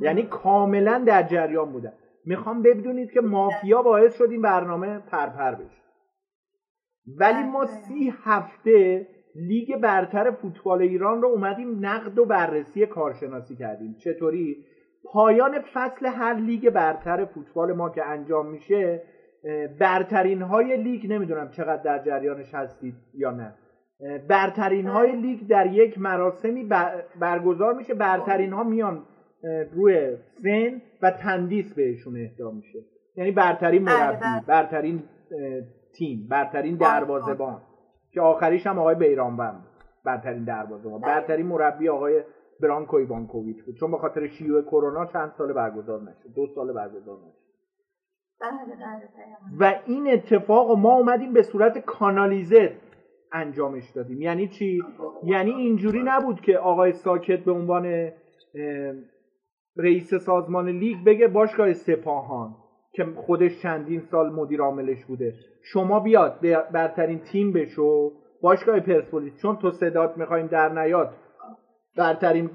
یعنی 0.00 0.22
کاملا 0.22 1.04
در 1.06 1.22
جریان 1.22 1.72
بودن. 1.72 1.92
می‌خوام 2.24 2.62
بدونید 2.62 3.10
که 3.10 3.20
مافیا 3.20 3.82
باعث 3.82 4.18
شد 4.18 4.30
این 4.30 4.42
برنامه 4.42 4.98
پرپر 4.98 5.54
بشه. 5.54 5.87
ولی 7.16 7.42
ما 7.42 7.66
سی 7.66 8.14
هفته 8.24 9.06
لیگ 9.34 9.76
برتر 9.76 10.30
فوتبال 10.30 10.82
ایران 10.82 11.22
رو 11.22 11.28
اومدیم 11.28 11.86
نقد 11.86 12.18
و 12.18 12.24
بررسی 12.24 12.86
کارشناسی 12.86 13.56
کردیم. 13.56 13.94
چطوری؟ 13.94 14.56
پایان 15.04 15.60
فصل 15.74 16.06
هر 16.06 16.34
لیگ 16.34 16.70
برتر 16.70 17.24
فوتبال 17.24 17.72
ما 17.72 17.90
که 17.90 18.04
انجام 18.04 18.50
میشه 18.50 19.02
برترین 19.80 20.42
های 20.42 20.76
لیگ 20.76 21.12
نمی‌دونم 21.12 21.50
چقدر 21.50 21.82
در 21.82 22.04
جریانش 22.04 22.54
هستید 22.54 22.94
یا 23.14 23.30
نه. 23.30 23.54
برترین 24.28 24.86
های 24.86 25.16
لیگ 25.16 25.46
در 25.48 25.66
یک 25.66 25.98
مراسمی 25.98 26.68
برگزار 27.20 27.74
میشه. 27.74 27.94
برترین 27.94 28.52
ها 28.52 28.64
میان 28.64 29.02
روی 29.72 30.16
سن 30.42 30.82
و 31.02 31.10
تندیس 31.10 31.74
بهشون 31.74 32.16
اهدا 32.16 32.50
میشه. 32.50 32.78
یعنی 33.16 33.30
برترین 33.30 33.82
مربی 33.82 34.46
برترین 34.46 35.02
تیم 35.94 36.26
برترین 36.30 36.76
دروازه‌بان. 36.76 37.60
که 38.12 38.20
آخریش 38.20 38.66
هم 38.66 38.78
آقای 38.78 38.94
بیرانوند 38.94 39.64
برترین 40.04 40.44
دروازه‌بان. 40.44 41.00
برترین 41.00 41.46
مربی 41.46 41.88
آقای 41.88 42.22
برانکو 42.60 42.96
ایوانکوویچ 42.96 43.62
بود. 43.64 43.74
چون 43.74 43.90
به 43.90 43.98
خاطر 43.98 44.26
شیوع 44.26 44.62
کرونا 44.62 45.06
چند 45.06 45.32
سال 45.38 45.52
برگزار 45.52 46.00
نشد. 46.00 46.34
دو 46.36 46.46
سال 46.54 46.72
برگزار 46.72 47.18
نشد. 47.18 47.48
و 49.60 49.74
این 49.86 50.12
اتفاق 50.12 50.70
ما 50.70 50.94
اومدیم 50.94 51.32
به 51.32 51.42
صورت 51.42 51.78
کانالیزه 51.78 52.72
انجامش 53.32 53.90
دادیم. 53.90 54.22
یعنی 54.22 54.48
چی؟ 54.48 54.82
یعنی 55.24 55.50
اینجوری 55.50 56.02
نبود 56.02 56.40
که 56.40 56.58
آقای 56.58 56.92
ساکت 56.92 57.44
به 57.44 57.52
عنوان 57.52 58.10
رئیس 59.76 60.14
سازمان 60.14 60.68
لیگ 60.68 61.04
بگه 61.06 61.28
باشگاه 61.28 61.72
سپاهان. 61.72 62.54
که 62.92 63.04
خودش 63.26 63.62
چندین 63.62 64.00
سال 64.10 64.32
مدیر 64.32 64.60
عاملش 64.60 65.04
بوده. 65.04 65.34
شما 65.72 66.00
بیاد 66.00 66.40
برترین 66.72 67.18
تیم 67.18 67.52
بشو 67.52 68.12
باشگاه 68.42 68.80
پرسپولیس 68.80 69.32
چون 69.42 69.56
تو 69.56 69.70
صدات 69.70 70.16
می‌خوایم 70.16 70.46
در 70.46 70.68
نیاد. 70.68 71.14
برترین 71.96 72.50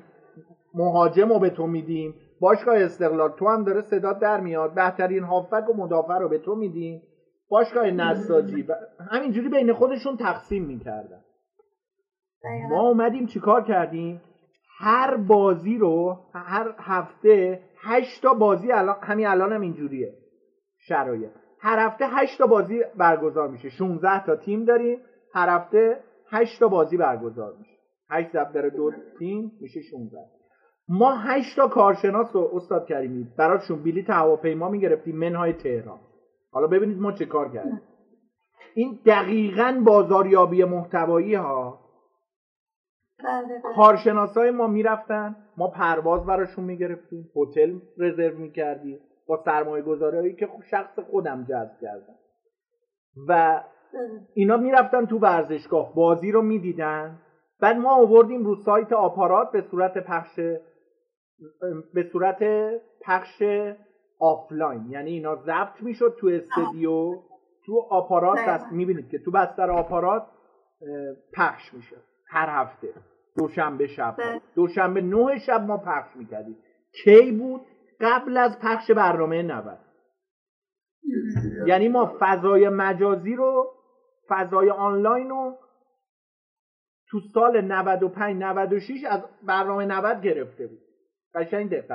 مهاجم 0.73 1.29
رو 1.29 1.39
به 1.39 1.49
تو 1.49 1.67
میدیم. 1.67 2.15
باشگاه 2.41 2.77
استقلال 2.77 3.29
تو 3.29 3.47
هم 3.47 3.63
داره 3.63 3.81
صدات 3.81 4.19
در 4.19 4.39
میاد. 4.39 4.73
بهترین 4.73 5.23
هافک 5.23 5.69
و 5.69 5.73
مدافع 5.73 6.17
رو 6.17 6.29
به 6.29 6.37
تو 6.37 6.55
میدیم. 6.55 7.01
باشگاه 7.49 7.91
نساجی 7.91 8.67
همینجوری 9.11 9.49
بین 9.49 9.73
خودشون 9.73 10.17
تقسیم 10.17 10.65
می‌کردن. 10.65 11.21
ما 12.69 12.87
اومدیم 12.89 13.25
چیکار 13.25 13.63
کردیم؟ 13.63 14.21
هر 14.79 15.17
بازی 15.17 15.77
رو 15.77 16.17
هر 16.33 16.75
هفته 16.77 17.59
هشت 17.83 18.21
تا 18.21 18.33
بازی 18.33 18.71
الان 18.71 18.95
همین 19.01 19.27
الان 19.27 19.53
هم 19.53 19.61
اینجوریه. 19.61 20.13
شرایط. 20.87 21.31
هر 21.59 21.79
هفته 21.79 22.05
هشت 22.07 22.37
تا 22.37 22.47
بازی 22.47 22.81
برگزار 22.97 23.47
میشه. 23.47 23.69
16 23.69 24.25
تا 24.25 24.35
تیم 24.35 24.65
داریم. 24.65 24.99
هر 25.33 25.49
هفته 25.49 25.99
هشت 26.29 26.59
تا 26.59 26.67
بازی 26.67 26.97
برگزار 26.97 27.53
میشه. 27.59 27.73
8 28.09 28.31
ضرب 28.31 28.51
در 28.51 28.69
دو 28.69 28.91
تیم 29.19 29.51
میشه 29.61 29.81
16 29.81 30.17
ما 30.89 31.15
8 31.15 31.55
تا 31.55 31.67
کارشناس 31.67 32.35
رو 32.35 32.49
استاد 32.53 32.87
کریمی 32.87 33.27
براشون 33.37 33.83
بلیط 33.83 34.09
هواپیما 34.09 34.69
می‌گرفتیم 34.69 35.15
منهای 35.15 35.53
تهران. 35.53 35.99
حالا 36.51 36.67
ببینید 36.67 36.97
ما 36.97 37.11
چه 37.11 37.25
کار 37.25 37.49
کردیم. 37.49 37.81
این 38.75 38.99
دقیقا 39.05 39.81
بازاریابی 39.85 40.63
محتوایی 40.63 41.35
ها 41.35 41.79
کارشناس 43.75 44.37
های 44.37 44.51
ما 44.51 44.67
می‌رفتن. 44.67 45.35
ما 45.57 45.67
پرواز 45.67 46.25
براشون 46.25 46.63
می‌گرفتیم. 46.63 47.29
هتل 47.35 47.79
رزرو 47.97 48.37
می‌کردیم. 48.37 48.99
با 49.27 49.41
سرمایه 49.45 49.83
گذاری 49.83 50.35
که 50.35 50.49
شخص 50.71 50.99
خودم 50.99 51.43
جذب 51.43 51.79
کردم. 51.81 52.15
و 53.27 53.63
اینا 54.33 54.57
می‌رفتن 54.57 55.05
تو 55.05 55.19
ورزشگاه 55.19 55.95
بازی 55.95 56.31
رو 56.31 56.41
می‌دیدن. 56.41 57.19
بعد 57.59 57.77
ما 57.77 57.95
آوردیم 57.95 58.43
رو 58.43 58.55
سایت 58.55 58.93
آپارات 58.93 59.51
به 59.51 59.61
صورت 59.61 59.97
پخش 59.97 60.39
به 61.93 62.03
صورت 62.11 62.43
پخش 63.01 63.43
آفلاین. 64.19 64.91
یعنی 64.91 65.11
اینا 65.11 65.35
ضبط 65.35 65.81
می‌شد 65.81 66.15
تو 66.19 66.27
استودیو. 66.27 67.15
تو 67.65 67.87
آپارات 67.89 68.39
دست 68.47 68.71
می‌بینید 68.71 69.09
که 69.09 69.19
تو 69.19 69.31
بستر 69.31 69.71
آپارات 69.71 70.23
پخش 71.33 71.73
میشه 71.73 71.95
هر 72.27 72.49
هفته. 72.49 72.89
دوشنبه 73.37 73.87
شب. 73.87 74.15
دوشنبه 74.55 75.01
نه 75.01 75.39
شب 75.39 75.61
ما 75.61 75.77
پخش 75.77 76.15
می‌کردیم. 76.15 76.57
کی 77.03 77.31
بود؟ 77.31 77.61
قبل 78.03 78.37
از 78.37 78.59
پخش 78.59 78.91
برنامه 78.91 79.41
90 79.41 79.79
یعنی 81.67 81.87
ما 81.87 82.17
فضای 82.19 82.69
مجازی 82.69 83.35
رو 83.35 83.73
فضای 84.29 84.69
آنلاین 84.69 85.29
رو 85.29 85.57
تو 87.09 87.19
سال 87.33 87.61
95 87.61 88.43
96 88.43 89.03
از 89.09 89.21
برنامه 89.43 89.85
90 89.85 90.21
گرفته 90.21 90.67
بود. 90.67 90.79
قشنگ 91.35 91.69
دقت. 91.69 91.89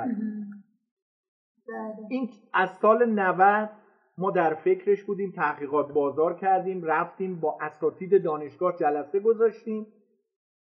بله. 1.67 2.07
این 2.09 2.29
از 2.53 2.69
سال 2.81 3.05
90 3.05 3.69
ما 4.17 4.31
در 4.31 4.53
فکرش 4.53 5.03
بودیم 5.03 5.31
تحقیقات 5.35 5.93
بازار 5.93 6.33
کردیم 6.33 6.83
رفتیم 6.83 7.39
با 7.39 7.57
اساتید 7.61 8.23
دانشگاه 8.23 8.77
جلسه 8.77 9.19
گذاشتیم 9.19 9.87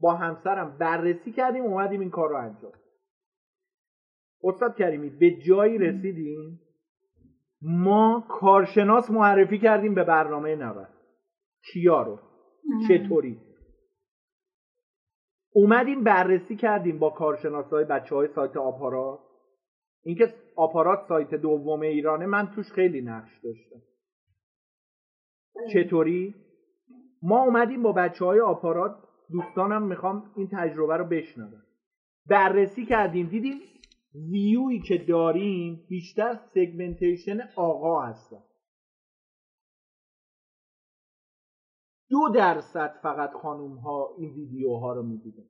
با 0.01 0.14
همسرم 0.14 0.78
بررسی 0.78 1.32
کردیم 1.32 1.64
اومدیم 1.64 2.01
این 2.01 2.11
کار 2.11 2.28
رو 2.28 2.37
انجام. 2.37 2.72
استاد 4.47 4.76
کریمی 4.76 5.11
به 5.11 5.30
جایی 5.30 5.78
رسیدیم؟ 5.78 6.61
ما 7.62 8.26
کارشناس 8.28 9.11
معرفی 9.11 9.59
کردیم 9.59 9.94
به 9.94 10.05
برنامه 10.05 10.57
90 10.57 10.88
کیا 11.72 12.03
رو؟ 12.03 12.18
چطوری؟ 12.88 13.40
اومدیم 15.53 16.05
بررسی 16.05 16.57
کردیم 16.57 16.99
با 16.99 17.11
کارشناس 17.11 17.66
های 17.66 17.84
بچه 17.84 18.14
های 18.14 18.28
سایت 18.34 18.57
آپارات. 18.57 19.20
اینکه 20.05 20.34
آپارات 20.57 21.05
سایت 21.09 21.34
دوم 21.34 21.80
ایرانه 21.80 22.26
من 22.26 22.47
توش 22.55 22.72
خیلی 22.72 23.01
نقش 23.01 23.30
داشتم. 23.44 23.82
چطوری؟ 25.72 26.34
ما 27.22 27.42
اومدیم 27.42 27.82
با 27.82 27.92
بچه 27.92 28.24
های 28.24 28.40
آپارات. 28.40 28.97
دوستانم 29.30 29.82
می‌خوام 29.82 30.30
این 30.36 30.49
تجربه 30.53 30.97
رو 30.97 31.05
بشنوم. 31.05 31.62
بررسی 32.26 32.86
کردیم. 32.86 33.26
دیدیم 33.26 33.61
ویوی 34.15 34.81
که 34.81 34.99
داریم 34.99 35.87
بیشتر 35.89 36.35
سگمنتیشن 36.35 37.41
آقا 37.57 38.03
هستن. 38.03 38.43
دو 42.11 42.29
درصد 42.35 42.99
فقط 43.03 43.33
خانوم 43.33 43.79
ها 43.79 44.15
این 44.19 44.35
ویدیوها 44.35 44.93
رو 44.93 45.03
می‌دیدن. 45.03 45.49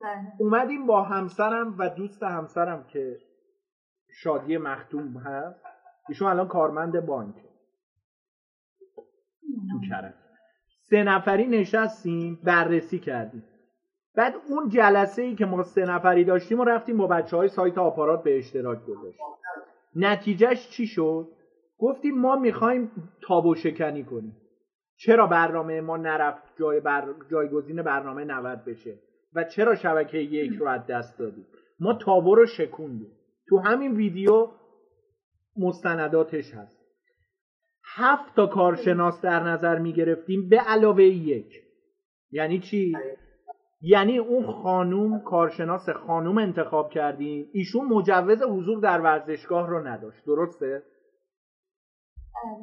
بله. 0.00 0.32
اومدیم 0.38 0.86
با 0.86 1.02
همسرم 1.02 1.78
و 1.78 1.88
دوست 1.88 2.22
همسرم 2.22 2.86
که 2.86 3.18
شادی 4.22 4.56
مختوم 4.56 5.16
هست. 5.16 5.64
ایشون 6.08 6.28
الان 6.28 6.48
کارمند 6.48 7.06
بانک. 7.06 7.34
تو 9.70 9.80
کرد 9.88 10.14
سه 10.90 11.02
نفری 11.02 11.46
نشستیم 11.46 12.40
بررسی 12.44 12.98
کردیم. 12.98 13.42
بعد 14.18 14.34
اون 14.48 14.68
جلسه 14.68 15.22
ای 15.22 15.34
که 15.34 15.46
ما 15.46 15.62
سه 15.62 15.80
نفری 15.80 16.24
داشتیم 16.24 16.60
و 16.60 16.64
رفتیم 16.64 16.96
با 16.96 17.06
بچه 17.06 17.36
های 17.36 17.48
سایت 17.48 17.78
آپارات 17.78 18.22
به 18.22 18.38
اشتراک 18.38 18.84
گذاشتیم 18.84 19.26
نتیجهش 19.96 20.68
چی 20.68 20.86
شد؟ 20.86 21.28
گفتیم 21.78 22.20
ما 22.20 22.36
می‌خوایم 22.36 22.90
تابو 23.22 23.54
شکنی 23.54 24.04
کنیم. 24.04 24.36
چرا 24.96 25.26
برنامه 25.26 25.80
ما 25.80 25.96
نرفت 25.96 26.42
جای 26.56 26.80
بر... 26.80 27.14
جایگزین 27.30 27.82
برنامه 27.82 28.24
90 28.24 28.64
بشه؟ 28.64 28.98
و 29.34 29.44
چرا 29.44 29.74
شبکه 29.74 30.18
یک 30.18 30.52
رو 30.52 30.68
از 30.68 30.86
دست 30.86 31.18
دادیم؟ 31.18 31.46
ما 31.80 31.94
تابو 31.94 32.34
رو 32.34 32.46
شکوندیم. 32.46 33.12
تو 33.48 33.58
همین 33.58 33.96
ویدیو 33.96 34.48
مستنداتش 35.56 36.54
هست. 36.54 36.78
هفت 37.84 38.36
تا 38.36 38.46
کارشناس 38.46 39.20
در 39.20 39.42
نظر 39.42 39.78
می 39.78 39.92
گرفتیم 39.92 40.48
به 40.48 40.56
علاوه 40.56 41.04
یک. 41.04 41.62
یعنی 42.30 42.58
چی؟ 42.58 42.96
یعنی 43.80 44.18
اون 44.18 44.46
خانوم 44.46 45.20
کارشناس 45.20 45.88
خانوم 45.88 46.38
انتخاب 46.38 46.90
کردیم. 46.90 47.50
ایشون 47.52 47.86
مجوز 47.86 48.42
حضور 48.42 48.80
در 48.80 49.00
ورزشگاه 49.00 49.68
رو 49.68 49.86
نداشت. 49.86 50.24
درسته؟ 50.26 50.82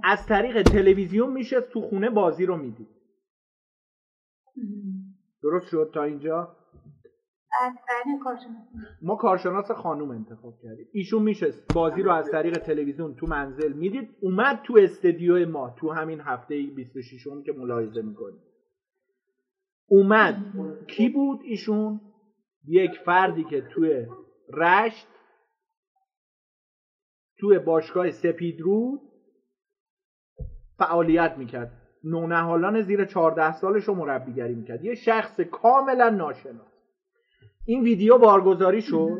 از 0.03 0.27
طریق 0.27 0.61
تلویزیون 0.63 1.31
میشه 1.31 1.61
تو 1.61 1.81
خونه 1.81 2.09
بازی 2.09 2.45
رو 2.45 2.57
می‌دید. 2.57 2.87
درست 5.43 5.67
شد 5.67 5.91
تا 5.93 6.03
اینجا؟ 6.03 6.55
بله 7.61 8.19
ما 9.01 9.15
کارشناس 9.15 9.71
خانوم 9.71 10.11
انتخاب 10.11 10.53
کردیم. 10.63 10.87
ایشون 10.93 11.21
میشه 11.21 11.53
بازی 11.75 12.01
رو 12.01 12.11
از 12.11 12.31
طریق 12.31 12.57
تلویزیون 12.57 13.15
تو 13.15 13.27
منزل 13.27 13.73
می‌دید. 13.73 14.09
اومد 14.21 14.61
تو 14.63 14.77
استدیو 14.81 15.49
ما 15.49 15.75
تو 15.79 15.91
همین 15.91 16.19
هفته 16.19 16.63
26 16.75 17.27
که 17.45 17.51
ملاحظه 17.51 18.01
می‌کنیم. 18.01 18.39
اومد. 19.87 20.35
کی 20.87 21.09
بود 21.09 21.39
ایشون؟ 21.43 22.01
یک 22.67 22.91
فردی 22.99 23.43
که 23.43 23.61
توی 23.61 24.07
رشت 24.53 25.07
توی 27.37 27.59
باشگاه 27.59 28.11
سپیدرود 28.11 29.01
فعالیت 30.77 31.37
می‌کرد. 31.37 31.81
نونهالان 32.03 32.81
زیر 32.81 33.05
14 33.05 33.51
سالش 33.51 33.83
رو 33.83 33.95
مربیگری 33.95 34.55
می‌کرد. 34.55 34.85
یه 34.85 34.95
شخص 34.95 35.39
کاملا 35.39 36.09
ناشناس. 36.09 36.73
این 37.65 37.83
ویدیو 37.83 38.17
بارگذاری 38.17 38.81
شد. 38.81 39.17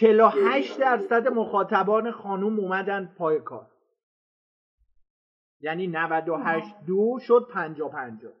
48 0.00 0.80
درصد 0.80 1.28
مخاطبان 1.28 2.10
خانوم 2.10 2.60
اومدن 2.60 3.14
پای 3.18 3.40
کار. 3.40 3.66
یعنی 5.60 5.86
98 5.86 6.74
دو 6.86 7.18
شد 7.20 7.48
50 7.52 7.90
50 7.90 8.32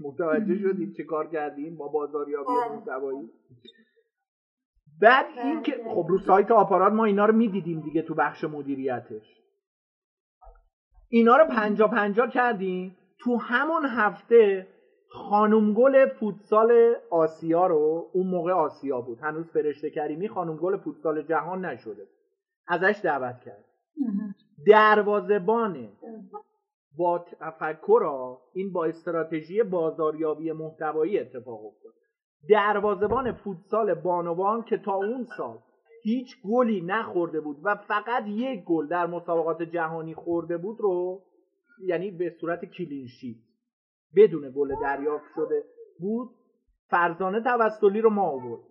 متوجه 0.00 0.58
شدید 0.58 0.96
چه 0.96 1.04
کار 1.04 1.30
کردیم 1.30 1.76
با 1.76 1.88
بازاریابی 1.88 2.52
محتوایی. 2.70 3.30
بعد 5.00 5.26
این 5.38 5.62
که 5.62 5.72
خب 5.94 6.06
رو 6.08 6.18
سایت 6.18 6.50
آپارات 6.50 6.92
ما 6.92 7.04
اینا 7.04 7.26
رو 7.26 7.34
می‌دیدیم 7.34 7.80
دیگه 7.80 8.02
تو 8.02 8.14
بخش 8.14 8.44
مدیریتش. 8.44 9.42
اینا 11.08 11.36
رو 11.36 11.44
پنجا 11.44 11.88
پنجا 11.88 12.26
کردیم. 12.26 12.96
تو 13.18 13.36
همون 13.36 13.84
هفته 13.84 14.66
خانم 15.10 15.72
گل 15.72 16.06
فوتسال 16.06 16.94
آسیا 17.10 17.66
رو 17.66 18.10
اون 18.12 18.26
موقع 18.26 18.52
آسیا 18.52 19.00
بود. 19.00 19.18
هنوز 19.18 19.50
فرشته 19.50 19.90
کریمی 19.90 20.28
خانم 20.28 20.56
گل 20.56 20.76
فوتسال 20.76 21.22
جهان 21.22 21.64
نشده. 21.64 22.06
ازش 22.68 23.00
دعوت 23.04 23.40
کرد. 23.40 23.64
دروازبان 24.66 25.88
با 26.98 27.24
تفکر 27.40 28.36
این 28.52 28.72
با 28.72 28.84
استراتژی 28.84 29.62
بازاریابی 29.62 30.52
محتوایی 30.52 31.18
اتفاق 31.18 31.66
افتاد. 31.66 31.92
دروازبان 32.50 33.32
فوتسال 33.32 33.94
بانوان 33.94 34.62
که 34.62 34.78
تا 34.78 34.94
اون 34.94 35.24
سال 35.36 35.58
هیچ 36.02 36.28
گلی 36.44 36.80
نخورده 36.80 37.40
بود 37.40 37.56
و 37.62 37.74
فقط 37.74 38.26
یک 38.26 38.64
گل 38.64 38.86
در 38.86 39.06
مسابقات 39.06 39.62
جهانی 39.62 40.14
خورده 40.14 40.56
بود 40.56 40.80
رو 40.80 41.22
یعنی 41.86 42.10
به 42.10 42.30
صورت 42.40 42.64
کلینشیت 42.64 43.36
بدون 44.16 44.52
گل 44.56 44.74
دریافت 44.82 45.24
شده 45.34 45.64
بود 46.00 46.28
فرزانه 46.90 47.42
توسلی 47.42 48.00
رو 48.00 48.10
ما 48.10 48.22
آورد. 48.22 48.62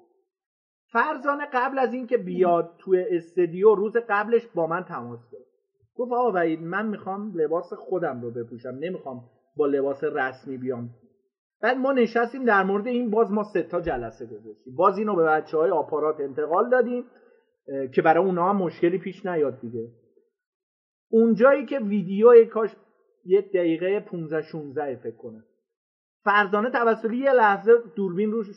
فرزانه 0.92 1.46
قبل 1.54 1.80
از 1.80 1.94
اینکه 1.94 2.18
بیاد 2.18 2.76
توی 2.80 3.06
استدیو 3.10 3.76
روز 3.76 3.94
قبلش 4.10 4.48
با 4.48 4.68
من 4.68 4.84
تماس 4.84 5.20
گرفت. 5.32 5.47
گفت 5.98 6.12
آقا 6.12 6.32
وحید 6.32 6.62
من 6.62 6.88
می‌خوام 6.88 7.32
لباس 7.36 7.74
خودم 7.74 8.22
رو 8.22 8.32
بپوشم 8.32 8.78
نمی‌خوام 8.80 9.24
با 9.56 9.66
لباس 9.66 10.04
رسمی 10.04 10.58
بیام. 10.58 10.90
بعد 11.62 11.78
ما 11.78 11.92
نشستیم 11.92 12.46
در 12.46 12.64
مورد 12.64 12.88
این 12.88 13.10
باز 13.10 13.32
ما 13.32 13.44
سه 13.44 13.64
تا 13.64 13.82
جلسه 13.82 14.26
گذاشتیم. 14.26 14.76
باز 14.76 14.98
اینو 14.98 15.16
به 15.16 15.24
بچه 15.24 15.58
های 15.58 15.72
آپارات 15.72 16.20
انتقال 16.20 16.70
دادیم 16.70 17.06
که 17.96 18.02
برای 18.02 18.26
اونا 18.26 18.50
هم 18.50 18.58
مشکلی 18.58 18.98
پیش 18.98 19.26
نیاد 19.26 19.60
دیگه. 19.62 19.88
اونجایی 21.12 21.66
که 21.66 21.80
ویدیو 21.80 22.46
کاش 22.46 22.76
یه 23.26 23.42
دقیقه 23.42 24.00
15 24.00 24.42
16 24.42 24.96
فکر 24.96 25.16
کنه 25.16 25.44
فرزانه 26.24 26.72
توسلی 26.72 27.18
یه 27.18 27.34
لحظه 27.34 27.72
دوربین 27.96 28.32
روش 28.32 28.48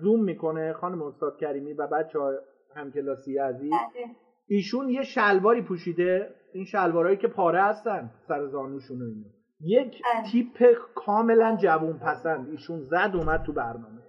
زوم 0.00 0.24
می‌کنه 0.24 0.72
خانم 0.72 1.02
استاد 1.02 1.36
کریمی 1.38 1.72
و 1.72 1.86
بچه 1.86 2.18
های 2.18 2.36
همکلاسی 2.76 3.38
عزیز. 3.38 3.72
ایشون 4.46 4.88
یه 4.88 5.02
شلواری 5.02 5.62
پوشیده. 5.62 6.34
این 6.54 6.64
شلوارهایی 6.64 7.16
که 7.16 7.28
پاره 7.28 7.62
هستن 7.62 8.10
سر 8.28 8.46
زانوشون 8.46 9.02
و 9.02 9.14
یک 9.60 10.02
تیپ 10.32 10.76
کاملا 10.94 11.56
جوون 11.56 11.98
پسند 11.98 12.48
ایشون 12.48 12.80
زد 12.80 13.10
اومد 13.14 13.42
تو 13.42 13.52
برنامه. 13.52 14.02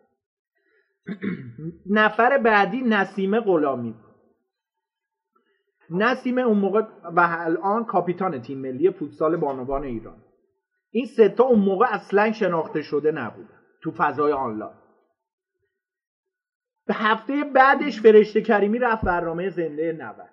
نفر 1.86 2.38
بعدی 2.38 2.82
نسیمه 2.82 3.40
غلامی. 3.40 3.96
نسیمه 5.90 6.42
اون 6.42 6.58
موقع 6.58 6.82
و 7.04 7.28
الان 7.40 7.86
کاپیتان 7.86 8.42
تیم 8.42 8.62
ملی 8.62 8.92
فوتسال 8.92 9.38
بانوان 9.38 9.84
ایران. 9.84 10.18
این 10.92 11.06
ستا 11.06 11.44
اون 11.44 11.60
موقع 11.60 11.86
اصلا 11.90 12.32
شناخته 12.32 12.82
شده 12.82 13.12
نبود 13.12 13.50
تو 13.84 13.92
فضای 13.92 14.32
آنلاین. 14.32 14.85
هفته 16.94 17.44
بعدش 17.44 18.02
فرشته 18.02 18.42
کریمی 18.42 18.80
رفت 18.80 19.06
برنامه 19.06 19.50
زنده 19.50 19.92
90 19.92 20.30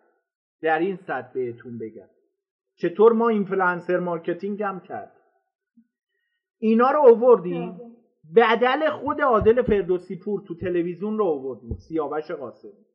در 0.61 0.79
این 0.79 0.97
سطح 0.97 1.33
بهتون 1.35 1.79
بگم. 1.79 2.09
چطور 2.77 3.13
ما 3.13 3.29
influencer 3.29 3.99
marketing 3.99 4.63
هم 4.63 4.81
کرد 4.81 5.17
اینا 6.59 6.91
رو 6.91 7.01
اووردیم 7.01 7.81
بدل 8.37 8.91
خود 8.91 9.21
عادل 9.21 9.63
فردوسی 9.63 10.17
پور 10.17 10.43
تو 10.49 10.55
تلویزیون 10.55 11.19
رو 11.19 11.25
اووردیم 11.25 11.77
سیاوش 11.77 12.31
قاسمی. 12.31 12.87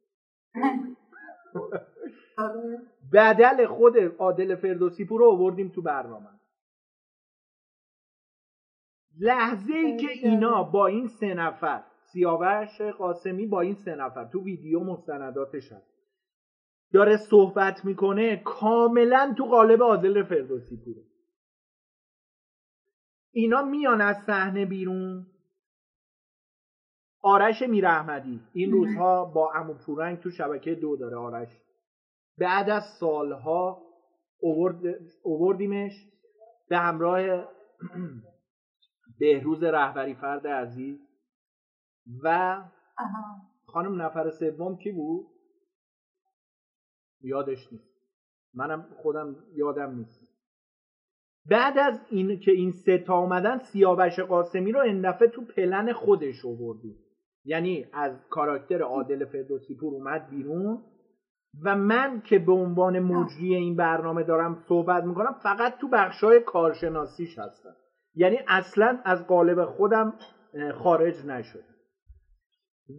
بدل 3.14 3.66
خود 3.66 3.98
عادل 4.20 4.56
فردوسی 4.56 5.06
پور 5.06 5.20
رو 5.20 5.32
آوردیم 5.32 5.70
تو 5.70 5.82
برنامه. 5.82 6.30
لحظه 9.20 9.74
ای 9.74 9.98
که 9.98 10.08
اینا 10.12 10.64
با 10.64 10.88
این 10.88 11.08
سه 11.08 11.34
نفر 11.34 11.84
سیاوش 12.18 12.82
قاسمی 12.82 13.48
با 13.48 13.62
این 13.62 13.76
سه 13.76 13.96
نفر 13.96 14.26
تو 14.26 14.44
ویدیو 14.44 14.80
مستنداتش 14.80 15.72
هست 15.72 15.98
داره 16.94 17.18
صحبت 17.18 17.86
می‌کنه 17.86 18.42
کاملا 18.46 19.34
تو 19.38 19.46
قالب 19.46 19.84
عادل 19.84 20.24
فردوسی 20.24 20.78
پوره. 20.86 21.04
اینا 23.32 23.62
میان 23.62 24.02
از 24.02 24.18
صحنه 24.28 24.66
بیرون. 24.66 25.28
آرش 27.22 27.62
میر 27.62 27.86
احمدی 27.88 28.42
این 28.54 28.72
روزها 28.72 29.26
با 29.26 29.52
امو 29.56 29.74
پورنگ 29.74 30.20
تو 30.20 30.30
شبکه 30.30 30.76
دو 30.76 30.96
داره 30.96 31.18
آرش. 31.18 31.50
بعد 32.38 32.70
از 32.70 32.84
سالها 33.00 33.82
اووردیمش 35.24 35.94
به 36.70 36.78
همراه 36.78 37.20
بهروز 39.20 39.64
رهبری 39.64 40.14
فرد 40.16 40.48
عزیز. 40.48 41.07
و 42.24 42.58
خانم 43.68 44.02
نفر 44.02 44.30
سوم 44.30 44.78
کی 44.78 44.92
بود؟ 44.92 45.26
یادش 47.22 47.74
نیست. 47.74 47.98
منم 48.54 48.86
خودم 48.98 49.36
یادم 49.56 49.96
نیست. 49.96 50.28
بعد 51.46 51.78
از 51.78 52.00
این 52.10 52.40
که 52.40 52.52
این 52.52 52.72
سه 52.72 52.98
تا 52.98 53.14
آمدن 53.14 53.58
سیاوش 53.58 54.20
قاسمی 54.20 54.72
رو 54.72 54.80
اندفعه 54.80 55.28
تو 55.28 55.42
پلن 55.46 55.94
خودش 55.94 56.46
آوردیم. 56.46 56.96
یعنی 57.46 57.88
از 57.94 58.28
کاراکتر 58.30 58.82
عادل 58.82 59.26
فردوسی 59.26 59.76
پور 59.76 59.94
اومد 59.94 60.30
بیرون 60.30 60.84
و 61.64 61.76
من 61.76 62.22
که 62.22 62.40
به 62.40 62.52
عنوان 62.52 63.00
مجری 63.00 63.56
این 63.56 63.76
برنامه 63.76 64.24
دارم 64.24 64.64
صحبت 64.68 65.04
می‌کنم 65.04 65.34
فقط 65.44 65.78
تو 65.78 65.88
بخشای 65.88 66.40
کارشناسیش 66.40 67.40
هستم. 67.40 67.76
یعنی 68.16 68.40
اصلا 68.48 69.02
از 69.06 69.28
قالب 69.28 69.66
خودم 69.66 70.14
خارج 70.74 71.26
نشد 71.26 71.64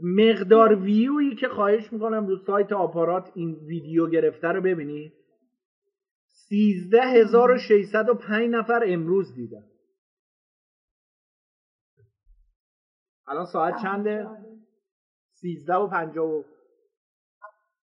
مقدار 0.03 0.74
ویویی 0.74 1.34
که 1.34 1.49
خواهش 1.49 1.93
می‌کنم 1.93 2.26
رو 2.26 2.36
سایت 2.36 2.72
آپارات 2.72 3.32
این 3.34 3.55
ویدیو 3.55 4.07
گرفته 4.07 4.49
رو 4.49 4.61
ببینید 4.61 5.12
13605 6.26 8.51
نفر 8.51 8.82
امروز 8.86 9.34
دیدن. 9.34 9.64
الان 13.26 13.47
ساعت 13.47 13.82
چنده؟ 13.82 14.26
13 15.32 15.74
و 15.74 15.89
50 15.89 16.26
و 16.26 16.43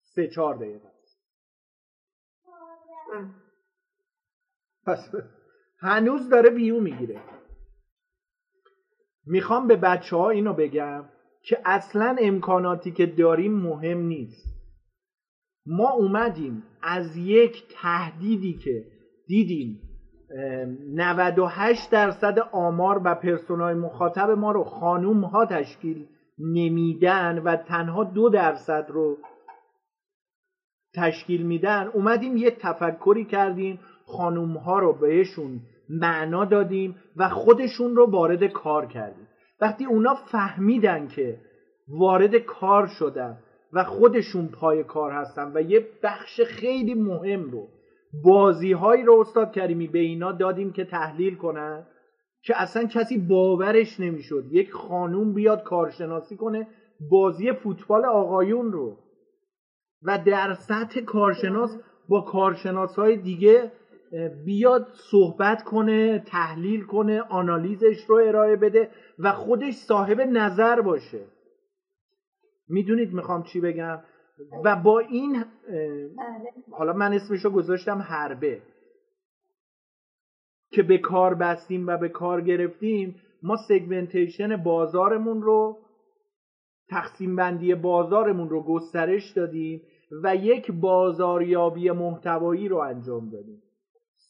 3 0.02 0.28
4 0.28 0.56
دقیقه 0.56 0.91
پس 4.86 5.12
هنوز 5.80 6.30
داره 6.30 6.50
ویو 6.50 6.80
می‌گیره. 6.80 7.22
می‌خوام 9.26 9.68
به 9.68 9.76
بچه 9.76 10.16
ها 10.16 10.30
اینو 10.30 10.54
بگم. 10.54 11.10
که 11.48 11.58
اصلا 11.66 12.16
امکاناتی 12.20 12.91
که 12.91 13.06
داریم 13.06 13.54
مهم 13.54 13.98
نیست. 13.98 14.48
ما 15.66 15.91
اومدیم 15.91 16.64
از 16.82 17.18
یک 17.18 17.64
تهدیدی 17.82 18.54
که 18.54 18.84
دیدیم 19.28 19.82
98 20.95 21.91
درصد 21.91 22.39
آمار 22.52 23.02
و 23.06 23.16
پرسونای 23.16 23.74
مخاطب 23.74 24.30
ما 24.30 24.52
رو 24.52 24.64
خانوم 24.64 25.24
ها 25.24 25.45
تشکیل 25.45 26.06
نمیدن 26.39 27.39
و 27.39 27.56
تنها 27.56 28.04
دو 28.04 28.30
درصد 28.30 28.86
رو 28.89 29.18
تشکیل 30.95 31.41
میدن. 31.41 31.88
اومدیم 31.93 32.38
یه 32.38 32.52
تفکری 32.52 33.26
کردیم 33.26 33.80
خانوم 34.06 34.58
ها 34.58 34.80
رو 34.80 34.93
بهشون 34.93 35.60
معنا 35.89 36.45
دادیم 36.45 36.95
و 37.16 37.30
خودشون 37.30 37.95
رو 37.95 38.12
وارد 38.12 38.43
کار 38.43 38.86
کردیم. 38.86 39.26
وقتی 39.62 39.86
اونا 39.86 40.16
فهمیدن 40.16 41.08
که 41.08 41.38
وارد 41.88 42.36
کار 42.36 42.88
شدن 42.88 43.38
و 43.74 43.84
خودشون 43.84 44.47
پای 44.47 44.84
کار 44.84 45.12
هستن 45.12 45.51
و 45.55 45.62
یه 45.62 45.88
بخش 46.03 46.41
خیلی 46.41 46.93
مهم 46.93 47.51
رو 47.51 47.68
بازی 48.24 48.72
هایی 48.72 49.03
رو 49.03 49.20
استاد 49.20 49.51
کریمی 49.51 49.88
به 49.88 49.99
اینا 49.99 50.32
دادیم 50.32 50.72
که 50.72 50.86
تحلیل 50.86 51.36
کنن 51.36 51.86
که 52.43 52.62
اصلا 52.62 52.86
کسی 52.86 53.18
باورش 53.18 53.99
نمی‌شد. 53.99 54.43
یک 54.51 54.72
خانوم 54.72 55.34
بیاد 55.34 55.64
کارشناسی 55.64 56.36
کنه 56.36 56.68
بازی 57.12 57.53
فوتبال 57.53 58.05
آقایون 58.05 58.72
رو. 58.72 58.97
و 60.03 60.18
در 60.26 60.53
سطح 60.53 61.01
کارشناس 61.01 61.78
با 62.10 62.22
کارشناس 62.22 62.95
های 62.95 63.18
دیگه 63.18 63.72
بیاد 64.45 64.88
صحبت 64.93 65.64
کنه 65.64 66.20
تحلیل 66.20 66.84
کنه 66.84 67.22
آنالیزش 67.22 68.03
رو 68.08 68.16
ارائه 68.16 68.55
بده 68.55 68.89
و 69.20 69.32
خودش 69.32 69.74
صاحب 69.74 70.22
نظر 70.22 70.82
باشه. 70.82 71.26
می‌دونید 72.68 73.14
می‌خوام 73.14 73.43
چی 73.43 73.60
بگم؟ 73.60 73.99
و 74.64 74.76
با 74.76 74.99
این 74.99 75.43
حالا 76.72 76.93
من 76.93 77.14
اسمشو 77.14 77.49
گذاشتم 77.49 78.01
حربه. 78.01 78.62
که 80.72 80.84
به 80.84 80.97
کار 80.97 81.34
بستیم 81.34 81.88
و 81.88 81.97
به 81.97 82.10
کار 82.10 82.41
گرفتیم 82.41 83.16
ما 83.43 83.55
سگمنتیشن 83.55 84.55
بازارمون 84.64 85.41
رو 85.41 85.78
تقسیم 86.89 87.36
بندی 87.36 87.76
بازارمون 87.76 88.49
رو 88.49 88.64
گسترش 88.64 89.32
دادیم 89.32 89.82
و 90.24 90.36
یک 90.36 90.72
بازاریابی 90.72 91.91
محتوایی 91.91 92.68
رو 92.68 92.78
انجام 92.78 93.30
دادیم. 93.30 93.64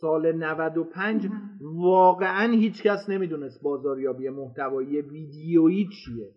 سال 0.01 0.31
95 0.31 1.29
واقعا 1.61 2.51
هیچ 2.51 2.83
کس 2.83 3.09
نمی‌دونست 3.09 3.61
بازاریابی 3.61 4.29
محتوایی 4.29 5.01
ویدیویی 5.01 5.87
چیه. 5.87 6.31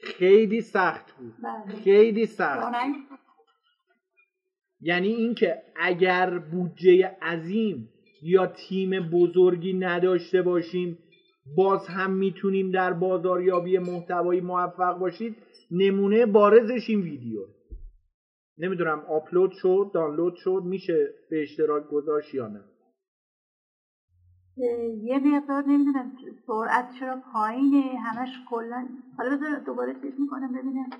خیلی 0.00 0.60
سخت 0.60 1.12
بود. 1.16 1.34
بله. 1.42 1.74
خیلی 1.74 2.26
سخت. 2.26 2.72
یعنی 4.80 5.08
اینکه 5.08 5.62
اگر 5.76 6.38
بودجه 6.38 7.16
عظیم 7.22 7.88
یا 8.22 8.46
تیم 8.46 9.10
بزرگی 9.10 9.72
نداشته 9.72 10.42
باشیم 10.42 10.98
باز 11.56 11.86
هم 11.88 12.10
می‌تونیم 12.10 12.70
در 12.70 12.92
بازاریابی 12.92 13.78
محتوایی 13.78 14.40
موفق 14.40 14.98
باشید 14.98 15.36
نمونه 15.70 16.26
بارزش 16.26 16.90
این 16.90 17.00
ویدیو. 17.00 17.40
نمی‌دونم 18.58 18.98
آپلود 19.08 19.52
شد 19.52 19.90
دانلود 19.94 20.34
شد 20.36 20.62
میشه 20.64 21.14
به 21.30 21.42
اشتراک 21.42 21.88
گذاشت 21.88 22.34
یا 22.34 22.48
نه. 22.48 22.60
یه 25.02 25.18
مقدار 25.18 25.64
نمی‌دونم 25.66 26.12
سرعت 26.46 26.90
چرا 27.00 27.22
پایینه 27.32 27.98
همش 27.98 28.28
کلا. 28.50 28.88
حالا 29.18 29.36
بذار 29.36 29.58
دوباره 29.66 29.92
چیز 29.92 30.20
می‌کنم 30.20 30.52
ببینم. 30.52 30.90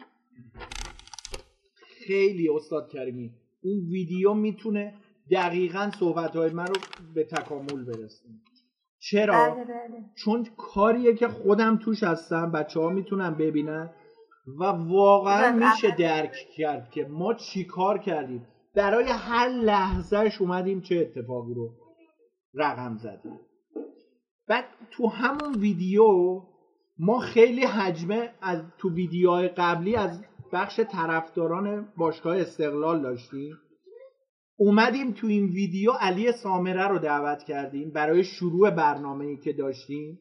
خیلی 2.07 2.49
استاد 2.49 2.89
کریمی 2.89 3.35
اون 3.63 3.79
ویدیو 3.91 4.35
می‌تونه 4.35 4.95
دقیقا 5.31 5.91
صحبت 6.01 6.37
های 6.37 6.51
من 6.51 6.67
رو 6.67 6.75
به 7.15 7.25
تکامل 7.25 7.85
برسونه. 7.85 8.41
چرا؟ 8.99 9.55
بله 9.55 9.65
بله. 9.65 10.05
چون 10.15 10.47
کاریه 10.57 11.15
که 11.15 11.29
خودم 11.29 11.77
توش 11.77 12.03
هستم 12.03 12.53
بچه 12.53 12.81
ها 12.81 12.89
می‌تونن 12.89 13.35
ببینن. 13.35 13.91
و 14.47 14.65
واقعا 14.65 15.53
میشه 15.53 15.97
درک 15.97 16.35
کرد 16.57 16.91
که 16.91 17.05
ما 17.05 17.35
چی 17.35 17.65
کار 17.65 17.99
کردیم. 17.99 18.47
برای 18.75 19.05
هر 19.09 19.49
لحظهش 19.49 20.41
اومدیم 20.41 20.81
چه 20.81 20.97
اتفاقی 20.97 21.55
رو 21.55 21.71
رقم 22.55 22.97
زدیم. 22.97 23.41
بعد 24.49 24.65
تو 24.91 25.09
همون 25.09 25.55
ویدیو 25.61 26.43
ما 26.99 27.19
خیلی 27.19 27.65
حجمه 27.65 28.31
از 28.41 28.63
تو 28.79 28.91
ویدیوهای 28.91 29.49
قبلی 29.49 29.97
از 29.97 30.25
بخش 30.53 30.81
طرفداران 30.81 31.89
باشگاه 31.97 32.37
استقلال 32.37 33.03
داشتیم. 33.03 33.59
اومدیم 34.59 35.13
تو 35.13 35.27
این 35.27 35.47
ویدیو 35.47 35.93
علی 35.93 36.33
سامره 36.33 36.89
رو 36.89 36.99
دعوت 36.99 37.43
کردیم 37.43 37.91
برای 37.91 38.25
شروع 38.25 38.71
برنامه 38.71 39.25
ای 39.25 39.37
که 39.37 39.53
داشتیم. 39.53 40.19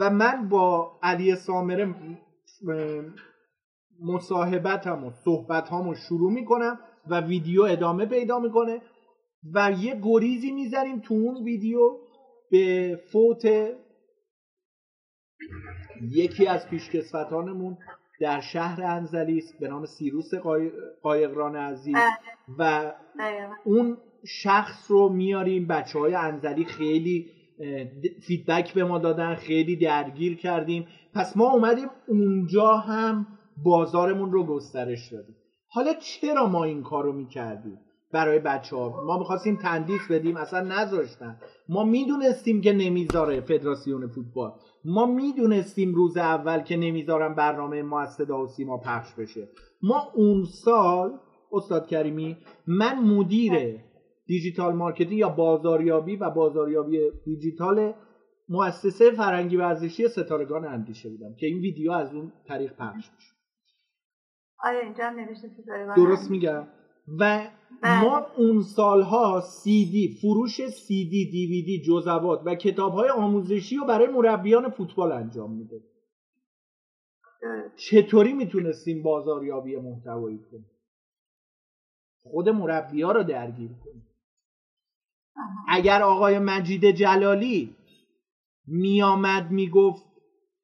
و 0.00 0.10
من 0.10 0.48
با 0.48 0.98
علی 1.02 1.36
سامره 1.36 1.94
مصاحبتم 4.00 5.04
و 5.04 5.10
صحبت 5.10 5.68
شروع 6.08 6.32
می‌کنم 6.32 6.78
و 7.08 7.20
ویدیو 7.20 7.62
ادامه 7.62 8.06
پیدا 8.06 8.38
می‌کنه 8.38 8.80
و 9.54 9.72
یه 9.80 10.00
گریزی 10.02 10.52
می‌زنیم 10.52 11.00
تو 11.00 11.14
اون 11.14 11.44
ویدیو 11.44 11.98
به 12.50 13.00
فوت 13.12 13.44
یکی 16.10 16.46
از 16.46 16.68
پیشکسوتانمون 16.68 17.78
در 18.20 18.40
شهر 18.40 18.82
انزلی 18.82 19.38
است 19.38 19.58
به 19.60 19.68
نام 19.68 19.86
سیروس 19.86 20.34
قایقران 21.02 21.56
عزیز 21.56 21.96
و 22.58 22.92
اون 23.64 23.96
شخص 24.26 24.90
رو 24.90 25.08
میاریم 25.08 25.66
بچه 25.66 25.98
های 25.98 26.14
انزلی 26.14 26.64
خیلی 26.64 27.30
فیدبک 28.26 28.74
به 28.74 28.84
ما 28.84 28.98
دادن 28.98 29.34
خیلی 29.34 29.76
درگیر 29.76 30.36
کردیم. 30.36 30.86
پس 31.14 31.36
ما 31.36 31.52
اومدیم 31.52 31.88
اونجا 32.08 32.76
هم 32.76 33.26
بازارمون 33.64 34.32
رو 34.32 34.44
گسترش 34.44 35.12
دادیم. 35.12 35.36
حالا 35.68 35.92
چرا 35.94 36.46
ما 36.46 36.64
این 36.64 36.82
کارو 36.82 37.12
می‌کردیم 37.12 37.78
برای 38.12 38.38
بچه 38.38 38.76
ها 38.76 39.04
ما 39.06 39.18
می‌خواستیم 39.18 39.56
تندیس 39.56 40.00
بدیم 40.10 40.36
اصلا 40.36 40.60
نذاشتن. 40.60 41.36
ما 41.68 41.84
می‌دونستیم 41.84 42.60
که 42.60 42.72
نمی‌ذاره 42.72 43.40
فدراسیون 43.40 44.06
فوتبال. 44.06 44.52
ما 44.84 45.06
می‌دونستیم 45.06 45.94
روز 45.94 46.16
اول 46.16 46.60
که 46.60 46.76
نمی‌ذارن 46.76 47.34
برنامه 47.34 47.82
ما 47.82 48.00
از 48.00 48.14
صدا 48.14 48.42
و 48.42 48.46
سیما 48.46 48.78
پخش 48.78 49.14
بشه. 49.14 49.48
ما 49.82 50.08
اون 50.14 50.44
سال 50.44 51.18
استاد 51.52 51.86
کریمی 51.86 52.36
من 52.66 52.98
مدیر 52.98 53.52
digital 54.26 54.72
marketing 54.72 55.12
یا 55.12 55.28
بازاریابی 55.28 56.16
و 56.16 56.30
بازاریابی 56.30 56.98
دیجیتال 57.24 57.92
مؤسسه 58.48 59.10
فرهنگی 59.10 59.56
ورزشی 59.56 60.08
ستارگان 60.08 60.64
اندیشه 60.64 61.08
بودم 61.08 61.34
که 61.34 61.46
این 61.46 61.58
ویدیو 61.58 61.92
از 61.92 62.14
اون 62.14 62.32
طریق 62.46 62.72
پخش 62.72 63.10
میشه. 63.14 63.32
آره 64.58 64.78
اینجا 64.84 65.04
هم 65.04 65.20
نوشته 65.20 65.48
درست 65.96 66.30
میگم. 66.30 66.66
و 67.18 67.48
ما 67.82 68.26
اون 68.36 68.62
سالها 68.62 69.40
سی 69.40 69.90
دی 69.92 70.18
فروش 70.22 70.66
سی 70.68 71.08
دی 71.08 71.30
دی 71.30 71.46
وی 71.46 71.62
دی 71.62 71.82
جزوات 71.82 72.42
و 72.44 72.54
کتاب 72.54 72.92
های 72.92 73.08
آموزشی 73.08 73.76
رو 73.76 73.86
برای 73.86 74.08
مربیان 74.08 74.70
فوتبال 74.70 75.12
انجام 75.12 75.52
میده. 75.52 75.80
چطوری 77.76 78.32
می‌تونستیم 78.32 79.02
بازاریابی 79.02 79.76
محتوایی 79.76 80.38
کنیم؟ 80.38 80.70
خود 82.22 82.48
مربی 82.48 83.02
ها 83.02 83.12
رو 83.12 83.22
درگیر 83.22 83.70
کنیم. 83.84 84.06
اگر 85.68 86.02
آقای 86.02 86.38
مجید 86.38 86.90
جلالی 86.90 87.76
میامد 88.72 89.50
می‌گفت 89.50 90.04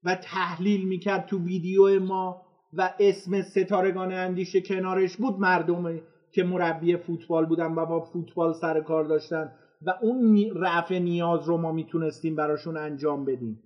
و 0.05 0.15
تحلیل 0.15 0.89
می‌کرد 0.89 1.27
تو 1.27 1.39
ویدیو 1.45 2.01
ما 2.01 2.43
و 2.73 2.91
اسم 3.01 3.43
ستارگان 3.43 4.13
اندیشه 4.13 4.61
کنارش 4.61 5.17
بود 5.17 5.41
مردم 5.41 6.01
که 6.33 6.43
مربی 6.43 6.97
فوتبال 6.97 7.47
بودن 7.47 7.75
و 7.75 7.87
با 7.87 8.01
فوتبال 8.01 8.53
سر 8.53 8.81
کار 8.81 9.05
داشتن 9.05 9.53
و 9.83 9.91
اون 10.01 10.51
رفع 10.57 10.99
نیاز 10.99 11.49
رو 11.49 11.57
ما 11.57 11.73
می‌تونستیم 11.73 12.37
براشون 12.37 12.77
انجام 12.77 13.25
بدیم. 13.25 13.59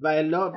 و 0.00 0.08
الا 0.08 0.52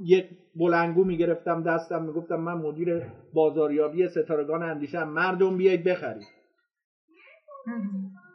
یک 0.00 0.26
بلنگو 0.56 1.04
می‌گرفتم 1.04 1.62
دستم 1.62 2.02
می‌گفتم 2.02 2.36
من 2.36 2.54
مدیر 2.54 3.02
بازاریابی 3.34 4.08
ستارگان 4.08 4.62
اندیشم 4.62 5.08
مردم 5.08 5.56
بیایید 5.56 5.84
بخرید. 5.84 6.26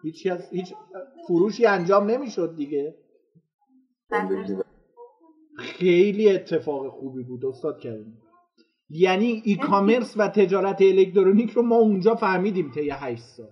هیچ, 0.04 0.28
هیچ 0.52 0.74
فروشی 1.28 1.66
انجام 1.66 2.06
نمی‌شد 2.12 2.56
دیگه. 2.56 2.96
خیلی 5.58 6.30
اتفاق 6.30 6.88
خوبی 6.88 7.24
بود 7.24 7.46
استاد 7.46 7.80
کردیم 7.80 8.22
یعنی 8.90 9.42
ای 9.46 9.56
کامرس 9.56 10.14
و 10.18 10.28
تجارت 10.28 10.82
الکترونیک 10.82 11.52
رو 11.52 11.62
ما 11.62 11.76
اونجا 11.76 12.16
فهمیدیم 12.16 12.72
طی 12.72 12.90
8 12.90 13.24
سال. 13.24 13.52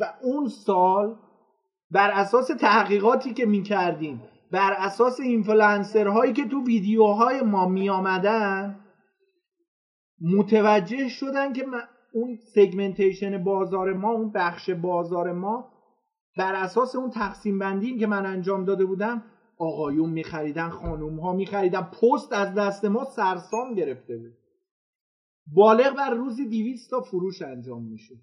و 0.00 0.14
اون 0.22 0.48
سال 0.48 1.18
بر 1.90 2.10
اساس 2.10 2.46
تحقیقاتی 2.46 3.34
که 3.34 3.46
می 3.46 3.62
کردیم 3.62 4.22
بر 4.50 4.72
اساس 4.72 5.20
اینفلانسر 5.20 6.06
هایی 6.06 6.32
که 6.32 6.48
تو 6.48 6.64
ویدیوهای 6.64 7.40
ما 7.40 7.68
می 7.68 7.90
آمدن 7.90 8.80
متوجه 10.20 11.08
شدن 11.08 11.52
که 11.52 11.66
اون 12.16 12.36
سگمنتیشن 12.54 13.44
بازار 13.44 13.92
ما 13.92 14.12
اون 14.12 14.32
بخش 14.32 14.70
بازار 14.70 15.32
ما 15.32 15.72
بر 16.38 16.54
اساس 16.54 16.96
اون 16.96 17.10
تقسیم 17.10 17.58
بندی 17.58 17.98
که 17.98 18.06
من 18.06 18.26
انجام 18.26 18.64
داده 18.64 18.84
بودم 18.84 19.22
آقایون 19.58 20.10
میخریدن 20.10 20.68
خانوم 20.68 21.20
ها 21.20 21.32
میخریدن. 21.32 21.80
پست 21.80 22.32
از 22.32 22.54
دست 22.54 22.84
ما 22.84 23.04
سرسام 23.04 23.74
گرفته 23.74 24.16
بود. 24.16 24.32
بالغ 25.46 25.96
بر 25.96 26.10
روزی 26.10 26.48
دیویست 26.48 26.90
تا 26.90 27.00
فروش 27.00 27.42
انجام 27.42 27.82
میشه 27.82 28.14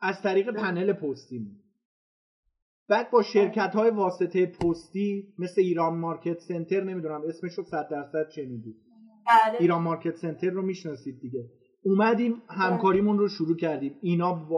از 0.00 0.22
طریق 0.22 0.50
پنل 0.50 0.92
پستی 0.92 1.46
بعد 2.88 3.10
با 3.10 3.22
شرکت 3.22 3.74
های 3.74 3.90
واسطه 3.90 4.46
پستی 4.46 5.34
مثل 5.38 5.60
ایران 5.60 5.98
مارکت 5.98 6.38
سنتر 6.38 6.84
نمی‌دونم 6.84 7.22
اسمش 7.28 7.52
رو 7.52 7.64
صد 7.64 7.88
درصد 7.90 8.26
بله. 8.36 8.87
ایران 9.58 9.82
مارکت 9.82 10.16
سنتر 10.16 10.50
رو 10.50 10.62
می‌شناسید 10.62 11.20
دیگه. 11.20 11.44
اومدیم 11.82 12.42
همکاریمون 12.48 13.18
رو 13.18 13.28
شروع 13.28 13.56
کردیم. 13.56 13.94
اینا 14.00 14.48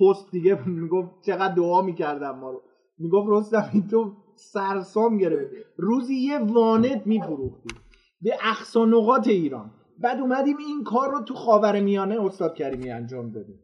پست 0.00 0.30
دیگه 0.30 0.68
می‌گفت 0.68 1.10
چقدر 1.26 1.54
دعا 1.54 1.82
می‌کردم 1.82 2.38
ما 2.38 2.50
رو. 2.50 2.62
می‌گفت 2.98 3.26
رستم 3.30 3.70
این 3.72 3.88
تو 3.88 4.12
سرسام 4.34 5.18
گرفت 5.18 5.54
روزی 5.76 6.14
یه 6.14 6.38
وانت 6.38 7.06
میفروختیم 7.06 7.78
به 8.22 8.34
اقصا 8.42 8.84
نقاط 8.84 9.28
ایران. 9.28 9.70
بعد 9.98 10.20
اومدیم 10.20 10.56
این 10.56 10.84
کار 10.84 11.10
رو 11.10 11.20
تو 11.20 11.34
خاور 11.34 11.80
میانه 11.80 12.24
استاد 12.24 12.54
کریمی 12.54 12.90
انجام 12.90 13.30
دادیم. 13.30 13.60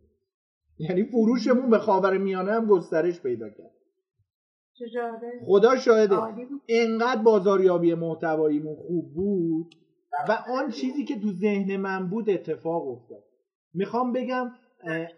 یعنی 0.78 1.04
فروشمون 1.04 1.70
به 1.70 1.78
خاور 1.78 2.18
میانه 2.18 2.52
هم 2.52 2.66
گسترش 2.66 3.20
پیدا 3.20 3.48
کرد. 3.48 3.70
خدا 5.46 5.76
شاهده 5.76 6.16
انقدر 6.68 7.22
بازاریابی 7.22 7.94
محتواییمون 7.94 8.76
خوب 8.76 9.14
بود. 9.14 9.74
و 10.28 10.38
آن 10.48 10.70
چیزی 10.70 11.04
که 11.04 11.20
تو 11.20 11.32
ذهن 11.32 11.76
من 11.76 12.08
بود 12.08 12.30
اتفاق 12.30 12.88
افتاد. 12.88 13.24
می‌خوام 13.74 14.12
بگم 14.12 14.50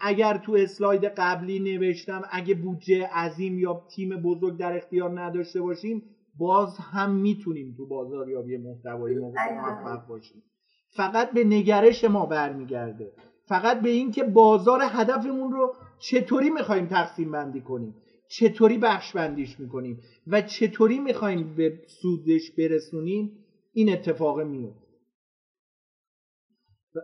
اگر 0.01 0.36
تو 0.36 0.53
اسلاید 0.53 1.05
قبلی 1.05 1.59
نوشتم 1.59 2.22
اگه 2.30 2.55
بودجه 2.55 3.07
عظیم 3.07 3.59
یا 3.59 3.82
تیم 3.90 4.22
بزرگ 4.22 4.59
در 4.59 4.76
اختیار 4.76 5.20
نداشته 5.20 5.61
باشیم 5.61 6.03
باز 6.38 6.76
هم 6.78 7.14
می‌تونیم 7.14 7.74
تو 7.76 7.86
بازاریابی 7.86 8.57
محتوایی 8.57 9.18
موفق 9.18 10.07
باشیم. 10.07 10.42
فقط 10.88 11.30
به 11.30 11.44
نگرش 11.44 12.05
ما 12.05 12.26
برمیگرده. 12.26 13.12
فقط 13.49 13.80
به 13.80 13.88
اینکه 13.88 14.24
بازار 14.24 14.80
هدفمون 14.82 15.53
رو 15.53 15.74
چطوری 15.99 16.51
می‌خوایم 16.51 16.86
تقسیم 16.86 17.32
بندی 17.32 17.61
کنیم 17.61 17.94
چطوری 18.28 18.78
بخش 18.78 19.12
بندیش 19.12 19.61
می‌کنیم 19.61 20.01
و 20.26 20.40
چطوری 20.40 20.99
می‌خوایم 20.99 21.55
به 21.57 21.80
سودش 21.86 22.51
برسونیم 22.59 23.32
این 23.72 23.92
اتفاق 23.92 24.40
میفته 24.40 24.86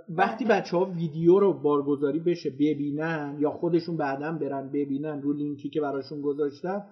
وقتی 0.08 0.44
بچه 0.44 0.76
ها 0.76 0.84
ویدیو 0.84 1.38
رو 1.38 1.52
بارگذاری 1.52 2.20
بشه 2.20 2.50
ببینن 2.50 3.36
یا 3.40 3.50
خودشون 3.50 3.96
بعدا 3.96 4.32
برن 4.32 4.68
ببینن 4.68 5.22
رو 5.22 5.32
لینکی 5.32 5.70
که 5.70 5.80
براشون 5.80 6.20
گذاشتم 6.20 6.84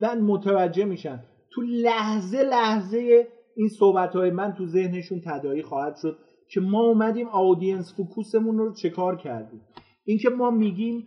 بعد 0.00 0.18
متوجه 0.18 0.84
میشن. 0.84 1.24
تو 1.50 1.62
لحظه 1.62 2.42
لحظه 2.42 3.28
این 3.56 3.68
صحبت 3.68 4.16
های 4.16 4.30
من 4.30 4.52
تو 4.52 4.66
ذهنشون 4.66 5.20
تدایی 5.26 5.62
خواهد 5.62 5.96
شد 5.96 6.18
که 6.50 6.60
ما 6.60 6.80
اومدیم 6.80 7.28
آودینس 7.28 7.94
فوکوسمون 7.96 8.58
رو 8.58 8.72
چه 8.74 8.90
کار 8.90 9.16
کردیم. 9.16 9.60
اینکه 10.04 10.28
ما 10.28 10.50
میگیم 10.50 11.06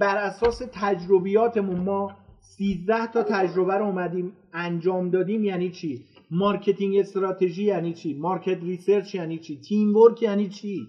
بر 0.00 0.16
اساس 0.16 0.62
تجربیاتمون 0.72 1.80
ما 1.80 2.10
13 2.58 3.06
تا 3.06 3.22
تجربه 3.22 3.74
رو 3.74 3.84
اومدیم 3.84 4.32
انجام 4.52 5.10
دادیم 5.10 5.44
یعنی 5.44 5.70
چی؟ 5.70 6.04
marketing 6.30 6.96
strategy 6.96 7.64
یعنی 7.64 7.92
چی؟ 7.92 8.14
market 8.14 8.62
research 8.62 9.14
یعنی 9.14 9.38
چی؟ 9.38 9.60
teamwork 9.60 10.22
یعنی 10.22 10.48
چی؟ 10.48 10.88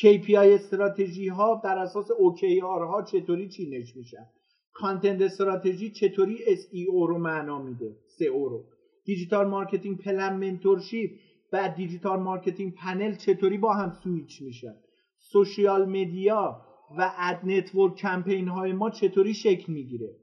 KPI 0.00 0.34
استراتژی 0.34 1.28
ها 1.28 1.54
بر 1.54 1.78
اساس 1.78 2.08
OKR 2.10 2.62
ها 2.62 3.02
چطوری 3.02 3.48
چینش 3.48 3.96
میشن؟ 3.96 4.26
content 4.72 5.22
strategy 5.22 5.90
چطوری 5.90 6.36
SEO 6.36 7.08
رو 7.08 7.18
معنا 7.18 7.62
میده؟ 7.62 7.96
SEO 8.18 8.48
رو. 8.50 8.64
digital 9.04 9.48
marketing 9.48 9.98
plan 9.98 10.36
mentorship 10.36 11.10
بعد 11.52 11.74
digital 11.74 12.20
marketing 12.20 12.74
panel 12.74 13.14
چطوری 13.14 13.58
با 13.58 13.74
هم 13.74 13.90
سویچ 13.90 14.42
میشن؟ 14.42 14.74
social 15.18 15.88
media 15.88 16.62
و 16.98 17.12
ad 17.18 17.40
network 17.44 17.94
کمپین 17.94 18.48
های 18.48 18.72
ما 18.72 18.90
چطوری 18.90 19.34
شکل 19.34 19.72
می‌گیره؟ 19.72 20.16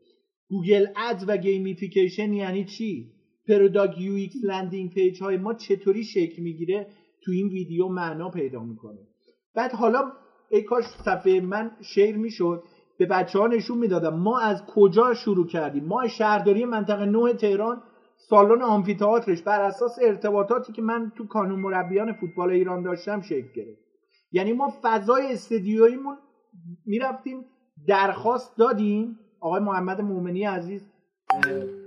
Google 0.50 0.86
Ads 0.96 1.26
و 1.28 1.38
gamification 1.38 2.34
یعنی 2.34 2.66
چی؟ 2.66 3.17
product 3.48 4.02
UX 4.02 4.36
landing 4.44 4.90
page 4.90 5.24
های 5.24 5.38
ما 5.38 5.54
چطوری 5.54 6.04
شکل 6.04 6.42
می‌گیره 6.42 6.88
تو 7.24 7.32
این 7.32 7.48
ویدیو 7.48 7.88
معنا 7.88 8.30
پیدا 8.30 8.64
می‌کنه. 8.64 9.00
بعد 9.56 9.72
حالا 9.72 10.12
ای 10.50 10.62
کاش 10.62 10.84
صفحه 10.84 11.40
من 11.40 11.72
share 11.82 12.18
می‌شد 12.18 12.64
به 12.98 13.06
بچه 13.06 13.40
ها 13.40 13.48
نشون 13.48 13.78
می‌دادم 13.78 14.16
ما 14.16 14.40
از 14.40 14.66
کجا 14.66 15.14
شروع 15.14 15.48
کردیم. 15.48 15.84
ما 15.86 16.08
شهرداری 16.08 16.66
منطقه 16.66 17.06
9 17.06 17.34
تهران 17.34 17.82
سالن 18.30 18.62
آمفیتئاترش 18.62 19.42
بر 19.42 19.62
اساس 19.62 20.00
ارتباطاتی 20.02 20.74
که 20.74 20.82
من 20.82 21.12
تو 21.16 21.28
کانون 21.28 21.60
مربیان 21.60 22.14
فوتبال 22.14 22.50
ایران 22.50 22.84
داشتم 22.84 23.22
شکل 23.22 23.48
گرفت. 23.56 23.80
یعنی 24.32 24.54
ما 24.54 24.74
فضای 24.82 25.32
استدیویمون 25.34 26.18
می‌رفتیم 26.86 27.46
درخواست 27.88 28.58
دادیم. 28.58 29.20
آقای 29.40 29.62
محمد 29.62 30.02
مومنی 30.02 30.44
عزیز 30.44 30.86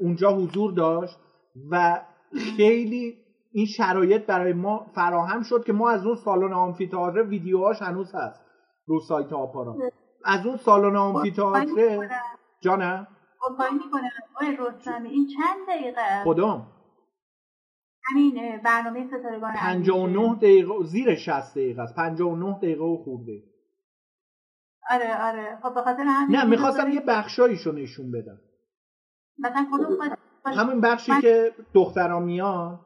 اونجا 0.01 0.33
حضور 0.33 0.73
داشت. 0.73 1.17
و 1.71 2.01
خیلی 2.57 3.19
این 3.53 3.67
شرایط 3.67 4.27
برای 4.27 4.53
ما 4.53 4.87
فراهم 4.95 5.43
شد 5.43 5.65
که 5.65 5.73
ما 5.73 5.91
از 5.91 6.07
اون 6.07 6.15
سالن 6.15 6.53
آمفیتئاتر 6.53 7.23
ویدیوهاش 7.23 7.83
هنوز 7.83 8.15
هست 8.15 8.41
رو 8.87 9.01
سایت 9.01 9.33
آپارا. 9.33 9.77
از 10.25 10.47
اون 10.47 10.57
سالن 10.57 10.97
آمفیتئاتر 10.97 12.09
جانم؟ 12.63 13.07
می‌کنه. 13.73 14.11
این 15.11 15.27
چند 15.27 15.67
دقیقه 15.69 16.25
همین 18.05 18.61
برنامه 18.65 19.07
ستارگان 19.07 19.53
59 19.53 20.35
دقیقه 20.35 20.85
زیر 20.85 21.15
60 21.15 21.51
دقیقه 21.51 21.83
است. 21.83 21.97
59 21.97 22.53
دقیقه 22.53 22.85
و 22.85 22.97
خورده. 22.97 23.43
آره 24.91 25.25
آره. 25.25 25.59
خب 25.63 25.75
به 25.75 25.83
خاطر 25.83 26.03
همین 26.03 26.37
نه 26.37 26.45
می‌خواستم 26.45 26.91
یه 26.91 27.01
بخشایشو 27.01 27.73
نشون 27.73 28.11
بدم. 28.11 28.41
مثلا 29.39 29.67
کدوم 29.73 29.99
همین 30.45 30.81
بخشی 30.81 31.13
که 31.21 31.53
دخترا 31.75 32.21
میان؟ 32.21 32.81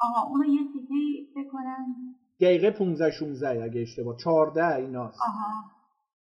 آها 0.00 0.28
اونو 0.28 0.44
یه 0.44 0.60
تیکی 0.72 1.28
بکنم 1.36 1.86
دقیقه 2.40 2.70
15 2.70 3.10
16 3.10 3.64
اگه 3.64 3.80
اشتباه. 3.80 4.16
14 4.16 4.74
ایناست. 4.74 5.20
آها. 5.20 5.70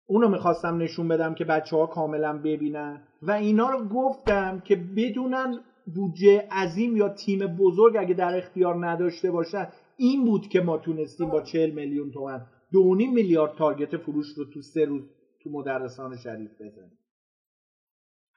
اونو 0.05 0.29
می‌خواستم 0.29 0.77
نشون 0.77 1.07
بدم 1.07 1.35
که 1.35 1.45
بچه 1.45 1.75
ها 1.75 1.85
کاملا 1.85 2.37
ببینن. 2.37 3.01
و 3.21 3.31
اینا 3.31 3.69
رو 3.69 3.87
گفتم 3.87 4.59
که 4.59 4.75
بدونن 4.75 5.59
بودجه 5.95 6.47
عظیم 6.51 6.97
یا 6.97 7.09
تیم 7.09 7.39
بزرگ 7.39 7.97
اگه 7.97 8.13
در 8.13 8.37
اختیار 8.37 8.87
نداشته 8.87 9.31
باشن 9.31 9.67
این 9.97 10.25
بود 10.25 10.47
که 10.47 10.61
ما 10.61 10.77
تونستیم 10.77 11.29
با 11.29 11.41
40 11.41 11.69
میلیون 11.69 12.11
تومن 12.11 12.45
دو 12.71 12.95
میلیارد 12.95 13.55
تارگت 13.55 13.97
فروش 13.97 14.27
رو 14.37 14.45
تو 14.45 14.61
سه 14.61 14.85
روز 14.85 15.03
تو 15.43 15.49
مدرسان 15.49 16.17
شریف 16.17 16.61
بزنیم. 16.61 16.97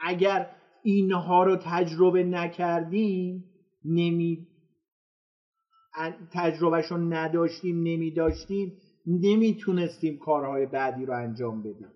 اگر 0.00 0.50
اینها 0.86 1.44
رو 1.44 1.56
تجربه 1.56 2.24
نکردیم 2.24 3.44
نمی 3.84 4.46
تجربهش 6.32 6.86
رو 6.86 6.98
نداشتیم 6.98 7.76
نمی 7.76 8.10
داشتیم 8.10 8.72
نمی‌تونستیم 9.06 10.18
کارهای 10.18 10.66
بعدی 10.66 11.06
رو 11.06 11.14
انجام 11.14 11.62
بدیم. 11.62 11.86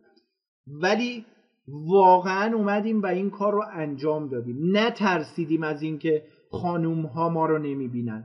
ولی 0.66 1.24
واقعا 1.68 2.57
اومدیم 2.57 3.03
و 3.03 3.07
این 3.07 3.30
کار 3.30 3.53
رو 3.53 3.62
انجام 3.72 4.28
دادیم. 4.28 4.76
نترسیدیم 4.76 5.62
از 5.62 5.82
اینکه 5.82 6.22
خانوم 6.51 7.07
ها 7.07 7.28
ما 7.28 7.47
رو 7.47 7.59
نمی‌بینن. 7.59 8.24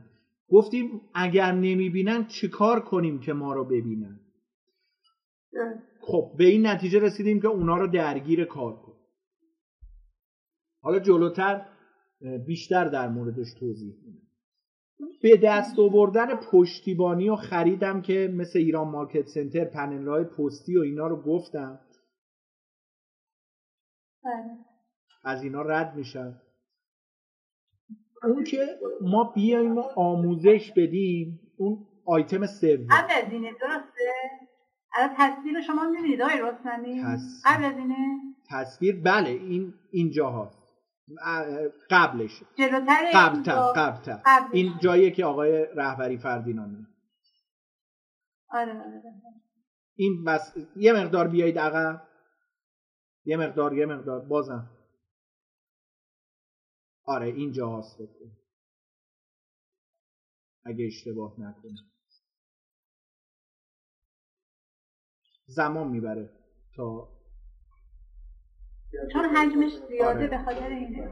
گفتیم 0.50 1.02
اگر 1.14 1.52
نمی‌بینن 1.52 2.26
چیکار 2.26 2.80
کنیم 2.80 3.20
که 3.20 3.34
ما 3.34 3.54
رو 3.54 3.66
ببینن؟ 3.66 4.20
خب 6.02 6.32
به 6.38 6.46
این 6.46 6.68
نتیجه 6.68 7.00
رسیدیم 7.00 7.42
که 7.42 7.48
اونا 7.48 7.78
رو 7.78 7.88
درگیر 7.88 8.46
کار 8.46 8.85
حالا 10.86 11.00
جلوتر 11.00 11.66
بیشتر 12.46 12.86
در 12.86 13.10
موردش 13.10 13.54
توضیح 13.54 13.94
میدم. 14.06 14.22
به 15.22 15.38
دست 15.38 15.80
آوردن 15.80 16.36
پشتیبانی 16.36 17.30
و 17.30 17.36
خریدم 17.36 18.02
که 18.02 18.34
مثل 18.34 18.60
ایران 18.60 18.88
مارکت 18.88 19.28
سنتر 19.28 19.66
پنل 19.66 20.08
های 20.08 20.24
پستی 20.24 20.78
و 20.78 20.82
اینا 20.82 21.08
رو 21.08 21.22
گفتم. 21.22 21.80
بله. 24.24 24.58
از 25.24 25.44
اینا 25.44 25.62
رد 25.62 25.96
میشن 25.96 26.42
اون 28.24 28.44
که 28.44 28.80
ما 29.02 29.24
بیایم 29.36 29.78
و 29.78 29.84
آموزش 29.96 30.72
بدیم 30.76 31.40
اون 31.58 31.88
آیتم 32.06 32.46
سوم. 32.46 32.88
قبل 32.88 33.26
از 33.26 33.32
اینه 33.32 33.52
درسته؟ 33.62 34.12
الان 34.96 35.16
تصویر 35.18 35.62
شما 35.62 35.90
می‌بینید 35.90 36.22
آقای 36.22 36.42
رستمی؟ 36.42 37.02
قبل 37.46 37.64
از 37.64 37.78
اینه 37.78 37.96
تصویر 38.50 39.02
بله 39.02 39.30
این 39.30 39.74
اینجا 39.92 40.30
هست 40.30 40.55
قبلش. 41.90 42.44
جلوتر 42.58 43.12
قبلتر 43.14 43.72
قبلتر. 43.76 44.22
این 44.54 44.78
جاییه 44.82 45.12
که 45.12 45.26
آقای 45.26 45.68
رهبری 45.76 46.18
فردینانی 46.18 46.88
آره 48.50 48.72
آره 48.72 49.04
این 49.96 50.24
بس 50.24 50.54
یه 50.76 50.94
مقدار 50.94 51.28
بیایید 51.28 51.60
عقب. 51.60 52.08
یه 53.26 53.38
مقدار 53.38 53.74
یه 53.74 53.86
مقدار. 53.86 54.20
بازم. 54.26 54.72
آره 57.06 57.28
اینجا 57.28 57.78
هست. 57.78 57.98
اگه 60.66 60.86
اشتباه 60.86 61.40
نکنه 61.40 61.76
زمان 65.48 65.88
می‌بره 65.88 66.30
تا 66.76 67.15
چون 69.14 69.26
حجمش 69.26 69.72
زیاده 69.90 70.20
آره. 70.20 70.28
به 70.28 70.38
خاطر 70.38 70.70
اینه. 70.70 71.12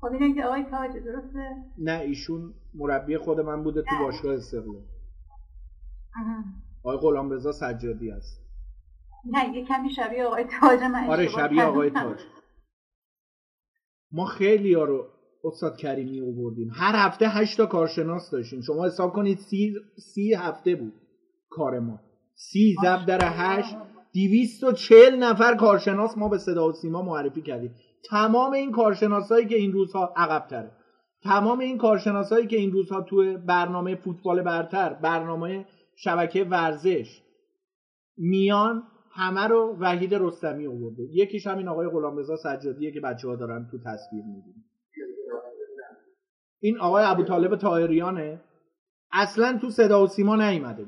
خب 0.00 0.06
اینه 0.06 0.34
که 0.34 0.44
آقای 0.44 0.64
تاج 0.64 0.90
درسته؟ 0.90 1.56
نه 1.78 2.00
ایشون 2.00 2.54
مربی 2.74 3.18
خود 3.18 3.40
من 3.40 3.62
بوده 3.62 3.82
تو 3.82 4.04
باشگاه 4.04 4.34
استقلال. 4.34 4.82
آقای 6.82 6.98
غلام 6.98 7.30
رضا 7.30 7.52
سجادی 7.52 8.10
است 8.10 8.48
نه 9.24 9.56
یه 9.56 9.64
کمی 9.64 9.90
شبیه 9.90 10.24
آقای 10.24 10.44
تاج 10.60 10.80
من 10.80 11.10
آره 11.10 11.28
شبیه 11.28 11.62
آقای 11.62 11.90
تاج. 11.90 12.18
ما 14.12 14.24
خیلی 14.24 14.74
ها 14.74 14.84
رو 14.84 15.06
استاد 15.44 15.76
کریمی 15.76 16.20
آوردیم. 16.20 16.70
هر 16.74 17.06
هفته 17.06 17.28
هشتا 17.28 17.66
کارشناس 17.66 18.30
داشتیم. 18.30 18.60
شما 18.60 18.86
حساب 18.86 19.12
کنید 19.12 19.38
سی, 19.38 19.74
سی 20.14 20.34
هفته 20.34 20.74
بود 20.74 20.92
کار 21.50 21.78
ما. 21.78 22.00
سی 22.34 22.76
زب 22.82 23.06
در 23.06 23.20
هشت. 23.22 23.76
دیویست 24.18 24.64
و 24.64 24.72
چل 24.72 25.16
نفر 25.16 25.54
کارشناس 25.54 26.18
ما 26.18 26.28
به 26.28 26.38
صدا 26.38 26.68
و 26.68 26.72
سیما 26.72 27.02
معرفی 27.02 27.42
کردیم. 27.42 27.74
تمام 28.10 28.52
این 28.52 28.72
کارشناسایی 28.72 29.46
که 29.46 29.56
این 29.56 29.72
روزها 29.72 30.12
عقب 30.16 30.46
تره 30.46 30.70
تمام 31.22 31.58
این 31.58 31.78
کارشناسایی 31.78 32.46
که 32.46 32.56
این 32.56 32.72
روزها 32.72 33.02
تو 33.02 33.38
برنامه 33.38 33.94
فوتبال 33.94 34.42
برتر 34.42 34.94
برنامه 34.94 35.66
شبکه 35.96 36.44
ورزش 36.44 37.22
میان 38.16 38.82
همه 39.10 39.46
رو 39.46 39.76
وحید 39.80 40.14
رستمی 40.14 40.66
آورده. 40.66 41.02
یکیش 41.12 41.46
همین 41.46 41.68
آقای 41.68 41.88
غلامرضا 41.88 42.36
سجادیه 42.36 42.92
که 42.92 43.00
بچه 43.00 43.28
ها 43.28 43.36
دارن 43.36 43.68
تو 43.70 43.78
تصویر 43.78 44.24
می‌بینن. 44.24 44.64
این 46.60 46.78
آقای 46.78 47.04
ابوطالب 47.04 47.56
طاهریانه. 47.56 48.40
اصلا 49.12 49.58
تو 49.60 49.70
صدا 49.70 50.04
و 50.04 50.06
سیما 50.06 50.36
نیومده. 50.36 50.86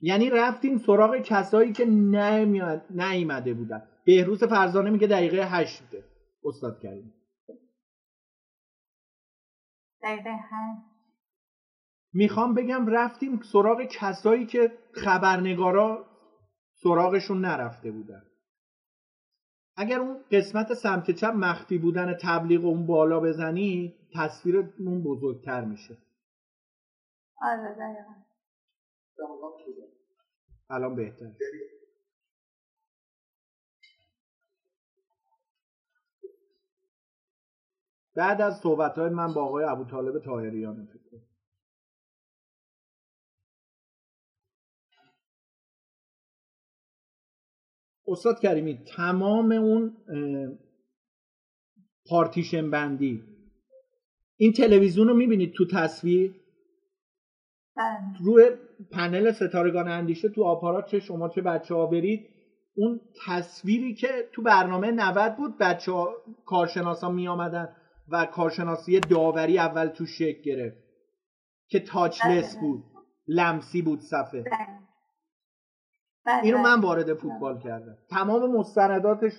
یعنی 0.00 0.30
رفتیم 0.30 0.78
سراغ 0.78 1.16
کسایی 1.16 1.72
که 1.72 1.84
نیومده 2.90 3.54
بودن. 3.54 3.88
بهروز 4.06 4.44
فرزانه 4.44 4.90
میگه 4.90 5.06
دقیقه 5.06 5.44
هشت 5.44 5.82
استاد 6.44 6.80
کردیم 6.80 7.14
دقیقه 10.02 10.30
هشت. 10.30 10.90
می‌خوام 12.12 12.54
بگم 12.54 12.86
رفتیم 12.86 13.40
سراغ 13.42 13.82
کسایی 13.82 14.46
که 14.46 14.72
خبرنگارا 14.92 16.06
سراغشون 16.82 17.40
نرفته 17.40 17.90
بودن. 17.90 18.22
اگر 19.76 19.98
اون 19.98 20.24
قسمت 20.30 20.74
سمت 20.74 21.10
چپ 21.10 21.32
مخفی 21.36 21.78
بودن 21.78 22.14
تبلیغ 22.14 22.64
اون 22.64 22.86
بالا 22.86 23.20
بزنی 23.20 23.94
تصویرمون 24.14 25.02
بزرگتر 25.02 25.64
میشه. 25.64 25.96
آره 27.42 27.74
دقیقا. 27.74 28.29
الان 30.70 30.96
بهتر 30.96 31.32
بعد 38.16 38.40
از 38.40 38.60
صحبت 38.62 38.98
های 38.98 39.10
من 39.10 39.34
با 39.34 39.44
آقای 39.44 39.64
ابو 39.64 39.84
طالب 39.84 40.24
تاهریان 40.24 40.86
فکر 40.86 41.00
استاد 48.06 48.40
کریمی 48.40 48.84
تمام 48.96 49.52
اون 49.52 49.96
پارتیشن 52.06 52.70
بندی 52.70 53.22
این 54.36 54.52
تلویزیون 54.52 55.08
رو 55.08 55.14
می‌بینید 55.14 55.52
تو 55.52 55.66
تصویر؟ 55.66 56.34
بله. 57.76 58.24
روی 58.24 58.69
پنل 58.92 59.32
ستارگان 59.32 59.88
اندیشه 59.88 60.28
تو 60.28 60.44
آپارات 60.44 60.86
چه 60.86 61.00
شما 61.00 61.28
چه 61.28 61.40
بچه 61.40 61.74
ها 61.74 61.86
برید 61.86 62.26
اون 62.74 63.00
تصویری 63.26 63.94
که 63.94 64.28
تو 64.32 64.42
برنامه 64.42 64.90
90 64.90 65.36
بود 65.36 65.58
بچه 65.58 65.92
ها 65.92 66.14
کارشناس 66.46 67.04
ها 67.04 67.10
می 67.10 67.28
آمدن 67.28 67.76
و 68.08 68.26
کارشناسی 68.26 69.00
داوری 69.00 69.58
اول 69.58 69.86
تو 69.86 70.06
شکل 70.06 70.42
گرفت 70.42 70.76
که 71.68 71.80
touchless 71.80 72.52
بله. 72.54 72.60
بود 72.60 72.84
لمسی 73.26 73.82
بود 73.82 74.00
صفحه. 74.00 74.44
بله. 76.26 76.44
اینو 76.44 76.58
من 76.58 76.80
وارد 76.80 77.14
فوتبال 77.14 77.60
کردم. 77.60 77.98
تمام 78.10 78.56
مستنداتش 78.56 79.32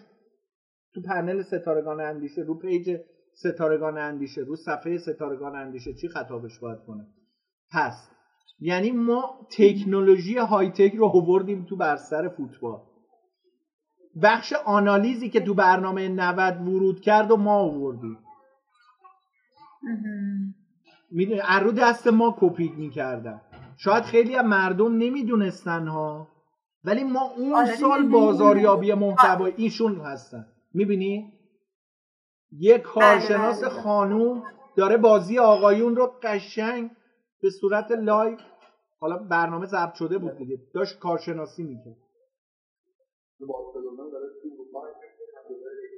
تو 0.94 1.02
پنل 1.02 1.42
ستارگان 1.42 2.02
اندیشه 2.02 2.42
رو 2.42 2.60
پیج 2.60 2.98
ستارگان 3.34 3.98
اندیشه 3.98 4.42
رو 4.42 4.56
صفحه 4.56 4.98
ستارگان 4.98 5.56
اندیشه 5.56 5.94
چی 5.94 6.08
خطابش 6.08 6.60
باید 6.60 6.80
کنه؟ 6.88 7.08
پس 7.74 8.10
یعنی 8.60 8.92
ما 8.92 9.48
تکنولوژی 9.58 10.38
های 10.38 10.70
tech 10.70 10.96
رو 10.96 11.06
آوردیم 11.06 11.66
تو 11.70 11.76
بر 11.76 11.96
فوتبال. 12.38 12.80
بخش 14.22 14.54
آنالیزی 14.54 15.30
که 15.30 15.42
تو 15.42 15.54
برنامه 15.54 16.10
90 16.10 16.68
ورود 16.68 17.02
کرد 17.02 17.32
و 17.32 17.38
ما 17.38 17.56
آوردیم. 17.56 18.18
می‌دونی 21.12 21.42
رو 21.62 21.72
دست 21.72 22.08
ما 22.08 22.38
کپید 22.40 22.76
می‌کردن. 22.76 23.42
شاید 23.78 24.04
خیلی 24.04 24.36
از 24.36 24.46
مردم 24.46 24.98
نمی‌دونستن 24.98 25.88
ها 25.88 26.28
ولی 26.84 27.04
ما 27.04 27.32
اون 27.38 27.66
سال 27.66 28.08
بازاریابی 28.08 28.94
محتوا 28.94 29.46
ایشون 29.46 29.96
هستن. 29.96 30.46
می‌بینی؟ 30.74 31.34
یه 32.52 32.78
کارشناس 32.78 33.60
بله، 33.60 33.70
بله. 33.70 33.82
خانوم 33.82 34.44
داره 34.76 34.98
بازی 34.98 35.40
آقایون 35.40 35.96
رو 35.96 36.12
قشنگ 36.24 36.92
به 37.42 37.50
صورت 37.50 37.92
live 37.92 38.38
حالا 39.00 39.18
برنامه 39.18 39.66
ضبط 39.66 39.94
شده 39.94 40.18
بود 40.18 40.38
دیگه 40.38 40.58
داشت 40.74 41.00
کارشناسی 41.00 41.64
می‌کرد. 41.64 41.98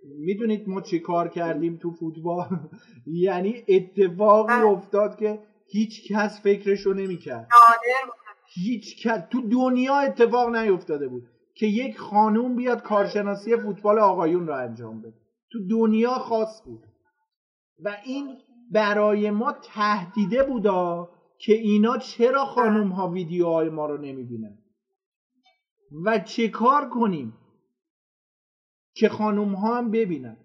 می‌دونید 0.05 0.69
ما 0.69 0.81
چی 0.81 0.99
کار 0.99 1.27
کردیم 1.27 1.77
تو 1.81 1.91
فوتبال؟ 1.91 2.45
یعنی 3.07 3.63
اتفاقی. 3.67 4.53
افتاد 4.53 5.15
که 5.17 5.39
هیچ 5.67 6.11
کس 6.13 6.41
فکرشو 6.41 6.93
نمی‌کرد. 6.93 7.47
بود. 8.05 8.13
هیچ 8.55 9.07
کس. 9.07 9.19
تو 9.31 9.41
دنیا 9.49 9.95
اتفاق 9.99 10.55
نیفتاده 10.55 11.07
بود 11.07 11.23
که 11.55 11.65
یک 11.65 11.97
خانوم 11.97 12.55
بیاد 12.55 12.81
کارشناسی 12.81 13.55
فوتبال 13.57 13.99
آقایون 13.99 14.47
را 14.47 14.57
انجام 14.57 15.01
بده. 15.01 15.13
تو 15.51 15.59
دنیا 15.67 16.11
خاص 16.11 16.61
بود. 16.65 16.83
و 17.83 17.97
این 18.05 18.37
برای 18.71 19.31
ما 19.31 19.51
تهدیده 19.51 20.43
بودا 20.43 21.09
که 21.45 21.53
اینا 21.53 21.97
چرا 21.97 22.45
خانوم 22.45 22.89
ها 22.89 23.09
ویدیوهای 23.09 23.69
ما 23.69 23.85
رو 23.85 23.97
نمی‌بینن؟ 23.97 24.57
و 26.05 26.19
چه 26.19 26.47
کار 26.49 26.89
کنیم 26.89 27.33
که 28.95 29.09
خانوم 29.09 29.55
ها 29.55 29.77
هم 29.77 29.91
ببینن؟ 29.91 30.37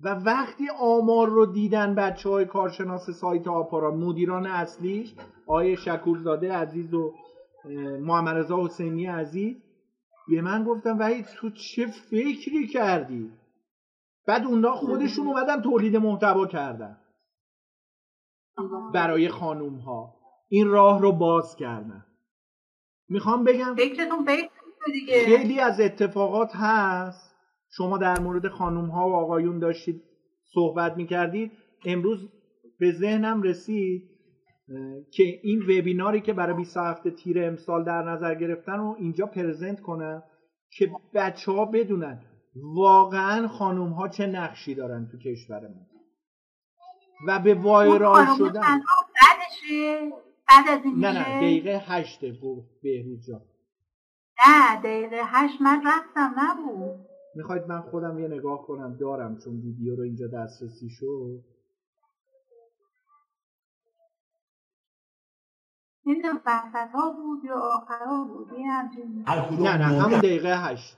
و 0.00 0.08
وقتی 0.08 0.64
آمار 0.80 1.28
رو 1.28 1.46
دیدن 1.46 1.94
بچه 1.94 2.28
های 2.28 2.44
کارشناس 2.44 3.10
سایت 3.10 3.48
آپارا 3.48 3.90
مدیران 3.90 4.46
اصلیش 4.46 5.14
آقای 5.46 5.76
شکورزاده 5.76 6.52
عزیز 6.52 6.94
و 6.94 7.14
محمد 8.00 8.36
رضا 8.36 8.64
حسینی 8.64 9.06
عزیز 9.06 9.56
به 10.28 10.40
من 10.40 10.64
گفتن 10.64 10.98
وحید 10.98 11.26
تو 11.26 11.50
چه 11.50 11.86
فکری 11.86 12.66
کردی؟ 12.72 13.30
بعد 14.26 14.44
اونا 14.44 14.72
خودشون 14.72 15.26
اومدن 15.26 15.62
تولید 15.62 15.96
محتوا 15.96 16.46
کردن 16.46 16.96
برای 18.94 19.28
خانوم 19.28 19.74
ها 19.74 20.19
این 20.52 20.68
راه 20.68 21.00
رو 21.00 21.12
باز 21.12 21.56
کردن. 21.56 22.04
می‌خوام 23.08 23.44
بگم 23.44 23.74
فکرتون 23.74 24.26
دیگه. 24.92 25.24
خیلی 25.24 25.60
از 25.60 25.80
اتفاقات 25.80 26.50
هست. 26.54 27.36
شما 27.76 27.98
در 27.98 28.20
مورد 28.20 28.48
خانوم 28.48 28.90
ها 28.90 29.08
و 29.08 29.14
آقایون 29.14 29.58
داشتید 29.58 30.02
صحبت 30.54 30.96
می‌کردید. 30.96 31.52
امروز 31.84 32.28
به 32.78 32.92
ذهنم 32.92 33.42
رسید 33.42 34.10
که 35.12 35.22
این 35.42 35.62
وبیناری 35.62 36.20
که 36.20 36.32
برای 36.32 36.56
27 36.56 37.08
تیر 37.08 37.44
امسال 37.44 37.84
در 37.84 38.02
نظر 38.02 38.34
گرفتن 38.34 38.78
رو 38.78 38.96
اینجا 38.98 39.26
پرزنت 39.26 39.80
کنم 39.80 40.22
که 40.70 40.90
بچه 41.14 41.52
ها 41.52 41.64
بدونن 41.64 42.22
واقعا 42.54 43.48
خانوم 43.48 43.92
ها 43.92 44.08
چه 44.08 44.26
نقشی 44.26 44.74
دارن 44.74 45.08
تو 45.12 45.18
کشور 45.18 45.60
ما. 45.60 45.86
و 47.26 47.38
به 47.38 47.54
وایرال 47.54 48.26
شدن. 48.38 48.80
بعد 50.50 50.78
از 50.78 50.84
این 50.84 50.94
نه 51.04 51.12
نه 51.12 51.36
دقیقه 51.36 51.82
هشته 51.86 52.38
بهروز 52.82 53.26
جان. 53.26 53.40
نه 54.48 54.80
دقیقه 54.80 55.20
هشت 55.24 55.60
من 55.60 55.82
رفتم 55.86 56.34
نبود. 56.38 57.06
می‌خواید 57.34 57.66
من 57.66 57.80
خودم 57.80 58.18
یه 58.18 58.28
نگاه 58.28 58.66
کنم؟ 58.66 58.96
دارم 58.96 59.38
چون 59.38 59.60
ویدیو 59.60 59.96
رو 59.96 60.02
اینجا 60.02 60.26
دسترسی 60.26 60.88
شد. 60.90 61.44
نمی‌دونم 66.06 66.40
ها 66.94 67.12
بود 67.12 67.44
یا 67.44 67.54
آخر 67.54 68.04
ها 68.04 68.24
بود 68.24 68.52
نه 69.60 69.76
نه 69.76 69.84
همون 69.84 70.18
دقیقه 70.18 70.56
هشت. 70.56 70.96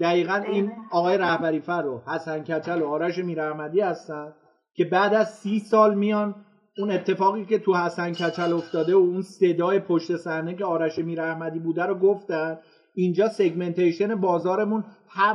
دقیقا 0.00 0.34
این. 0.34 0.72
آقای 0.90 1.18
رهبری 1.18 1.60
فر 1.60 1.86
و 1.86 2.02
حسن 2.06 2.44
کچل 2.44 2.82
و 2.82 2.86
آرش 2.86 3.18
میرحمدی 3.18 3.80
هستن 3.80 4.34
که 4.74 4.84
بعد 4.84 5.14
از 5.14 5.38
سی 5.38 5.60
سال 5.60 5.94
میان 5.94 6.44
اون 6.78 6.90
اتفاقی 6.90 7.44
که 7.44 7.58
تو 7.58 7.74
حسن 7.74 8.12
کچل 8.12 8.52
افتاده 8.52 8.94
و 8.94 8.98
اون 8.98 9.22
صدای 9.22 9.80
پشت 9.80 10.16
صحنه 10.16 10.54
که 10.54 10.64
آرش 10.64 10.98
میرحمدی 10.98 11.58
بوده 11.58 11.82
رو 11.82 11.94
گفتن 11.94 12.58
اینجا 12.94 13.28
سگمنتیشن 13.28 14.14
بازارمون 14.14 14.84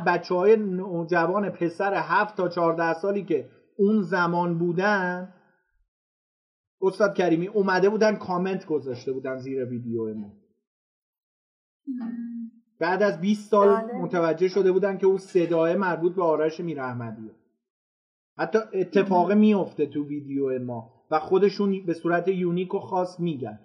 بچه 0.07 0.35
های 0.35 0.55
نوجوان 0.55 1.49
پسر 1.49 1.93
هفت 1.93 2.37
تا 2.37 2.49
چهارده 2.49 2.93
سالی 2.93 3.23
که 3.23 3.49
اون 3.77 4.01
زمان 4.01 4.59
بودن 4.59 5.33
استاد 6.81 7.15
کریمی 7.15 7.47
اومده 7.47 7.89
بودن 7.89 8.15
کامنت 8.15 8.65
گذاشته 8.65 9.13
بودن 9.13 9.37
زیر 9.37 9.65
ویدیو 9.65 10.13
ما 10.13 10.33
بعد 12.79 13.03
از 13.03 13.21
20 13.21 13.51
سال 13.51 13.67
جالب. 13.67 13.95
متوجه 13.95 14.47
شده 14.47 14.71
بودن 14.71 14.97
که 14.97 15.05
اون 15.05 15.17
صدای 15.17 15.75
مربوط 15.75 16.15
به 16.15 16.23
آرش 16.23 16.59
میرحمدیه 16.59 17.31
حتی 18.37 18.59
اتفاق 18.73 19.31
میفته 19.31 19.85
تو 19.85 20.07
ویدیو 20.07 20.63
ما. 20.63 20.92
و 21.11 21.19
خودشون 21.19 21.85
به 21.85 21.93
صورت 21.93 22.27
یونیک 22.27 22.73
و 22.73 22.79
خاص 22.79 23.19
میگن. 23.19 23.59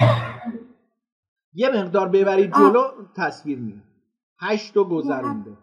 یه 1.54 1.68
مقدار 1.68 2.08
ببرید. 2.08 2.52
جلو 2.52 2.82
تصویر 3.16 3.58
میاد. 3.58 3.82
هشت 4.38 4.76
و 4.76 4.84
گذرونده. 4.84 5.56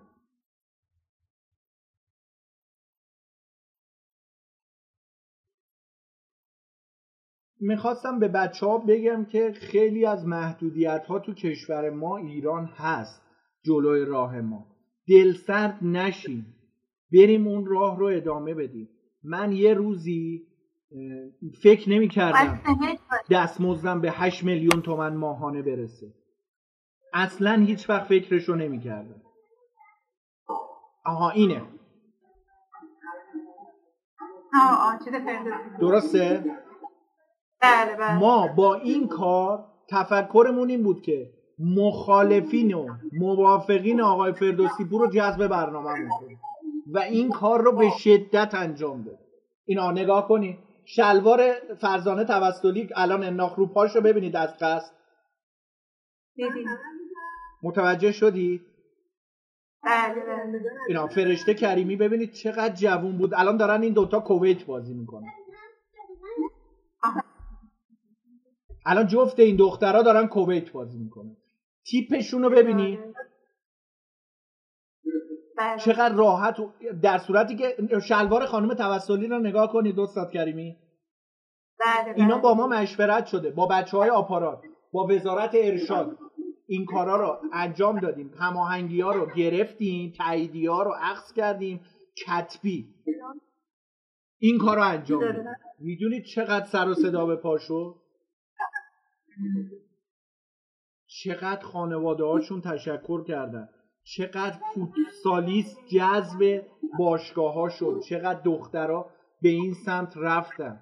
می‌خواستم 7.60 8.20
به 8.20 8.28
بچه 8.28 8.66
ها 8.66 8.78
بگم 8.78 9.26
که 9.26 9.52
خیلی 9.52 10.06
از 10.06 10.28
محدودیت 10.28 11.06
ها 11.06 11.20
تو 11.20 11.34
کشور 11.34 11.90
ما 11.90 12.18
ایران 12.18 12.66
هست 12.66 13.22
جلوی 13.64 14.06
راه 14.06 14.42
ما. 14.42 14.68
دلسرد 15.08 15.78
نشیم 15.82 16.56
بریم 17.14 17.48
اون 17.48 17.66
راه 17.66 18.00
رو 18.00 18.06
ادامه 18.06 18.54
بدیم. 18.54 18.90
من 19.24 19.52
یه 19.52 19.74
روزی 19.74 20.48
فکر 21.62 21.90
نمی 21.90 22.08
کردم. 22.08 22.62
دستمزدم 23.32 24.02
به 24.02 24.12
8 24.12 24.44
میلیون 24.44 24.82
تومن 24.82 25.16
ماهانه 25.16 25.62
برسه. 25.62 26.14
اصلا 27.14 27.54
هیچ 27.54 27.90
وقت 27.90 28.04
فکرش 28.04 28.44
رو 28.44 28.56
نمی 28.56 28.80
کردم. 28.80 29.22
آها 31.06 31.30
اینه. 31.30 31.62
آه 34.64 34.94
آه 34.94 35.00
درسته؟ 35.80 36.44
بله 37.62 37.96
بله. 37.96 38.20
ما 38.20 38.48
با 38.48 38.76
این 38.76 39.08
کار 39.08 39.66
تفکرمون 39.90 40.70
این 40.70 40.84
بود 40.84 41.02
که 41.02 41.34
مخالفین 41.60 42.74
و 42.74 42.88
موافقین 43.14 44.02
آقای 44.02 44.34
فردوسی 44.34 44.86
پور 44.86 45.02
رو 45.02 45.08
جذب 45.08 45.48
برنامه 45.48 46.10
کنیم. 46.20 46.40
و 46.88 47.00
این 47.00 47.30
کار 47.30 47.62
رو 47.62 47.72
به 47.72 47.90
شدت 47.90 48.56
انجام 48.56 49.04
بده 49.04 49.20
اینا 49.66 49.92
نگاه 49.92 50.28
کنید. 50.28 50.73
شلوار 50.86 51.54
فرزانه 51.82 52.24
توسلی 52.24 52.90
الان 52.96 53.24
انداخت 53.24 53.58
رو 53.58 53.68
پاش 53.68 53.96
رو 53.96 54.02
ببینید 54.02 54.36
از 54.36 54.58
قصد 54.62 54.96
دیدی 56.36 56.66
متوجه 57.64 58.12
شدی؟ 58.12 58.62
بله 59.84 60.14
بله. 60.14 60.62
اینا 60.88 61.08
فرشته 61.08 61.54
کریمی 61.54 61.96
ببینید 61.96 62.32
چقدر 62.32 62.76
جوون 62.76 63.18
بود. 63.18 63.34
الان 63.34 63.58
دارن 63.58 63.82
این 63.82 63.94
دوتا 63.94 64.20
کویت 64.20 64.66
بازی 64.66 64.94
می‌کنن. 64.94 65.28
الان 68.86 69.08
جفت 69.08 69.40
این 69.40 69.56
دخترها 69.56 70.02
دارن 70.02 70.28
کویت 70.28 70.72
بازی 70.72 70.98
می‌کنن. 70.98 71.38
تیپشون 71.86 72.44
رو 72.44 72.50
ببینید 72.50 73.00
بله. 73.00 73.14
چقدر 75.78 76.16
راحت 76.16 76.60
و 76.60 76.72
در 77.02 77.18
صورتی 77.18 77.56
که 77.56 77.78
شلوار 78.08 78.46
خانم 78.46 78.74
توسلی 78.74 79.28
رو 79.28 79.40
نگاه 79.40 79.72
کنید 79.72 80.00
استاد 80.00 80.32
کریمی. 80.32 80.78
بله 81.80 82.14
اینا 82.16 82.34
بله. 82.34 82.42
با 82.42 82.54
ما 82.54 82.68
مشورت 82.68 83.26
شده 83.26 83.52
با 83.52 83.68
بچه 83.68 83.98
های 83.98 84.10
آپارات 84.10 84.62
با 84.92 85.08
وزارت 85.08 85.52
ارشاد. 85.54 86.18
این 86.68 86.86
کارا 86.86 87.16
رو 87.16 87.38
انجام 87.54 88.00
دادیم. 88.00 88.34
هماهنگی 88.40 89.02
ها 89.02 89.12
رو 89.12 89.26
گرفتیم 89.36 90.14
تاییدی 90.18 90.66
ها 90.66 90.84
رو 90.84 90.94
عکس 91.02 91.34
کردیم. 91.34 91.82
کتبی. 92.28 92.88
این 94.40 94.58
کار 94.58 94.76
رو 94.76 94.84
انجام 94.84 95.22
دادیم. 95.22 95.44
می‌دونید 95.80 96.24
چقدر 96.36 96.66
سر 96.66 96.90
و 96.90 96.94
صدا 96.94 97.26
به 97.26 97.36
پا 97.36 97.58
شد؟ 97.58 97.96
چقدر 101.08 101.62
خانواده 101.62 102.24
هاشون 102.24 102.62
تشکر 102.62 103.24
کردن. 103.24 103.70
چقدر 104.04 104.58
فوتسالیست 104.76 105.78
جذب 105.88 106.66
باشگاه 107.00 107.54
ها 107.54 107.70
شد 107.70 108.02
چقدر 108.10 108.40
دخترها 108.42 109.10
به 109.42 109.50
این 109.50 109.74
سمت 109.74 110.18
رفتن. 110.18 110.82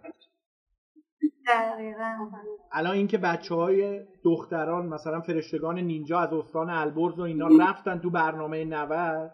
دقیقا. 1.48 2.30
الان 2.72 2.96
اینکه 2.96 3.18
بچه 3.18 3.56
های 3.56 4.02
دختران 4.24 4.86
مثلا 4.86 5.22
فرشتگان 5.22 5.80
نینجا 5.80 6.20
از 6.20 6.34
استان 6.34 6.70
البرز 6.70 7.20
و 7.20 7.22
اینا 7.22 7.48
رفتن 7.60 8.00
تو 8.00 8.10
برنامه 8.10 8.66
90 8.66 9.32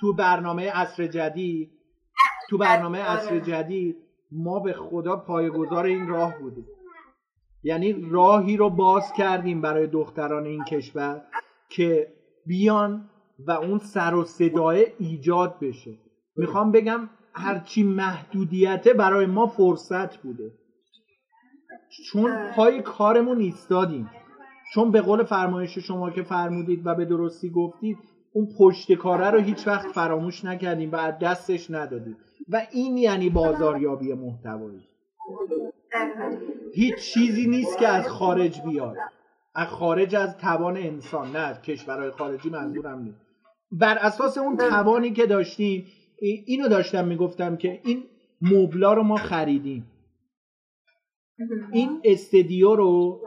تو 0.00 0.12
برنامه 0.12 0.70
عصر 0.70 1.06
جدید 1.06 1.70
تو 2.50 2.58
برنامه 2.58 3.02
عصر 3.02 3.38
جدید 3.38 3.96
ما 4.32 4.60
به 4.60 4.72
خدا 4.72 5.16
پایه‌گذار 5.16 5.84
این 5.84 6.08
راه 6.08 6.38
بودیم. 6.38 6.66
یعنی 7.62 8.08
راهی 8.10 8.56
رو 8.56 8.70
باز 8.70 9.12
کردیم 9.12 9.60
برای 9.60 9.86
دختران 9.86 10.44
این 10.44 10.64
کشور 10.64 11.22
که 11.68 12.12
بیان 12.46 13.10
و 13.46 13.50
اون 13.50 13.78
سر 13.78 14.14
و 14.14 14.24
صدای 14.24 14.86
ایجاد 14.98 15.58
بشه. 15.60 15.98
می‌خوام 16.36 16.72
بگم 16.72 17.08
هرچی 17.32 17.82
محدودیته 17.82 18.92
برای 18.92 19.26
ما 19.26 19.46
فرصت 19.46 20.16
بوده. 20.16 20.52
چون 22.12 22.50
پای 22.56 22.82
کارمون 22.82 23.38
ایستادیم. 23.38 24.10
چون 24.74 24.90
به 24.90 25.00
قول 25.00 25.24
فرمایش 25.24 25.78
شما 25.78 26.10
که 26.10 26.22
فرمودید 26.22 26.86
و 26.86 26.94
به 26.94 27.04
درستی 27.04 27.50
گفتید 27.50 27.98
اون 28.32 28.48
پشت 28.58 28.92
کاره 28.92 29.30
رو 29.30 29.40
هیچ 29.40 29.66
وقت 29.68 29.88
فراموش 29.88 30.44
نکردیم 30.44 30.92
و 30.92 30.96
از 30.96 31.14
دستش 31.18 31.70
ندادیم. 31.70 32.16
و 32.48 32.66
این 32.72 32.96
یعنی 32.96 33.30
بازاریابی 33.30 34.12
محتوایی. 34.12 34.84
هیچ 36.74 36.96
چیزی 36.96 37.48
نیست 37.48 37.78
که 37.78 37.88
از 37.88 38.08
خارج 38.08 38.60
بیاد. 38.60 38.96
از 39.54 39.68
خارج 39.68 40.14
از 40.14 40.36
توان 40.36 40.76
انسان 40.76 41.36
نه 41.36 41.54
کشورهای 41.54 42.10
خارجی 42.10 42.50
منظورم 42.50 43.02
نیست. 43.02 43.29
بر 43.72 43.98
اساس 43.98 44.38
اون 44.38 44.56
توانی 44.56 45.12
که 45.12 45.26
داشتیم 45.26 45.86
اینو 46.46 46.68
داشتم 46.68 47.04
می‌گفتم 47.08 47.56
که 47.56 47.80
این 47.84 48.04
مبلا 48.42 48.92
رو 48.92 49.02
ما 49.02 49.16
خریدیم. 49.16 49.86
این 51.72 52.00
استدیو 52.04 52.74
رو 52.74 53.20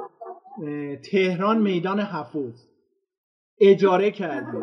تهران 1.11 1.61
میدان 1.61 1.99
حفوظ 1.99 2.65
اجاره 3.59 4.11
کردیم. 4.11 4.61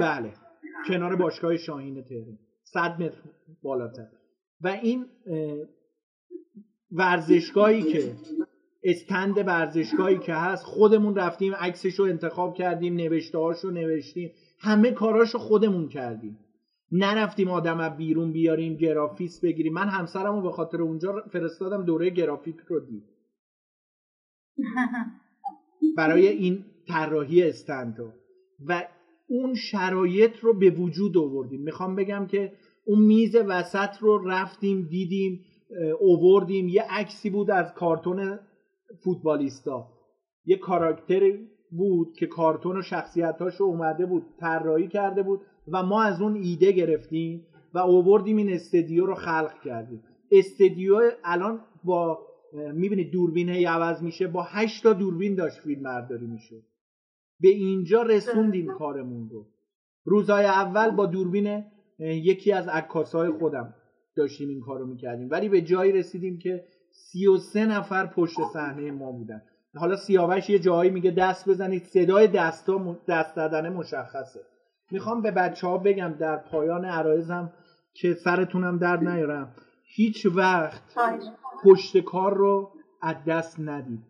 بله. 0.00 0.32
کنار 0.88 1.16
باشگاه 1.16 1.56
شاهین 1.56 2.04
تهران. 2.04 2.38
صد 2.64 3.02
متر 3.02 3.18
بالاتر. 3.62 4.08
و 4.60 4.68
این 4.68 5.06
ورزشگاهی 6.90 7.82
که 7.82 8.14
استند 8.90 9.38
ورزشگاهی 9.38 10.18
که 10.18 10.34
هست 10.34 10.64
خودمون 10.64 11.14
رفتیم 11.14 11.54
عکسش 11.54 11.94
رو 11.94 12.04
انتخاب 12.04 12.54
کردیم 12.54 12.94
نوشته 12.94 13.38
رو 13.62 13.70
نوشتیم 13.70 14.30
همه 14.60 14.90
کاراشو 14.90 15.38
خودمون 15.38 15.88
کردیم. 15.88 16.38
نرفتیم 16.92 17.48
آدم 17.48 17.80
از 17.80 17.96
بیرون 17.96 18.32
بیاریم 18.32 18.76
گرافیس 18.76 19.40
بگیریم. 19.40 19.72
من 19.72 19.88
همسرم 19.88 20.34
رو 20.34 20.42
به 20.42 20.50
خاطر 20.50 20.82
اونجا 20.82 21.22
فرستادم 21.32 21.84
دوره 21.84 22.10
گرافیک 22.10 22.56
رو 22.68 22.80
دید. 22.80 23.04
برای 25.96 26.28
این 26.28 26.64
طراحی 26.88 27.42
استندو 27.42 28.12
و 28.66 28.84
اون 29.28 29.54
شرایط 29.54 30.36
رو 30.36 30.58
به 30.58 30.70
وجود 30.70 31.18
آوردیم. 31.18 31.60
می‌خوام 31.60 31.96
بگم 31.96 32.26
که 32.26 32.52
اون 32.86 32.98
میز 32.98 33.36
وسط 33.36 33.96
رو 34.00 34.28
رفتیم 34.28 34.88
دیدیم 34.90 35.44
اووردیم. 36.00 36.68
یه 36.68 36.84
عکسی 36.90 37.30
بود 37.30 37.50
از 37.50 37.74
کارتون 37.74 38.38
فوتبالیستا. 39.04 39.88
یه 40.44 40.56
کاراکتری 40.56 41.48
بود 41.70 42.12
که 42.18 42.26
کارتون 42.26 42.78
و 42.78 42.82
شخصیتاش 42.82 43.56
رو 43.56 43.66
اومده 43.66 44.06
بود 44.06 44.22
طراحی 44.40 44.88
کرده 44.88 45.22
بود 45.22 45.40
و 45.72 45.82
ما 45.82 46.02
از 46.02 46.20
اون 46.20 46.34
ایده 46.34 46.72
گرفتیم 46.72 47.46
و 47.74 47.78
اووردیم 47.78 48.36
این 48.36 48.52
استدیو 48.52 49.06
رو 49.06 49.14
خلق 49.14 49.60
کردیم. 49.64 50.02
استدیو 50.32 51.00
الان 51.24 51.60
با 51.84 52.18
می‌بینید 52.74 53.10
دوربین 53.10 53.48
هی 53.48 53.64
عوض 53.64 54.02
میشه 54.02 54.26
با 54.26 54.42
هشت 54.42 54.82
تا 54.82 54.92
دوربین 54.92 55.34
داشت 55.34 55.60
فیلم 55.60 55.82
برداری 55.82 56.26
میشه 56.26 56.56
به 57.40 57.48
اینجا 57.48 58.02
رسوندیم 58.02 58.66
کارمون 58.66 59.28
رو. 59.30 59.46
روزهای 60.04 60.44
اول 60.44 60.90
با 60.90 61.06
دوربین 61.06 61.64
یکی 61.98 62.52
از 62.52 62.68
عکاسای 62.68 63.30
خودم 63.30 63.74
داشتیم 64.16 64.48
این 64.48 64.60
کارو 64.60 64.86
می‌کردیم. 64.86 65.28
ولی 65.30 65.48
به 65.48 65.60
جایی 65.60 65.92
رسیدیم 65.92 66.38
که 66.38 66.64
سی 66.98 67.26
و 67.26 67.36
سه 67.36 67.66
نفر 67.66 68.06
پشت 68.06 68.36
صحنه 68.52 68.90
ما 68.90 69.12
بودن. 69.12 69.42
حالا 69.76 69.96
سیاوش 69.96 70.50
یه 70.50 70.58
جایی 70.58 70.90
میگه 70.90 71.10
دست 71.10 71.48
بزنید. 71.48 71.84
صدای 71.84 72.28
دستا 72.28 72.96
دست 73.08 73.36
دادن 73.36 73.68
مشخصه. 73.68 74.40
می‌خوام 74.90 75.22
به 75.22 75.30
بچه 75.30 75.66
ها 75.66 75.78
بگم 75.78 76.14
در 76.20 76.36
پایان 76.36 76.84
عرایزم 76.84 77.52
که 77.94 78.14
سرتونم 78.14 78.78
درد 78.78 79.08
نیارم. 79.08 79.54
هیچ 79.84 80.26
وقت 80.26 80.82
پشت 81.64 81.98
کار 81.98 82.34
رو 82.34 82.72
از 83.02 83.16
دست 83.26 83.60
ندید. 83.60 84.04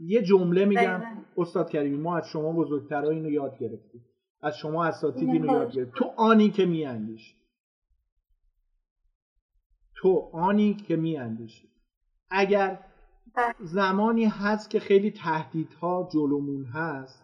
یه 0.00 0.22
جمله 0.22 0.64
میگم. 0.64 1.02
استاد 1.36 1.70
کریمی 1.70 1.96
ما 1.96 2.16
از 2.16 2.28
شما 2.28 2.52
بزرگترها 2.52 3.10
اینو 3.10 3.30
یاد 3.30 3.58
گرفتیم. 3.58 4.04
از 4.42 4.56
شما 4.56 4.84
اساتید 4.84 5.28
اینو 5.28 5.46
یاد 5.46 5.72
گرفت 5.72 5.92
تو 5.94 6.04
آنی 6.16 6.50
که 6.50 6.66
میاندیشی. 6.66 7.36
تو 9.96 10.30
آنی 10.32 10.74
که 10.74 10.96
میاندیشی. 10.96 11.71
اگر 12.32 12.78
بله. 13.36 13.54
زمانی 13.60 14.24
هست 14.24 14.70
که 14.70 14.80
خیلی 14.80 15.10
تهدیدها 15.10 16.08
جلومون 16.12 16.64
هست 16.64 17.22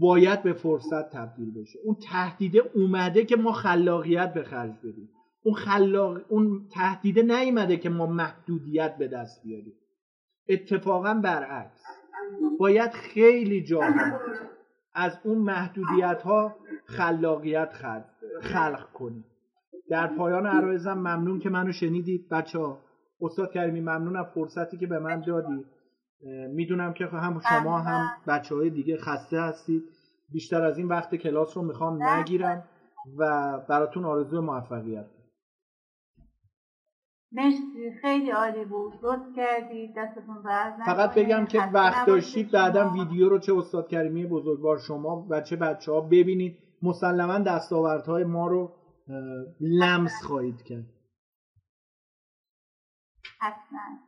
باید 0.00 0.42
به 0.42 0.52
فرصت 0.52 1.10
تبدیل 1.10 1.54
بشه. 1.54 1.78
اون 1.84 1.96
تهدیده 2.10 2.62
اومده 2.74 3.24
که 3.24 3.36
ما 3.36 3.52
خلاقیت 3.52 4.34
به 4.34 4.42
خرج 4.44 4.78
بدیم. 4.78 5.08
اون 5.44 5.54
خلاق 5.54 6.20
اون 6.28 6.68
تهدیده 6.72 7.22
نیومده 7.22 7.76
که 7.76 7.88
ما 7.88 8.06
محدودیت 8.06 8.96
به 8.98 9.08
دست 9.08 9.42
بیاریم. 9.42 9.74
اتفاقا 10.48 11.14
برعکس. 11.14 11.82
باید 12.58 12.92
خیلی 12.92 13.64
جاها 13.64 14.20
از 14.94 15.18
اون 15.24 15.38
محدودیت 15.38 16.22
ها 16.22 16.56
خلاقیت 16.86 17.72
خلق 18.40 18.92
کنیم. 18.92 19.24
در 19.90 20.06
پایان 20.06 20.46
عرایزم 20.46 20.94
ممنون 20.94 21.38
که 21.38 21.50
منو 21.50 21.72
شنیدید. 21.72 22.28
بچه 22.28 22.58
ها 22.58 22.78
استاد 23.20 23.52
کریمی 23.52 23.80
ممنون 23.80 24.16
از 24.16 24.26
فرصتی 24.34 24.78
که 24.78 24.86
به 24.86 24.98
من 24.98 25.20
دادی. 25.20 25.64
می‌دونم 26.48 26.92
که 26.92 27.06
هم 27.06 27.40
شما 27.40 27.78
هم 27.78 28.10
بچه 28.26 28.54
های 28.54 28.70
دیگه 28.70 28.96
خسته 28.96 29.40
هستید. 29.40 29.82
بیشتر 30.32 30.64
از 30.64 30.78
این 30.78 30.88
وقت 30.88 31.14
کلاس 31.14 31.56
رو 31.56 31.62
می‌خوام 31.62 32.02
نگیرم 32.02 32.64
و 33.18 33.58
براتون 33.68 34.04
آرزو 34.04 34.40
موفقیت 34.40 35.06
مرسی 37.32 37.92
خیلی 38.02 38.30
عالی 38.30 38.64
بود. 38.64 38.92
لطف 39.02 39.36
کردید 39.36 39.94
دستتون 39.96 40.42
فقط 40.86 41.14
بگم 41.14 41.46
که 41.46 41.58
وقت 41.72 42.06
داشتید 42.06 42.50
بعدم 42.50 42.92
ویدیو 42.92 43.28
رو 43.28 43.38
چه 43.38 43.54
استاد 43.54 43.88
کریمی 43.88 44.26
بزرگوار 44.26 44.78
شما 44.78 45.26
و 45.30 45.40
چه 45.40 45.56
بچه 45.56 45.92
ها 45.92 46.00
ببینید. 46.00 46.58
مسلما 46.82 47.38
دستاوردهای 47.38 48.24
ما 48.24 48.46
رو 48.46 48.72
لمس 49.60 50.22
خواهید 50.22 50.62
کرد. 50.62 50.93
حتما. 53.44 53.98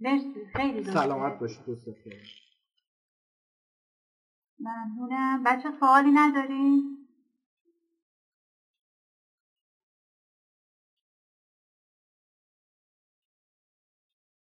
مرسی 0.00 0.46
خیلی 0.56 0.84
سلامت 0.84 1.38
باشید 1.40 1.66
دوست 1.66 1.88
ممنونم. 4.60 5.42
بچه 5.46 5.70
سوالی 5.80 6.12
نداریم 6.12 6.99